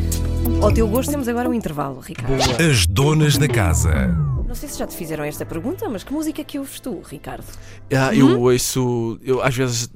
Ao 0.63 0.73
teu 0.73 0.87
gosto, 0.89 1.11
temos 1.11 1.29
agora 1.29 1.49
um 1.49 1.55
intervalo, 1.55 2.01
Ricardo. 2.01 2.37
Boa. 2.37 2.71
As 2.71 2.87
donas 2.87 3.39
da 3.39 3.49
casa. 3.49 4.38
Não 4.49 4.55
sei 4.55 4.67
se 4.67 4.79
já 4.79 4.87
te 4.87 4.97
fizeram 4.97 5.25
esta 5.25 5.45
pergunta, 5.45 5.87
mas 5.91 6.03
que 6.03 6.11
música 6.11 6.43
que 6.43 6.59
ouves 6.59 6.81
tu, 6.81 7.03
Ricardo? 7.03 7.45
Ah, 7.93 8.15
eu 8.15 8.27
hum? 8.27 8.41
ouço, 8.41 9.21
eu 9.23 9.43
às 9.43 9.55
vezes, 9.55 9.91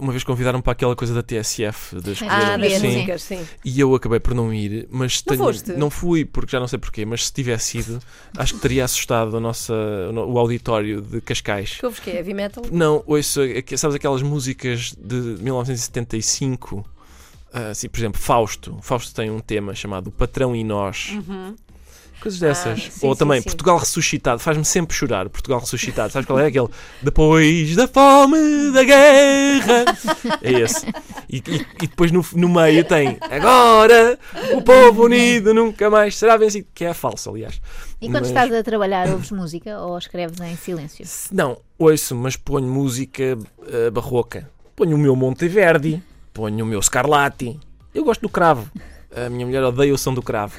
uma 0.00 0.12
vez 0.12 0.24
convidaram-me 0.24 0.62
para 0.62 0.72
aquela 0.72 0.96
coisa 0.96 1.12
da 1.12 1.22
TSF, 1.22 1.96
das 1.96 2.22
ah, 2.22 2.56
das 2.56 2.82
músicas, 2.82 3.22
sim. 3.22 3.46
E 3.62 3.78
eu 3.78 3.94
acabei 3.94 4.18
por 4.18 4.34
não 4.34 4.52
ir, 4.52 4.88
mas 4.90 5.22
não, 5.26 5.36
tenho, 5.36 5.44
foste? 5.44 5.72
não 5.72 5.90
fui, 5.90 6.24
porque 6.24 6.50
já 6.50 6.58
não 6.58 6.66
sei 6.66 6.78
porquê, 6.78 7.04
mas 7.04 7.26
se 7.26 7.32
tivesse 7.34 7.80
ido, 7.80 8.00
acho 8.34 8.54
que 8.54 8.60
teria 8.60 8.86
assustado 8.86 9.36
a 9.36 9.40
nossa, 9.40 9.74
o 9.74 10.38
auditório 10.38 11.02
de 11.02 11.20
Cascais. 11.20 11.76
Que 11.78 11.84
ouves 11.84 12.00
que 12.00 12.08
é? 12.08 12.16
Heavy 12.16 12.32
metal? 12.32 12.64
Não, 12.72 13.04
ouço, 13.06 13.40
sabes 13.76 13.94
aquelas 13.94 14.22
músicas 14.22 14.94
de 14.98 15.16
1975? 15.42 16.78
Uh, 16.78 17.70
assim, 17.70 17.90
por 17.90 17.98
exemplo, 17.98 18.18
Fausto. 18.18 18.78
Fausto 18.80 19.14
tem 19.14 19.30
um 19.30 19.40
tema 19.40 19.74
chamado 19.74 20.10
Patrão 20.10 20.56
e 20.56 20.64
Nós. 20.64 21.10
Uhum. 21.12 21.54
Coisas 22.20 22.40
dessas. 22.40 22.78
Ah, 22.86 22.90
sim, 22.90 23.06
Ou 23.06 23.14
sim, 23.14 23.18
também 23.18 23.40
sim. 23.40 23.44
Portugal 23.44 23.78
ressuscitado. 23.78 24.40
Faz-me 24.40 24.64
sempre 24.64 24.96
chorar. 24.96 25.28
Portugal 25.28 25.60
ressuscitado. 25.60 26.12
Sabes 26.12 26.26
qual 26.26 26.38
é 26.40 26.46
aquele? 26.46 26.68
Depois 27.00 27.76
da 27.76 27.86
fome, 27.86 28.72
da 28.72 28.82
guerra. 28.82 29.84
É 30.42 30.52
esse. 30.52 30.86
E, 31.30 31.36
e, 31.36 31.66
e 31.82 31.86
depois 31.86 32.10
no, 32.10 32.24
no 32.34 32.48
meio 32.48 32.84
tem 32.84 33.18
Agora 33.30 34.18
o 34.54 34.62
povo 34.62 35.04
unido 35.04 35.54
nunca 35.54 35.88
mais 35.88 36.16
será 36.16 36.36
vencido. 36.36 36.66
Que 36.74 36.86
é 36.86 36.94
falso, 36.94 37.30
aliás. 37.30 37.60
E 38.00 38.06
quando 38.06 38.20
mas... 38.20 38.28
estás 38.28 38.52
a 38.52 38.62
trabalhar, 38.62 39.08
ouves 39.08 39.30
música 39.30 39.78
ou 39.80 39.96
escreves 39.98 40.40
em 40.40 40.56
silêncio? 40.56 41.04
Não, 41.32 41.58
ouço, 41.78 42.14
mas 42.14 42.36
ponho 42.36 42.66
música 42.66 43.36
uh, 43.36 43.90
barroca. 43.90 44.48
Ponho 44.76 44.96
o 44.96 44.98
meu 44.98 45.16
Monteverdi, 45.16 46.02
ponho 46.32 46.64
o 46.64 46.68
meu 46.68 46.80
Scarlatti. 46.80 47.58
Eu 47.92 48.04
gosto 48.04 48.22
do 48.22 48.28
cravo. 48.28 48.70
A 49.26 49.30
minha 49.30 49.46
mulher 49.46 49.62
odeia 49.62 49.92
o 49.92 49.98
som 49.98 50.12
do 50.12 50.22
cravo. 50.22 50.54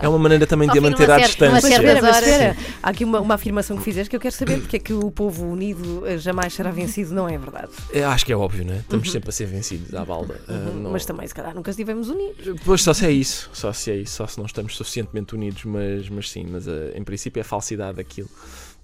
É 0.00 0.08
uma 0.08 0.18
maneira 0.18 0.46
também 0.46 0.68
de 0.68 0.78
a 0.78 0.80
manter 0.80 1.10
à 1.10 1.18
distância. 1.18 1.68
Espera, 1.68 2.02
mas 2.02 2.18
espera. 2.18 2.56
Há 2.82 2.90
aqui 2.90 3.04
uma, 3.04 3.20
uma, 3.20 3.34
afirmação 3.34 3.76
que 3.76 3.82
fizeste 3.82 4.10
que 4.10 4.16
eu 4.16 4.20
quero 4.20 4.34
saber 4.34 4.60
porque 4.60 4.76
é 4.76 4.78
que 4.78 4.92
o 4.92 5.10
povo 5.10 5.46
unido 5.46 6.06
eh, 6.06 6.18
jamais 6.18 6.52
será 6.52 6.70
vencido, 6.70 7.14
não 7.14 7.28
é 7.28 7.36
verdade? 7.38 7.70
Eu 7.92 8.08
acho 8.08 8.24
que 8.24 8.32
é 8.32 8.36
óbvio, 8.36 8.64
não 8.64 8.74
é? 8.74 8.78
Estamos 8.78 9.06
uhum. 9.06 9.12
sempre 9.12 9.28
a 9.28 9.32
ser 9.32 9.46
vencidos 9.46 9.94
à 9.94 10.04
balda. 10.04 10.40
Uhum. 10.48 10.56
Uh, 10.56 10.74
não... 10.80 10.90
Mas 10.92 11.04
também, 11.04 11.26
se 11.26 11.34
calhar, 11.34 11.54
nunca 11.54 11.70
estivemos 11.70 12.08
unidos. 12.08 12.60
Pois 12.64 12.82
só 12.82 12.92
se 12.92 13.06
é 13.06 13.10
isso, 13.10 13.50
só 13.52 13.72
se 13.72 13.90
é 13.90 13.96
isso, 13.96 14.14
só 14.14 14.26
se 14.26 14.38
não 14.38 14.46
estamos 14.46 14.76
suficientemente 14.76 15.34
unidos, 15.34 15.64
mas, 15.64 16.08
mas 16.08 16.30
sim, 16.30 16.46
mas 16.50 16.66
uh, 16.66 16.90
em 16.94 17.04
princípio 17.04 17.40
é 17.40 17.44
falsidade 17.44 18.00
aquilo. 18.00 18.28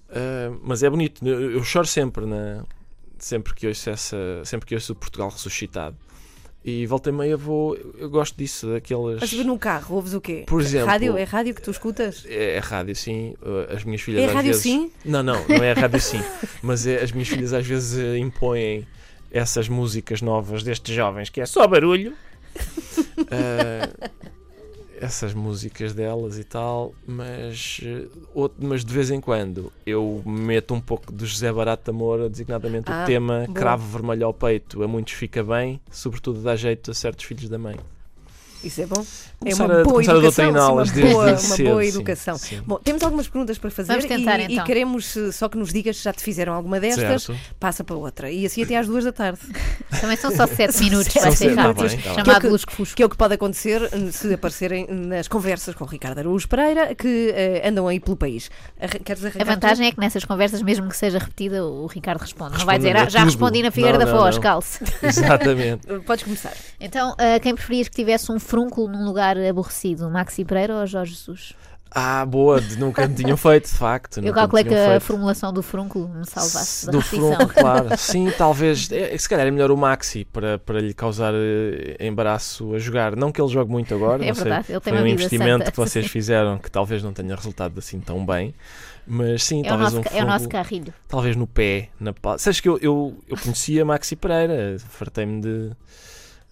Uh, 0.09 0.59
mas 0.63 0.83
é 0.83 0.89
bonito, 0.89 1.25
eu, 1.27 1.51
eu 1.51 1.63
choro 1.63 1.87
sempre 1.87 2.25
na, 2.25 2.63
sempre 3.19 3.53
que 3.53 3.67
ouço 3.67 3.89
essa, 3.89 4.17
sempre 4.45 4.65
que 4.65 4.75
ouço 4.75 4.93
o 4.93 4.95
Portugal 4.95 5.29
ressuscitado. 5.29 5.95
E 6.69 6.85
volta 6.85 7.09
e 7.09 7.13
meia 7.13 7.37
vou. 7.37 7.77
Eu 7.97 8.09
gosto 8.09 8.35
disso, 8.35 8.67
daquelas. 8.73 9.21
Mas 9.21 9.31
no 9.45 9.57
carro, 9.57 9.95
ouves 9.95 10.13
o 10.13 10.19
quê? 10.19 10.43
Por 10.45 10.59
exemplo. 10.59 10.87
Rádio? 10.87 11.17
É 11.17 11.23
rádio 11.23 11.55
que 11.55 11.61
tu 11.61 11.71
escutas? 11.71 12.25
É, 12.27 12.57
é 12.57 12.59
rádio, 12.59 12.93
sim. 12.93 13.35
Uh, 13.41 13.73
as 13.73 13.85
minhas 13.85 14.01
filhas 14.01 14.23
é 14.23 14.25
às 14.25 14.33
rádio 14.33 14.49
vezes. 14.49 14.63
sim? 14.63 14.91
Não, 15.05 15.23
não, 15.23 15.47
não 15.47 15.63
é 15.63 15.71
rádio 15.71 16.01
sim. 16.01 16.21
Mas 16.61 16.85
é, 16.85 17.01
as 17.01 17.13
minhas 17.13 17.29
filhas 17.29 17.53
às 17.53 17.65
vezes 17.65 17.97
uh, 17.97 18.17
impõem 18.17 18.85
essas 19.31 19.69
músicas 19.69 20.21
novas 20.21 20.61
destes 20.61 20.93
jovens 20.93 21.29
que 21.29 21.39
é 21.39 21.45
só 21.45 21.65
barulho. 21.65 22.11
Uh, 23.17 24.09
essas 24.99 25.33
músicas 25.33 25.93
delas 25.93 26.37
e 26.37 26.43
tal, 26.43 26.93
mas, 27.05 27.79
eh, 27.83 28.07
mas 28.59 28.83
de 28.83 28.93
vez 28.93 29.11
em 29.11 29.21
quando 29.21 29.71
eu 29.85 30.21
meto 30.25 30.73
um 30.73 30.81
pouco 30.81 31.11
do 31.11 31.25
José 31.25 31.51
Barata 31.51 31.91
Moura, 31.93 32.29
designadamente 32.29 32.91
ah, 32.91 33.03
o 33.03 33.05
tema 33.05 33.43
boa. 33.45 33.53
Cravo 33.53 33.87
Vermelho 33.87 34.25
ao 34.25 34.33
Peito. 34.33 34.83
A 34.83 34.87
muitos 34.87 35.13
fica 35.13 35.43
bem, 35.43 35.79
sobretudo 35.91 36.41
dá 36.41 36.55
jeito 36.55 36.91
a 36.91 36.93
certos 36.93 37.25
filhos 37.25 37.49
da 37.49 37.57
mãe. 37.57 37.77
Isso 38.63 38.81
é 38.81 38.85
bom. 38.85 39.05
Começar 39.39 39.63
é 39.63 39.67
uma 39.67 39.81
a, 39.81 39.83
boa 39.83 40.03
educação. 40.03 40.49
Uma, 40.49 40.83
desde 40.83 41.01
boa, 41.01 41.37
cedo, 41.37 41.61
uma 41.61 41.69
boa 41.69 41.85
educação. 41.85 42.37
Sim, 42.37 42.57
sim. 42.57 42.61
Bom, 42.65 42.79
temos 42.83 43.03
algumas 43.03 43.27
perguntas 43.27 43.57
para 43.59 43.69
fazer 43.69 43.89
Vamos 43.89 44.05
tentar, 44.05 44.39
e, 44.39 44.43
então. 44.45 44.63
e, 44.63 44.67
queremos 44.67 45.15
eh, 45.15 45.31
só 45.31 45.47
que 45.47 45.57
nos 45.57 45.71
digas 45.71 45.97
se 45.97 46.03
já 46.03 46.11
te 46.11 46.23
fizeram 46.23 46.53
alguma 46.53 46.79
destas, 46.79 47.23
certo. 47.23 47.39
passa 47.59 47.83
para 47.83 47.95
outra. 47.95 48.31
E 48.31 48.47
assim 48.47 48.63
até 48.63 48.75
às 48.75 48.87
duas 48.87 49.03
da 49.03 49.11
tarde. 49.11 49.39
Também 50.01 50.17
são 50.17 50.31
só 50.35 50.47
sete 50.47 50.79
minutos, 50.83 51.13
vai 51.13 51.31
ser 51.33 51.53
rápido. 51.53 51.87
Tá 51.87 52.15
chamado 52.15 52.49
Lusco 52.49 52.71
Fusco. 52.71 52.95
Que 52.95 53.03
é 53.03 53.05
o 53.05 53.09
que 53.09 53.15
pode 53.15 53.35
acontecer 53.35 53.81
eh, 53.83 54.11
se 54.11 54.33
aparecerem 54.33 54.87
nas 54.89 55.27
conversas 55.27 55.75
com 55.75 55.83
o 55.83 55.87
Ricardo 55.87 56.17
Araújo 56.17 56.47
Pereira, 56.47 56.95
que 56.95 57.31
uh, 57.31 57.67
andam 57.67 57.87
aí 57.87 57.99
pelo 57.99 58.17
país. 58.17 58.49
Queres 59.05 59.23
a 59.23 59.43
vantagem 59.43 59.85
tu? 59.85 59.89
é 59.89 59.91
que 59.91 59.99
nessas 59.99 60.25
conversas, 60.25 60.63
mesmo 60.63 60.89
que 60.89 60.97
seja 60.97 61.19
repetida, 61.19 61.63
o 61.63 61.85
Ricardo 61.85 62.21
responde. 62.21 62.53
responde 62.53 62.59
não 62.59 62.65
vai 62.65 62.77
dizer, 62.77 62.97
ah, 62.97 63.07
já 63.07 63.23
respondi 63.23 63.61
na 63.61 63.69
Figueira 63.69 63.99
não, 63.99 64.05
da 64.05 64.11
Foz, 64.11 64.39
calce. 64.39 64.83
Exatamente. 65.03 65.85
Podes 66.07 66.23
começar. 66.23 66.53
Então, 66.79 67.11
uh, 67.11 67.39
quem 67.41 67.53
preferias 67.53 67.87
que 67.87 67.95
tivesse 67.95 68.31
um 68.31 68.39
frúnculo 68.39 68.87
num 68.87 69.05
lugar 69.05 69.26
aborrecido, 69.49 70.09
Maxi 70.09 70.45
Pereira 70.45 70.75
ou 70.75 70.85
Jorge 70.87 71.13
Jesus? 71.13 71.53
Ah, 71.89 72.25
boa, 72.25 72.61
nunca 72.77 73.07
me 73.07 73.15
tinham 73.15 73.37
feito, 73.37 73.69
de 73.69 73.75
facto. 73.75 74.19
Eu 74.23 74.33
calculei 74.33 74.63
que 74.65 74.73
a 74.75 74.99
formulação 74.99 75.53
do 75.53 75.63
frúnculo 75.63 76.07
me 76.09 76.25
salvasse 76.25 76.85
da 76.85 76.91
Do 76.91 77.01
frúnculo, 77.01 77.47
claro. 77.55 77.97
Sim, 77.97 78.31
talvez. 78.37 78.91
É, 78.91 79.17
se 79.17 79.27
calhar 79.27 79.47
é 79.47 79.51
melhor 79.51 79.71
o 79.71 79.77
Maxi 79.77 80.25
para, 80.25 80.59
para 80.59 80.79
lhe 80.81 80.93
causar 80.93 81.33
eh, 81.33 81.95
embaraço 82.05 82.75
a 82.75 82.79
jogar. 82.79 83.15
Não 83.15 83.31
que 83.31 83.41
ele 83.41 83.49
jogue 83.49 83.71
muito 83.71 83.95
agora, 83.95 84.23
é 84.23 84.27
não 84.27 84.33
verdade, 84.35 84.67
sei. 84.67 84.75
Ele 84.75 84.81
tem 84.81 84.93
Foi 84.93 85.01
um 85.01 85.07
investimento 85.07 85.59
santa. 85.59 85.71
que 85.71 85.77
vocês 85.77 86.05
fizeram 86.11 86.57
que 86.57 86.69
talvez 86.69 87.01
não 87.01 87.13
tenha 87.13 87.33
resultado 87.35 87.79
assim 87.79 87.99
tão 87.99 88.25
bem. 88.25 88.53
Mas 89.07 89.43
sim, 89.43 89.61
é 89.61 89.69
talvez 89.69 89.93
nosso, 89.93 90.09
um 90.09 90.17
É 90.17 90.23
o 90.23 90.27
nosso 90.27 90.49
carrilho. 90.49 90.93
Talvez 91.07 91.35
no 91.37 91.47
pé, 91.47 91.89
na 91.97 92.11
pala. 92.11 92.37
Sabes 92.37 92.59
que 92.59 92.67
eu, 92.67 92.77
eu, 92.79 93.17
eu 93.29 93.37
conhecia 93.37 93.85
Maxi 93.85 94.17
Pereira, 94.17 94.77
fartei-me 94.89 95.41
de. 95.41 95.71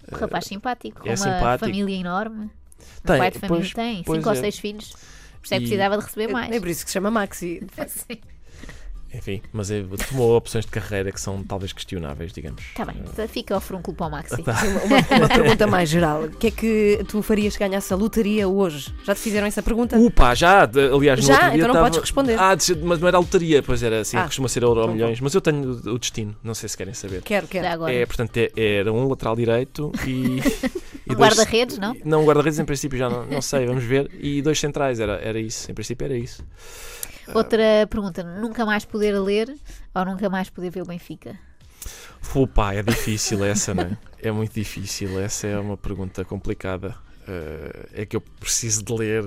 Um 0.09 0.15
rapaz 0.17 0.45
simpático, 0.45 1.01
com 1.01 1.07
é 1.09 1.11
uma 1.11 1.17
simpático. 1.17 1.65
família 1.65 1.99
enorme. 1.99 2.49
Tem, 3.03 3.17
pai 3.17 3.31
de 3.31 3.39
família 3.39 3.61
pois, 3.61 3.73
tem, 3.73 4.03
pois 4.03 4.17
cinco 4.17 4.29
é. 4.29 4.31
ou 4.31 4.37
seis 4.37 4.59
filhos. 4.59 4.91
Por 4.91 5.45
isso 5.45 5.53
é 5.53 5.57
que 5.57 5.63
precisava 5.63 5.97
de 5.97 6.03
receber 6.03 6.27
mais. 6.27 6.55
É 6.55 6.59
por 6.59 6.67
isso 6.69 6.83
que 6.83 6.89
se 6.89 6.93
chama 6.93 7.11
Maxi. 7.11 7.61
Sim. 7.87 8.19
Enfim, 9.17 9.41
mas 9.53 9.71
é, 9.71 9.83
tomou 10.09 10.35
opções 10.35 10.65
de 10.65 10.71
carreira 10.71 11.11
que 11.11 11.19
são 11.21 11.41
talvez 11.43 11.71
questionáveis, 11.71 12.33
digamos. 12.33 12.61
Tá 12.75 12.83
bem, 12.85 12.95
então 13.11 13.27
fica 13.27 13.55
o 13.55 13.61
frúnculo 13.61 13.95
para 13.95 14.07
o 14.07 14.11
Maxi. 14.11 14.43
Tá. 14.43 14.55
Uma, 14.85 15.17
uma 15.19 15.27
pergunta 15.29 15.67
mais 15.67 15.89
geral. 15.89 16.23
O 16.23 16.29
que 16.31 16.47
é 16.47 16.51
que 16.51 16.99
tu 17.07 17.21
farias 17.21 17.53
se 17.53 17.59
ganhasse 17.59 17.91
a 17.93 17.95
lotaria 17.95 18.47
hoje? 18.47 18.93
Já 19.05 19.15
te 19.15 19.21
fizeram 19.21 19.47
essa 19.47 19.63
pergunta? 19.63 19.97
Upa, 19.97 20.35
já, 20.35 20.63
aliás, 20.93 21.19
no 21.21 21.25
Já? 21.27 21.33
outro 21.33 21.49
dia 21.51 21.55
Então 21.57 21.67
não 21.67 21.73
tava- 21.75 21.85
podes 21.85 21.99
responder. 21.99 22.37
Ah, 22.39 22.55
mas 22.83 22.99
não 22.99 23.07
era 23.07 23.17
a 23.17 23.19
lotaria, 23.19 23.63
pois 23.63 23.81
era 23.83 24.01
assim, 24.01 24.17
Ah. 24.17 24.23
costuma 24.25 24.47
ser 24.47 24.63
euro 24.63 24.87
milhões, 24.91 25.19
mas 25.21 25.33
eu 25.33 25.41
tenho 25.41 25.71
o 25.71 25.97
destino, 25.99 26.35
não 26.43 26.53
sei 26.53 26.67
se 26.69 26.75
querem 26.77 26.93
saber. 26.93 27.21
Quero, 27.21 27.47
quero. 27.47 27.67
agora. 27.67 27.93
É, 27.93 28.05
portanto, 28.05 28.35
é- 28.37 28.51
era 28.55 28.91
um 28.91 29.07
lateral 29.07 29.35
direito 29.35 29.91
e. 30.05 30.39
e 31.07 31.13
Um 31.13 31.15
guarda-redes, 31.15 31.77
não? 31.77 31.95
Não, 32.03 32.21
um 32.21 32.25
guarda-redes 32.25 32.59
em 32.59 32.65
princípio 32.65 32.97
já 32.97 33.09
não, 33.09 33.25
não 33.25 33.41
sei, 33.41 33.65
vamos 33.65 33.83
ver. 33.83 34.09
E 34.19 34.41
dois 34.41 34.59
centrais, 34.59 34.99
era, 34.99 35.13
era 35.21 35.39
isso, 35.39 35.69
em 35.71 35.73
princípio 35.73 36.03
era 36.05 36.17
isso. 36.17 36.43
Outra 37.33 37.87
pergunta: 37.89 38.23
nunca 38.23 38.65
mais 38.65 38.85
poder 38.85 39.17
ler 39.19 39.55
ou 39.93 40.05
nunca 40.05 40.29
mais 40.29 40.49
poder 40.49 40.69
ver 40.69 40.81
o 40.81 40.85
Benfica? 40.85 41.37
Opa, 42.33 42.73
é 42.73 42.83
difícil 42.83 43.43
essa, 43.45 43.73
não 43.73 43.83
é? 43.83 43.97
É 44.21 44.31
muito 44.31 44.53
difícil, 44.53 45.19
essa 45.19 45.47
é 45.47 45.57
uma 45.59 45.77
pergunta 45.77 46.25
complicada. 46.25 46.95
Eh, 47.27 47.89
é 48.01 48.05
que 48.05 48.15
eu 48.15 48.21
preciso 48.21 48.83
de 48.83 48.93
ler, 48.93 49.25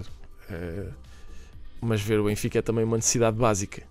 eh, 0.51 0.87
mas 1.81 2.01
ver 2.03 2.19
o 2.21 2.25
Benfica 2.25 2.59
é 2.59 2.63
também 2.63 2.85
uma 2.85 2.97
necessidade 2.97 3.37
básica. 3.37 3.83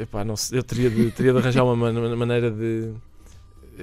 Epá, 0.00 0.24
não 0.24 0.34
eu 0.50 0.62
teria 0.62 0.88
de, 0.88 1.10
teria 1.10 1.32
de 1.32 1.38
arranjar 1.38 1.62
uma 1.64 1.76
man- 1.76 2.16
maneira 2.16 2.50
de. 2.50 2.90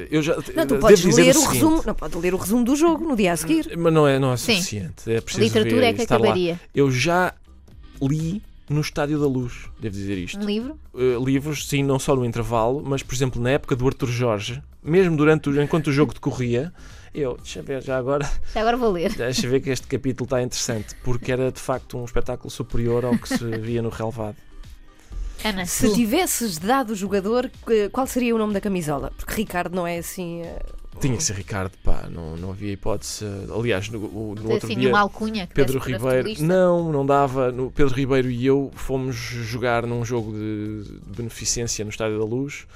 Eu 0.10 0.21
já, 0.21 0.36
Não, 0.55 0.65
tu 0.67 0.77
podes 0.77 0.99
dizer 0.99 1.23
ler 1.23 1.36
o 1.36 1.39
seguinte, 1.39 1.53
resumo. 1.55 1.84
Não, 1.86 1.93
pode 1.95 2.17
ler 2.17 2.34
o 2.34 2.38
resumo 2.38 2.63
do 2.63 2.75
jogo 2.75 3.08
no 3.08 3.15
dia 3.15 3.34
a 3.34 3.38
seguir. 3.38 3.75
Mas 3.77 3.93
não 3.93 4.08
é, 4.08 4.17
não 4.19 4.34
é 4.34 4.38
Sim. 4.38 4.53
suficiente. 4.55 5.12
É 5.12 5.17
A 5.17 5.21
preciso 5.21 5.43
literatura 5.45 5.82
ver 5.82 5.88
é 5.88 5.93
que 5.93 6.01
estar 6.01 6.17
lá. 6.17 6.25
acabaria. 6.25 6.60
Eu 6.73 6.91
já 6.91 7.34
li 8.01 8.41
no 8.69 8.82
Estádio 8.82 9.19
da 9.19 9.27
Luz, 9.27 9.65
devo 9.79 9.95
dizer 9.95 10.17
isto. 10.17 10.39
Um 10.39 10.45
livro? 10.45 10.79
Uh, 10.93 11.23
livros, 11.23 11.67
sim, 11.67 11.84
não 11.84 11.97
só 11.99 12.15
no 12.15 12.25
intervalo, 12.25 12.82
mas 12.86 13.01
por 13.03 13.13
exemplo 13.15 13.41
na 13.41 13.51
época 13.51 13.75
do 13.75 13.86
Arthur 13.88 14.08
Jorge, 14.10 14.62
mesmo 14.84 15.15
durante 15.17 15.49
o, 15.49 15.62
enquanto 15.62 15.88
o 15.88 15.91
jogo 15.91 16.13
decorria, 16.13 16.71
eu, 17.13 17.36
deixa 17.38 17.62
ver 17.63 17.82
já 17.82 17.97
agora, 17.97 18.29
Já 18.53 18.62
agora 18.62 18.77
vou 18.77 18.91
ler. 18.91 19.13
deixa 19.15 19.47
ver 19.47 19.60
que 19.62 19.69
este 19.71 19.88
capítulo 19.88 20.25
está 20.25 20.41
interessante, 20.41 20.95
porque 21.03 21.32
era 21.32 21.51
de 21.51 21.60
facto 21.60 21.97
um 21.97 22.05
espetáculo 22.05 22.49
superior 22.51 23.03
ao 23.05 23.17
que 23.17 23.27
se 23.29 23.43
via 23.58 23.82
no 23.82 23.89
relevado. 23.89 24.36
Ana, 25.43 25.65
Se 25.65 25.88
tu. 25.88 25.93
tivesses 25.95 26.58
dado 26.58 26.91
o 26.91 26.95
jogador, 26.95 27.49
eh, 27.69 27.88
qual 27.89 28.05
seria 28.05 28.36
o 28.36 28.38
nome 28.38 28.53
da 28.53 28.60
camisola? 28.60 29.12
Porque 29.17 29.34
Ricardo 29.36 29.73
não 29.73 29.88
é 29.88 29.97
assim. 29.97 30.41
eh, 30.41 30.62
Tinha 30.99 31.15
que 31.15 31.23
ser 31.23 31.33
Ricardo, 31.33 31.71
pá, 31.81 32.07
não, 32.12 32.35
não 32.35 32.51
havia 32.51 32.73
hipótese. 32.73 33.25
Aliás, 33.57 33.88
no, 33.89 33.99
no 33.99 34.35
Tem 34.35 34.51
outro 34.51 34.67
assim 34.67 34.77
dia. 34.79 34.89
uma 34.89 34.99
alcunha 34.99 35.47
que 35.47 35.53
Pedro 35.53 35.79
Ribeiro, 35.79 36.29
não, 36.43 36.91
não 36.91 37.05
dava. 37.05 37.51
No, 37.53 37.71
Pedro 37.71 37.95
Ribeiro 37.95 38.29
e 38.29 38.45
eu 38.45 38.69
fomos 38.75 39.15
jogar 39.15 39.85
num 39.85 40.03
jogo 40.03 40.33
de, 40.33 40.83
de 40.83 41.15
beneficência 41.15 41.85
no 41.85 41.89
Estádio 41.91 42.19
da 42.19 42.25
Luz. 42.25 42.67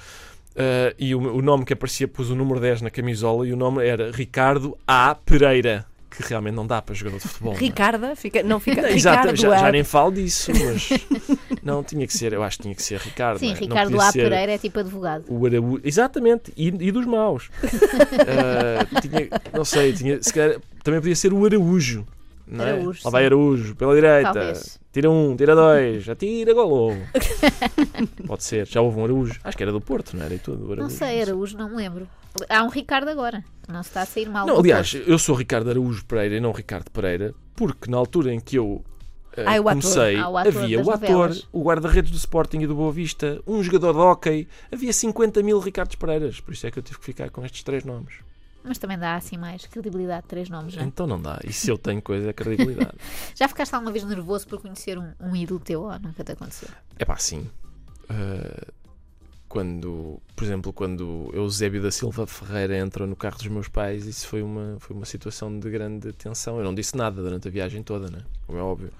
eh, 0.55 0.95
e 0.97 1.13
o, 1.13 1.19
o 1.19 1.41
nome 1.41 1.65
que 1.65 1.73
aparecia 1.73 2.07
pus 2.07 2.29
o 2.29 2.35
número 2.35 2.61
10 2.61 2.81
na 2.83 2.89
camisola 2.89 3.45
e 3.45 3.51
o 3.51 3.57
nome 3.57 3.85
era 3.85 4.09
Ricardo 4.11 4.77
A. 4.87 5.13
Pereira, 5.15 5.85
que 6.15 6.23
realmente 6.29 6.55
não 6.55 6.65
dá 6.65 6.81
para 6.81 6.93
jogador 6.93 7.17
de 7.17 7.27
futebol. 7.27 7.53
não 7.53 7.59
é? 7.59 7.61
Ricarda, 7.61 8.15
fica, 8.15 8.43
não 8.43 8.59
fica. 8.59 8.89
Exato, 8.91 9.35
já, 9.35 9.57
já 9.57 9.71
nem 9.71 9.83
falo 9.83 10.11
disso, 10.11 10.51
mas 10.51 10.89
não 11.63 11.83
tinha 11.83 12.05
que 12.05 12.13
ser, 12.13 12.33
eu 12.33 12.43
acho 12.43 12.57
que 12.57 12.63
tinha 12.63 12.75
que 12.75 12.83
ser 12.83 12.99
Ricardo. 12.99 13.39
Sim, 13.39 13.47
não 13.47 13.55
é? 13.55 13.59
Ricardo 13.59 14.01
ser 14.11 14.29
Pereira 14.29 14.51
é 14.53 14.57
tipo 14.57 14.79
advogado. 14.79 15.25
O 15.27 15.45
Araújo, 15.45 15.81
exatamente, 15.83 16.53
e, 16.55 16.67
e 16.67 16.91
dos 16.91 17.05
maus. 17.05 17.49
Ah, 17.63 18.85
tinha, 19.01 19.29
não 19.53 19.65
sei, 19.65 19.93
tinha, 19.93 20.21
se 20.21 20.31
calhar, 20.33 20.59
também 20.83 20.99
podia 20.99 21.15
ser 21.15 21.33
o 21.33 21.45
Araújo. 21.45 22.05
Não 22.45 22.65
é? 22.65 22.71
Araújo, 22.73 23.01
Lá 23.05 23.11
vai. 23.11 23.25
Araújo, 23.25 23.75
pela 23.75 23.95
direita. 23.95 24.33
Talvez. 24.33 24.79
Tira 24.91 25.09
um, 25.09 25.35
tira 25.35 25.55
dois, 25.55 26.07
atira 26.07 26.53
golo. 26.53 26.95
Pode 28.27 28.43
ser, 28.43 28.67
já 28.67 28.81
houve 28.81 28.99
um 28.99 29.03
Araújo. 29.05 29.39
Acho 29.43 29.57
que 29.57 29.63
era 29.63 29.71
do 29.71 29.81
Porto, 29.81 30.15
não 30.15 30.25
era? 30.25 30.33
E 30.35 30.39
tudo, 30.39 30.63
o 30.63 30.67
Não 30.67 30.73
Araújo. 30.73 30.95
sei, 30.95 31.21
Araújo, 31.21 31.57
não 31.57 31.69
me 31.69 31.75
lembro. 31.77 32.07
Há 32.49 32.63
um 32.63 32.67
Ricardo 32.69 33.09
agora. 33.09 33.43
Não 33.67 33.81
se 33.81 33.89
está 33.89 34.01
a 34.01 34.05
sair 34.05 34.27
mal. 34.29 34.45
Não, 34.45 34.59
aliás, 34.59 34.91
Porto. 34.93 35.09
eu 35.09 35.17
sou 35.19 35.35
Ricardo 35.35 35.69
Araújo 35.69 36.05
Pereira 36.05 36.35
e 36.35 36.39
não 36.39 36.51
Ricardo 36.51 36.89
Pereira, 36.91 37.33
porque 37.55 37.89
na 37.89 37.97
altura 37.97 38.33
em 38.33 38.39
que 38.39 38.55
eu 38.57 38.83
Ah, 39.37 39.53
ator. 39.53 39.63
comecei, 39.63 40.15
Ah, 40.17 40.29
o 40.29 40.37
havia 40.37 40.77
o 40.79 40.91
ator, 40.91 41.09
novelas. 41.09 41.47
o 41.51 41.63
guarda-redes 41.63 42.11
do 42.11 42.17
Sporting 42.17 42.59
e 42.59 42.67
do 42.67 42.75
Boa 42.75 42.91
Vista, 42.91 43.41
um 43.47 43.63
jogador 43.63 43.93
de 43.93 43.99
hóquei, 43.99 44.47
havia 44.71 44.91
50 44.93 45.41
mil 45.41 45.59
Ricardos 45.59 45.95
Pereiras, 45.95 46.39
por 46.39 46.53
isso 46.53 46.67
é 46.67 46.71
que 46.71 46.77
eu 46.77 46.83
tive 46.83 46.99
que 46.99 47.05
ficar 47.05 47.29
com 47.31 47.43
estes 47.45 47.63
três 47.63 47.83
nomes. 47.83 48.13
Mas 48.63 48.77
também 48.77 48.97
dá 48.97 49.15
assim 49.15 49.37
mais 49.37 49.65
credibilidade, 49.65 50.25
três 50.27 50.49
nomes, 50.49 50.75
não 50.75 50.83
é? 50.83 50.85
Então 50.85 51.05
não 51.05 51.21
dá, 51.21 51.39
e 51.43 51.51
se 51.51 51.69
eu 51.69 51.77
tenho 51.77 52.01
coisa 52.01 52.29
é 52.29 52.33
credibilidade. 52.33 52.95
Já 53.35 53.47
ficaste 53.47 53.73
alguma 53.73 53.91
vez 53.91 54.03
nervoso 54.05 54.47
por 54.47 54.61
conhecer 54.61 54.97
um, 54.97 55.11
um 55.19 55.35
ídolo 55.35 55.59
teu 55.59 55.81
ou 55.81 55.99
nunca 55.99 56.23
te 56.23 56.31
aconteceu? 56.31 56.69
É 56.97 57.03
pá, 57.03 57.17
sim. 57.17 57.49
Eh, 58.09 58.67
quando, 59.53 60.19
por 60.35 60.43
exemplo, 60.43 60.73
quando 60.73 61.29
Eusébio 61.31 61.79
da 61.79 61.91
Silva 61.91 62.25
Ferreira 62.25 62.75
entrou 62.75 63.07
no 63.07 63.15
carro 63.15 63.37
dos 63.37 63.47
meus 63.47 63.67
pais, 63.67 64.07
isso 64.07 64.27
foi 64.27 64.41
uma, 64.41 64.77
foi 64.79 64.95
uma 64.95 65.05
situação 65.05 65.59
de 65.59 65.69
grande 65.69 66.11
tensão. 66.13 66.57
Eu 66.57 66.63
não 66.63 66.73
disse 66.73 66.97
nada 66.97 67.21
durante 67.21 67.47
a 67.47 67.51
viagem 67.51 67.83
toda, 67.83 68.09
né? 68.09 68.23
como 68.47 68.57
é 68.57 68.61
óbvio. 68.63 68.91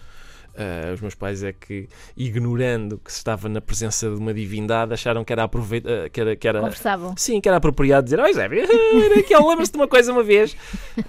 Eh, 0.56 0.92
os 0.94 1.02
meus 1.02 1.16
pais 1.16 1.42
é 1.42 1.52
que, 1.52 1.90
ignorando 2.16 3.00
que 3.00 3.12
se 3.12 3.18
estava 3.18 3.50
na 3.50 3.60
presença 3.60 4.08
de 4.08 4.16
uma 4.16 4.34
divindade, 4.34 4.94
acharam 4.94 5.24
que 5.24 5.34
era, 5.34 5.44
aproveita, 5.44 5.90
eh, 5.90 6.10
que 6.10 6.22
era, 6.22 6.36
que 6.36 6.48
era 6.48 6.60
Conversavam. 6.60 7.16
Sim, 7.18 7.42
que 7.42 7.48
era 7.50 7.58
apropriado 7.58 8.04
dizer, 8.06 8.20
oh 8.20 8.28
Eusébio, 8.28 8.62
era 9.04 9.20
aquele, 9.20 9.48
lembras-te 9.48 9.72
de 9.74 9.78
uma 9.80 9.88
coisa 9.88 10.12
uma 10.12 10.22
vez? 10.24 10.56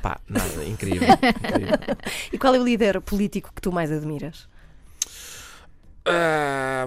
Pá, 0.00 0.18
nada, 0.28 0.64
incrível. 0.64 1.06
incrível. 1.08 1.78
E 2.32 2.38
qual 2.38 2.54
é 2.54 2.58
o 2.58 2.64
líder 2.64 3.00
político 3.02 3.52
que 3.54 3.60
tu 3.60 3.70
mais 3.70 3.92
admiras? 3.92 4.48
Ah, 6.06 6.86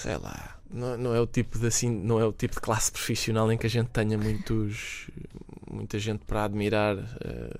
sei 0.00 0.16
lá. 0.18 0.56
Não, 0.70 0.96
não 0.96 1.14
é 1.14 1.20
o 1.20 1.26
tipo 1.26 1.58
de 1.58 1.66
assim, 1.66 1.88
não 1.90 2.18
é 2.20 2.24
o 2.24 2.32
tipo 2.32 2.54
de 2.54 2.60
classe 2.60 2.90
profissional 2.90 3.50
em 3.52 3.56
que 3.58 3.66
a 3.66 3.70
gente 3.70 3.88
tenha 3.88 4.18
muitos 4.18 5.08
muita 5.70 5.98
gente 5.98 6.24
para 6.24 6.44
admirar. 6.44 6.96
ah, 7.24 7.56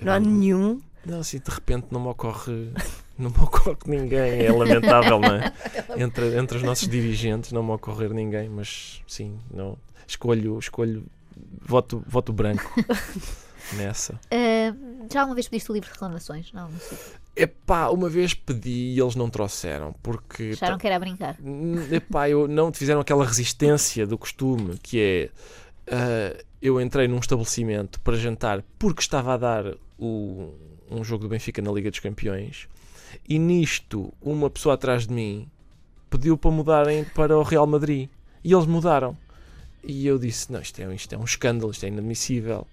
Não 0.00 0.12
há 0.12 0.20
nenhum. 0.20 0.80
Não, 1.04 1.20
assim, 1.20 1.38
de 1.38 1.50
repente 1.50 1.86
não 1.90 2.00
me 2.00 2.08
ocorre 2.08 2.72
não 3.18 3.30
me 3.30 3.36
ocorre 3.38 3.76
ninguém, 3.86 4.44
é 4.46 4.52
lamentável, 4.52 5.18
não 5.18 5.34
é? 5.34 5.52
Entre, 6.02 6.38
entre 6.38 6.56
os 6.58 6.62
nossos 6.62 6.86
dirigentes 6.88 7.50
não 7.52 7.62
me 7.62 7.70
ocorrer 7.72 8.12
ninguém, 8.12 8.48
mas 8.48 9.02
sim, 9.06 9.38
não. 9.52 9.76
Escolho, 10.06 10.58
escolho 10.58 11.04
voto, 11.60 12.02
voto 12.06 12.32
branco 12.32 12.72
nessa. 13.76 14.18
Ah, 14.30 14.74
já 15.12 15.20
alguma 15.20 15.34
vez 15.34 15.48
pediste 15.48 15.70
o 15.70 15.74
livro 15.74 15.88
de 15.88 15.92
reclamações? 15.94 16.52
Não, 16.52 16.70
não 16.70 16.78
sei. 16.78 16.98
Epá, 17.36 17.88
uma 17.90 18.08
vez 18.08 18.34
pedi 18.34 18.94
e 18.94 19.00
eles 19.00 19.14
não 19.14 19.28
trouxeram, 19.30 19.92
porque 20.02 20.50
Acharam 20.54 20.78
que 20.78 20.86
era 20.86 20.96
a 20.96 20.98
brincar. 20.98 21.36
Hum, 21.42 21.76
Epá, 21.92 22.28
eu 22.28 22.48
não 22.48 22.72
fizeram 22.72 23.00
aquela 23.00 23.24
resistência 23.24 24.06
do 24.06 24.16
costume 24.18 24.76
que 24.82 25.00
é 25.00 25.30
ah, 25.92 26.36
eu 26.60 26.80
entrei 26.80 27.06
num 27.06 27.18
estabelecimento 27.18 28.00
para 28.00 28.16
jantar 28.16 28.64
porque 28.78 29.00
estava 29.00 29.34
a 29.34 29.36
dar 29.36 29.64
o- 29.98 30.52
um 30.90 31.04
jogo 31.04 31.24
do 31.24 31.28
Benfica 31.28 31.62
na 31.62 31.70
Liga 31.70 31.90
dos 31.90 32.00
Campeões 32.00 32.66
e 33.28 33.38
nisto 33.38 34.12
uma 34.22 34.48
pessoa 34.48 34.74
atrás 34.74 35.06
de 35.06 35.12
mim 35.12 35.48
pediu 36.08 36.38
para 36.38 36.50
mudarem 36.50 37.04
para 37.04 37.36
o 37.36 37.42
Real 37.42 37.66
Madrid. 37.66 38.08
E 38.42 38.52
eles 38.52 38.66
mudaram. 38.66 39.16
E 39.84 40.06
eu 40.06 40.18
disse 40.18 40.50
não 40.50 40.60
isto 40.60 40.80
é, 40.80 40.94
isto 40.94 41.14
é 41.14 41.18
um 41.18 41.24
escândalo 41.24 41.70
isto 41.70 41.84
é 41.84 41.88
inadmissível. 41.88 42.66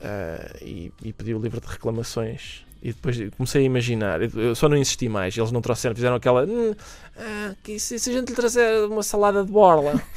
Ah, 0.00 0.56
e, 0.62 0.90
e 1.02 1.12
pedi 1.12 1.34
o 1.34 1.38
livro 1.38 1.60
de 1.60 1.66
reclamações. 1.66 2.64
E 2.82 2.88
depois 2.92 3.16
comecei 3.36 3.62
a 3.62 3.64
imaginar. 3.64 4.20
Eu 4.36 4.54
só 4.54 4.68
não 4.68 4.76
insisti 4.76 5.08
mais. 5.08 5.36
Eles 5.36 5.50
não 5.50 5.62
trouxeram 5.62 5.94
fizeram 5.94 6.16
aquela 6.16 6.44
"Hum, 6.44 6.74
ah, 7.16 7.54
que 7.62 7.78
se, 7.78 7.98
se 7.98 8.10
a 8.10 8.12
gente 8.12 8.28
lhe 8.28 8.34
trazer 8.34 8.86
uma 8.86 9.02
salada 9.02 9.44
de 9.44 9.50
borla. 9.50 10.00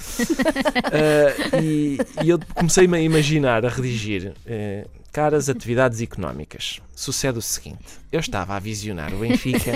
Ah, 0.89 1.59
e, 1.61 1.97
e 2.23 2.29
eu 2.29 2.39
comecei-me 2.55 2.97
a 2.97 3.01
imaginar, 3.01 3.65
a 3.65 3.69
redigir 3.69 4.33
eh, 5.17 5.21
caras 5.21 5.49
atividades 5.49 6.01
económicas. 6.01 6.79
Sucede 6.95 7.37
o 7.39 7.41
seguinte: 7.41 7.99
eu 8.11 8.19
estava 8.19 8.55
a 8.55 8.59
visionar 8.59 9.13
o 9.13 9.17
Benfica 9.17 9.71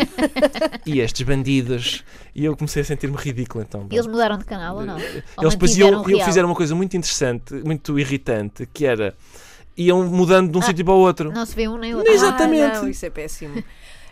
e 0.86 1.00
estes 1.00 1.22
bandidos, 1.26 2.04
e 2.36 2.46
eu 2.46 2.56
comecei 2.56 2.82
a 2.82 2.86
sentir-me 2.86 3.18
ridículo 3.18 3.64
então. 3.68 3.88
Eles 3.92 4.08
mudaram 4.08 4.38
de 4.38 4.46
canal 4.46 4.78
ou 4.78 4.86
não? 4.86 4.96
Ou 4.96 5.02
Eles 5.02 5.54
depois 5.54 5.72
mantiveram 5.72 5.92
iam, 5.92 6.04
o 6.06 6.10
iam 6.10 6.18
real? 6.18 6.28
fizeram 6.28 6.50
uma 6.50 6.56
coisa 6.56 6.76
muito 6.76 6.96
interessante, 6.96 7.54
muito 7.66 7.98
irritante, 8.00 8.68
que 8.74 8.86
era 8.86 9.16
iam 9.78 10.06
mudando 10.06 10.52
de 10.52 10.58
um 10.58 10.62
Ah, 10.62 10.66
sítio 10.66 10.86
para 10.86 10.94
o 10.94 10.98
outro. 10.98 11.32
Não 11.32 11.46
se 11.46 11.56
vê 11.56 11.68
um 11.68 11.78
nem 11.78 11.96
outro. 11.96 12.12
Exatamente. 12.12 12.78
Ah, 12.78 12.82
não, 12.82 12.90
isso 12.90 13.06
é 13.06 13.10
péssimo. 13.10 13.64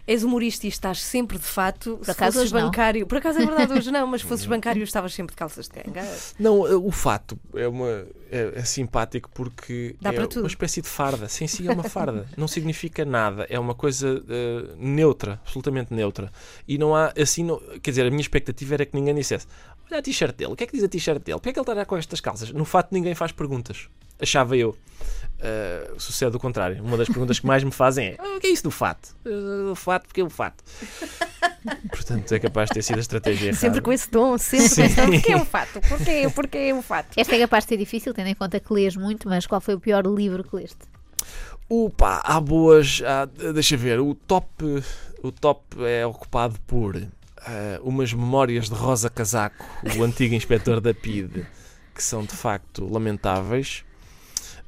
És 0.08 0.24
humorista 0.24 0.66
e 0.66 0.70
estás 0.70 1.02
sempre 1.02 1.38
de 1.38 1.46
fato. 1.46 2.00
se 2.02 2.12
acaso 2.12 2.38
fosses 2.38 2.52
hoje 2.52 2.54
não. 2.54 2.68
bancário. 2.70 3.08
Por 3.08 3.18
acaso 3.18 3.40
é 3.40 3.46
verdade, 3.46 3.74
hoje 3.74 3.92
não, 3.92 4.08
mas 4.08 4.22
se 4.22 4.28
fosses 4.28 4.46
bancário 4.46 4.84
estavas 4.84 5.14
sempre 5.14 5.34
de 5.34 5.38
calças 5.38 5.68
de 5.68 5.82
ganga. 5.82 6.08
Não, 6.40 6.68
eh, 6.68 6.76
o 6.76 6.92
fato 6.92 7.40
é, 7.54 7.68
uma, 7.68 8.06
é, 8.32 8.54
é 8.56 8.64
simpático 8.64 9.30
porque 9.34 9.96
Dá 10.02 10.10
é 10.10 10.14
para 10.14 10.28
tudo. 10.28 10.44
uma 10.44 10.48
espécie 10.48 10.82
de 10.82 10.88
farda. 10.88 11.28
Sim, 11.30 11.48
sim, 11.48 11.68
é 11.68 11.72
uma 11.72 11.84
farda. 11.84 12.28
não 12.38 12.48
significa 12.48 13.06
nada. 13.06 13.46
É 13.50 13.60
uma 13.60 13.76
coisa 13.76 14.24
eh, 14.30 14.76
neutra, 14.78 15.40
absolutamente 15.46 15.94
neutra. 15.94 16.32
E 16.68 16.78
não 16.78 16.96
há, 16.96 17.14
assim, 17.18 17.44
não, 17.44 17.60
quer 17.82 17.92
dizer, 17.92 18.06
a 18.06 18.10
minha 18.10 18.22
expectativa 18.22 18.74
era 18.74 18.86
que 18.86 18.96
ninguém 18.96 19.16
dissesse 19.16 19.48
olha 19.92 20.00
a 20.00 20.02
t-shirt 20.02 20.36
dele, 20.36 20.54
o 20.54 20.56
que 20.56 20.64
é 20.64 20.68
que 20.68 20.74
diz 20.74 20.84
a 20.84 20.88
t-shirt 20.88 21.24
dele? 21.24 21.38
Porquê 21.38 21.50
é 21.50 21.54
que 21.54 21.60
ele 21.60 21.64
estará 21.64 21.86
com 21.86 21.98
estas 21.98 22.22
calças? 22.22 22.52
No 22.52 22.66
fato, 22.66 22.90
ninguém 22.92 23.16
faz 23.16 23.32
perguntas. 23.32 23.90
Achava 24.22 24.56
eu. 24.58 24.76
Eh, 25.42 25.92
sucede 25.98 26.36
o 26.36 26.40
contrário. 26.40 26.84
Uma 26.84 26.98
das 26.98 27.08
perguntas 27.08 27.40
que 27.40 27.48
mais 27.48 27.64
me 27.64 27.72
fazem 27.72 28.08
é 28.10 28.16
"Ah, 28.20 28.36
o 28.36 28.40
que 28.42 28.48
é 28.48 28.50
isso 28.50 28.64
do 28.64 28.72
fato? 28.72 29.16
"Ah, 29.26 29.72
o 29.72 29.76
fato, 29.76 30.06
porque 30.08 30.20
é 30.20 30.24
o 30.24 30.30
fato? 30.30 30.62
Portanto, 31.90 32.32
é 32.34 32.40
capaz 32.40 32.70
de 32.70 32.74
ter 32.76 32.82
sido 32.84 32.98
a 32.98 33.00
estratégia 33.00 33.46
errada. 33.48 33.58
Sempre 33.60 33.82
com 33.82 33.94
esse 33.94 34.10
tom, 34.10 34.38
sempre 34.38 34.68
com 34.76 34.82
esse 34.84 34.96
tom. 34.96 35.06
Porquê 35.12 35.32
é 35.32 35.38
um 35.38 35.46
fato? 35.46 35.80
Porquê? 35.88 36.30
Porquê 36.36 36.58
é 36.58 36.74
um 36.74 36.82
fato? 36.82 37.18
Esta 37.18 37.36
é 37.36 37.40
capaz 37.40 37.64
de 37.64 37.70
ser 37.70 37.78
difícil, 37.78 38.14
tendo 38.14 38.28
em 38.28 38.36
conta 38.36 38.60
que 38.60 38.74
lês 38.74 38.96
muito, 38.98 39.30
mas 39.30 39.46
qual 39.48 39.62
foi 39.62 39.76
o 39.76 39.80
pior 39.80 40.06
livro 40.06 40.44
que 40.44 40.56
leste? 40.56 40.78
Opa, 41.70 42.22
há 42.26 42.40
boas. 42.42 43.02
há- 43.06 43.26
deixa 43.54 43.78
ver, 43.78 44.00
o 44.00 44.14
top, 44.16 44.48
o 45.24 45.32
top 45.32 45.62
é 45.86 46.06
ocupado 46.06 46.60
por 46.68 47.02
ah, 47.38 47.80
umas 47.84 48.12
memórias 48.14 48.68
de 48.70 48.76
Rosa 48.76 49.10
Casaco, 49.10 49.66
o 49.98 50.04
antigo 50.04 50.34
inspetor 50.36 50.82
da 50.82 50.94
PIDE, 50.94 51.46
que 51.96 52.04
são 52.04 52.24
de 52.24 52.34
facto 52.36 52.92
lamentáveis. 52.92 53.86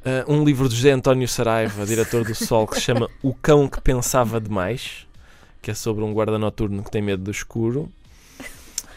Ah, 0.04 0.26
um 0.28 0.44
livro 0.44 0.68
de 0.68 0.76
José 0.76 0.92
António 0.92 1.28
Saraiva, 1.28 1.86
diretor 1.86 2.24
do 2.26 2.34
Sol, 2.34 2.68
que 2.68 2.76
se 2.76 2.82
chama 2.82 3.10
O 3.22 3.34
Cão 3.34 3.68
que 3.68 3.80
Pensava 3.82 4.40
Demais, 4.42 5.06
que 5.62 5.70
é 5.72 5.74
sobre 5.74 6.04
um 6.04 6.14
guarda 6.14 6.40
noturno 6.40 6.84
que 6.84 6.90
tem 6.92 7.02
medo 7.02 7.24
do 7.24 7.32
escuro. 7.32 7.92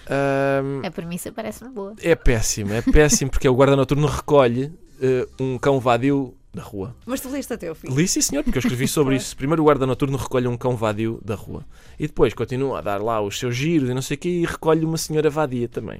Ah, 0.06 0.62
A 0.86 0.90
premissa 0.90 1.32
parece-me 1.32 1.70
boa. 1.70 1.94
é 2.02 2.14
péssimo, 2.14 2.72
é 2.72 2.82
péssimo 2.82 3.30
porque 3.30 3.48
o 3.48 3.54
guarda 3.54 3.76
noturno 3.76 4.06
recolhe 4.06 4.72
eh, 5.00 5.26
um 5.40 5.58
cão 5.58 5.80
vadio 5.80 6.34
da 6.52 6.62
rua. 6.62 6.94
Mas 7.06 7.20
tu 7.20 7.28
leste 7.30 7.52
até 7.52 7.70
o 7.70 7.74
fim. 7.74 7.88
Li 7.88 8.06
sim, 8.06 8.20
senhor, 8.20 8.44
porque 8.44 8.58
eu 8.58 8.60
escrevi 8.60 8.86
sobre 8.86 9.16
isso. 9.16 9.36
Primeiro 9.36 9.62
o 9.62 9.64
guarda 9.64 9.86
noturno 9.86 10.16
recolhe 10.16 10.46
um 10.46 10.56
cão 10.56 10.76
vadio 10.76 11.20
da 11.24 11.34
rua. 11.34 11.64
E 11.98 12.06
depois 12.06 12.32
continua 12.32 12.78
a 12.78 12.80
dar 12.82 13.02
lá 13.02 13.20
os 13.20 13.38
seus 13.38 13.56
giros 13.56 13.90
e 13.90 13.94
não 13.94 14.02
sei 14.02 14.16
o 14.16 14.20
quê 14.20 14.28
e 14.28 14.44
recolhe 14.46 14.84
uma 14.84 14.96
senhora 14.98 15.28
vadia 15.30 15.68
também. 15.68 15.98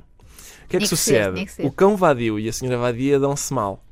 O 0.64 0.68
que 0.68 0.76
é 0.76 0.80
que 0.80 0.84
que 0.84 0.88
ser, 0.88 0.96
sucede? 0.96 1.34
tinha 1.34 1.46
que 1.46 1.52
ser. 1.52 1.66
o 1.66 1.72
cão 1.72 1.96
vadio 1.96 2.38
e 2.38 2.48
a 2.48 2.52
senhora 2.52 2.78
vadia 2.78 3.18
dão-se 3.18 3.52
mal. 3.52 3.83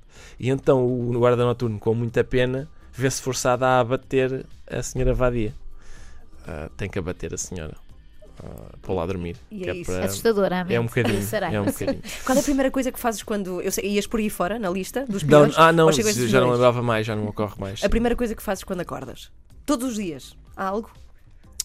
E 0.42 0.50
então 0.50 0.84
o 0.84 1.18
guarda 1.18 1.44
noturno, 1.44 1.78
com 1.78 1.94
muita 1.94 2.24
pena, 2.24 2.68
vê-se 2.92 3.22
forçado 3.22 3.64
a 3.64 3.78
abater 3.78 4.44
a 4.68 4.82
senhora 4.82 5.14
vadia. 5.14 5.54
Ah, 6.44 6.68
tem 6.76 6.90
que 6.90 6.98
abater 6.98 7.32
a 7.32 7.38
senhora. 7.38 7.76
Uh, 8.42 8.76
pô 8.82 8.94
lá 8.94 9.06
dormir. 9.06 9.36
E 9.52 9.60
que 9.60 9.70
é 9.70 9.74
isso. 9.76 9.92
para- 9.92 10.04
Assustadora. 10.06 10.66
É 10.68 10.80
um 10.80 10.86
bocadinho. 10.86 11.22
Será? 11.22 11.46
É 11.52 11.60
um 11.60 11.66
bocadinho. 11.66 12.02
Qual 12.26 12.36
é 12.36 12.40
a 12.40 12.42
primeira 12.42 12.70
coisa 12.72 12.90
que 12.90 12.98
fazes 12.98 13.22
quando. 13.22 13.60
Eu 13.60 13.70
sei, 13.70 13.88
ias 13.92 14.06
por 14.08 14.18
aí 14.18 14.28
fora, 14.28 14.58
na 14.58 14.68
lista 14.68 15.04
dos 15.08 15.22
Não, 15.22 15.28
piores? 15.28 15.54
ah, 15.56 15.70
não, 15.70 15.92
chegam 15.92 16.10
estes 16.10 16.28
já 16.28 16.40
não 16.40 16.50
lembrava 16.50 16.82
mais, 16.82 17.06
já 17.06 17.14
não 17.14 17.28
ocorre 17.28 17.54
mais. 17.60 17.84
A 17.84 17.88
primeira 17.88 18.16
coisa 18.16 18.34
que 18.34 18.42
fazes 18.42 18.64
quando 18.64 18.80
acordas? 18.80 19.30
Todos 19.64 19.90
os 19.90 19.94
dias? 19.94 20.36
Há 20.56 20.64
algo? 20.66 20.90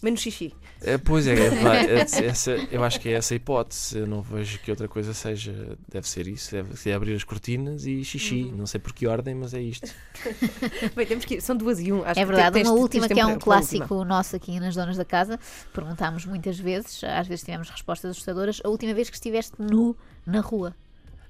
Menos 0.02 0.20
xixi. 0.20 0.54
É, 0.80 0.96
pois 0.96 1.26
é, 1.26 1.34
é, 1.34 1.46
é- 2.22 2.26
essa, 2.26 2.52
eu 2.70 2.84
acho 2.84 3.00
que 3.00 3.08
é 3.08 3.12
essa 3.12 3.34
a 3.34 3.36
hipótese. 3.36 3.98
Eu 3.98 4.06
não 4.06 4.22
vejo 4.22 4.58
que 4.60 4.70
outra 4.70 4.86
coisa 4.86 5.12
seja. 5.12 5.76
Deve 5.90 6.08
ser 6.08 6.28
isso. 6.28 6.52
Deve 6.52 6.76
ser 6.76 6.92
abrir 6.92 7.14
as 7.14 7.24
cortinas 7.24 7.84
e 7.84 8.04
xixi. 8.04 8.44
Uhum. 8.44 8.56
Não 8.58 8.66
sei 8.66 8.78
por 8.78 8.92
que 8.92 9.06
ordem, 9.06 9.34
mas 9.34 9.54
é 9.54 9.60
isto. 9.60 9.90
Bem, 10.94 11.04
temos 11.06 11.24
que 11.24 11.34
ir. 11.34 11.40
São 11.40 11.56
duas 11.56 11.80
e 11.80 11.92
um. 11.92 12.02
Acho 12.04 12.20
É 12.20 12.22
que 12.22 12.24
verdade, 12.26 12.54
tens- 12.54 12.68
uma 12.68 12.74
tens 12.74 12.82
última 12.82 13.08
que 13.08 13.18
é 13.20 13.26
um 13.26 13.38
clássico 13.38 14.04
nosso 14.04 14.36
aqui 14.36 14.60
nas 14.60 14.74
Donas 14.76 14.96
da 14.96 15.04
Casa. 15.04 15.38
Perguntámos 15.74 16.24
muitas 16.24 16.58
vezes, 16.58 17.02
às 17.02 17.26
vezes 17.26 17.44
tivemos 17.44 17.68
respostas 17.68 18.12
assustadoras. 18.12 18.60
A 18.64 18.68
última 18.68 18.94
vez 18.94 19.10
que 19.10 19.16
estiveste 19.16 19.52
nu 19.58 19.96
na 20.24 20.40
rua. 20.40 20.74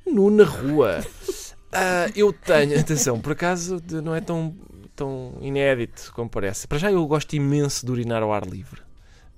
Nu 0.06 0.30
na 0.30 0.44
rua. 0.44 1.00
Ah, 1.70 2.06
eu 2.16 2.32
tenho, 2.32 2.80
atenção, 2.80 3.20
por 3.20 3.32
acaso 3.32 3.76
não 4.02 4.14
é 4.14 4.22
tão, 4.22 4.56
tão 4.98 5.34
inédito 5.40 6.12
como 6.14 6.28
parece. 6.28 6.66
Para 6.66 6.78
já 6.78 6.90
eu 6.92 7.06
gosto 7.06 7.34
imenso 7.34 7.86
de 7.86 7.92
urinar 7.92 8.22
ao 8.22 8.32
ar 8.32 8.44
livre. 8.46 8.82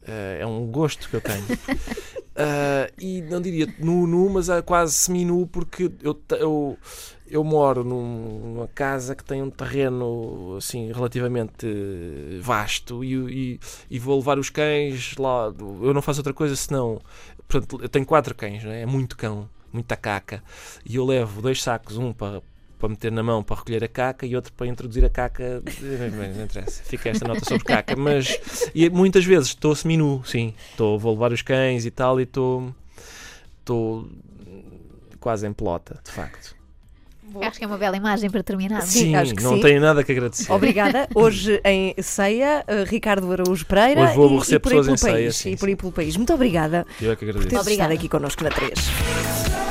Ah, 0.06 0.38
é 0.40 0.46
um 0.46 0.66
gosto 0.66 1.08
que 1.08 1.14
eu 1.16 1.20
tenho. 1.20 1.44
Ah, 2.36 2.90
e 2.98 3.22
não 3.22 3.40
diria 3.40 3.66
nu, 3.78 4.06
nu, 4.06 4.30
mas 4.30 4.48
é 4.48 4.62
quase 4.62 4.94
semi-nu, 4.94 5.46
porque 5.46 5.90
eu, 6.02 6.18
eu, 6.38 6.78
eu 7.26 7.44
moro 7.44 7.84
num- 7.84 8.54
numa 8.54 8.68
casa 8.68 9.14
que 9.14 9.24
tem 9.24 9.42
um 9.42 9.50
terreno 9.50 10.56
assim 10.56 10.90
relativamente 10.92 11.66
eh, 11.66 12.38
vasto 12.40 13.04
e, 13.04 13.14
e, 13.54 13.60
e 13.90 13.98
vou 13.98 14.16
levar 14.18 14.38
os 14.38 14.50
cães 14.50 15.14
lá. 15.18 15.52
Eu 15.82 15.92
não 15.94 16.02
faço 16.02 16.20
outra 16.20 16.32
coisa 16.34 16.56
senão. 16.56 17.00
Portanto, 17.48 17.78
eu 17.82 17.88
tenho 17.88 18.06
quatro 18.06 18.34
cães, 18.34 18.64
não 18.64 18.70
é? 18.72 18.82
é 18.82 18.86
muito 18.86 19.16
cão, 19.16 19.48
muita 19.72 19.96
caca. 19.96 20.42
E 20.84 20.96
eu 20.96 21.04
levo 21.04 21.42
dois 21.42 21.62
sacos, 21.62 21.98
um 21.98 22.12
para, 22.12 22.42
para 22.80 22.88
meter 22.88 23.12
na 23.12 23.22
mão 23.22 23.42
para 23.42 23.56
recolher 23.56 23.84
a 23.84 23.88
caca 23.88 24.26
e 24.26 24.34
outro 24.34 24.52
para 24.54 24.66
introduzir 24.66 25.04
a 25.04 25.10
caca. 25.10 25.62
Bem, 25.78 26.32
Não 26.34 26.44
interessa, 26.44 26.82
fica 26.82 27.10
esta 27.10 27.28
nota 27.28 27.44
sobre 27.44 27.62
caca. 27.64 27.94
Mas 27.94 28.40
e 28.74 28.88
muitas 28.88 29.24
vezes 29.24 29.48
estou 29.48 29.76
seminu, 29.76 30.22
sim. 30.24 30.54
Estou, 30.70 30.98
vou 30.98 31.12
levar 31.12 31.32
os 31.32 31.42
cães 31.42 31.84
e 31.84 31.90
tal 31.90 32.18
e 32.18 32.24
estou. 32.24 32.74
Estou 33.60 34.08
quase 35.20 35.46
em 35.46 35.52
pelota, 35.52 36.00
de 36.02 36.10
facto. 36.10 36.56
Acho 37.42 37.58
que 37.58 37.64
é 37.64 37.66
uma 37.68 37.78
bela 37.78 37.96
imagem 37.96 38.28
para 38.28 38.42
terminar. 38.42 38.80
Sim, 38.82 39.14
acho 39.14 39.34
que 39.36 39.42
não 39.44 39.54
sim. 39.54 39.60
tenho 39.60 39.80
nada 39.80 40.02
que 40.02 40.10
agradecer. 40.10 40.50
Obrigada. 40.50 41.06
Hoje 41.14 41.60
em 41.64 41.94
ceia, 42.02 42.64
eh, 42.66 42.82
Ricardo 42.82 43.30
Araújo 43.30 43.64
Pereira. 43.66 44.02
Hoje 44.02 44.14
vou 44.14 44.24
e- 44.24 44.28
aborrecer 44.30 44.58
por 44.58 44.70
pessoas 44.70 44.86
pelo 44.86 44.94
em 44.94 44.98
ceia, 44.98 45.12
país. 45.14 45.36
sim, 45.36 45.50
e 45.52 45.56
por 45.56 45.66
aí 45.68 45.72
sim. 45.72 45.76
pelo 45.76 45.92
país. 45.92 46.16
Muito 46.16 46.32
obrigada 46.34 46.84
Eu 47.00 47.12
é 47.12 47.14
que 47.14 47.24
por 47.24 47.28
agradeço. 47.30 47.48
teres 47.50 47.60
Obrigada. 47.60 47.92
estado 47.94 47.98
aqui 48.00 48.08
connosco 48.08 48.42
na 48.42 48.50
3. 48.50 49.69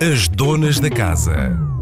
As 0.00 0.28
donas 0.28 0.80
da 0.80 0.90
casa. 0.90 1.73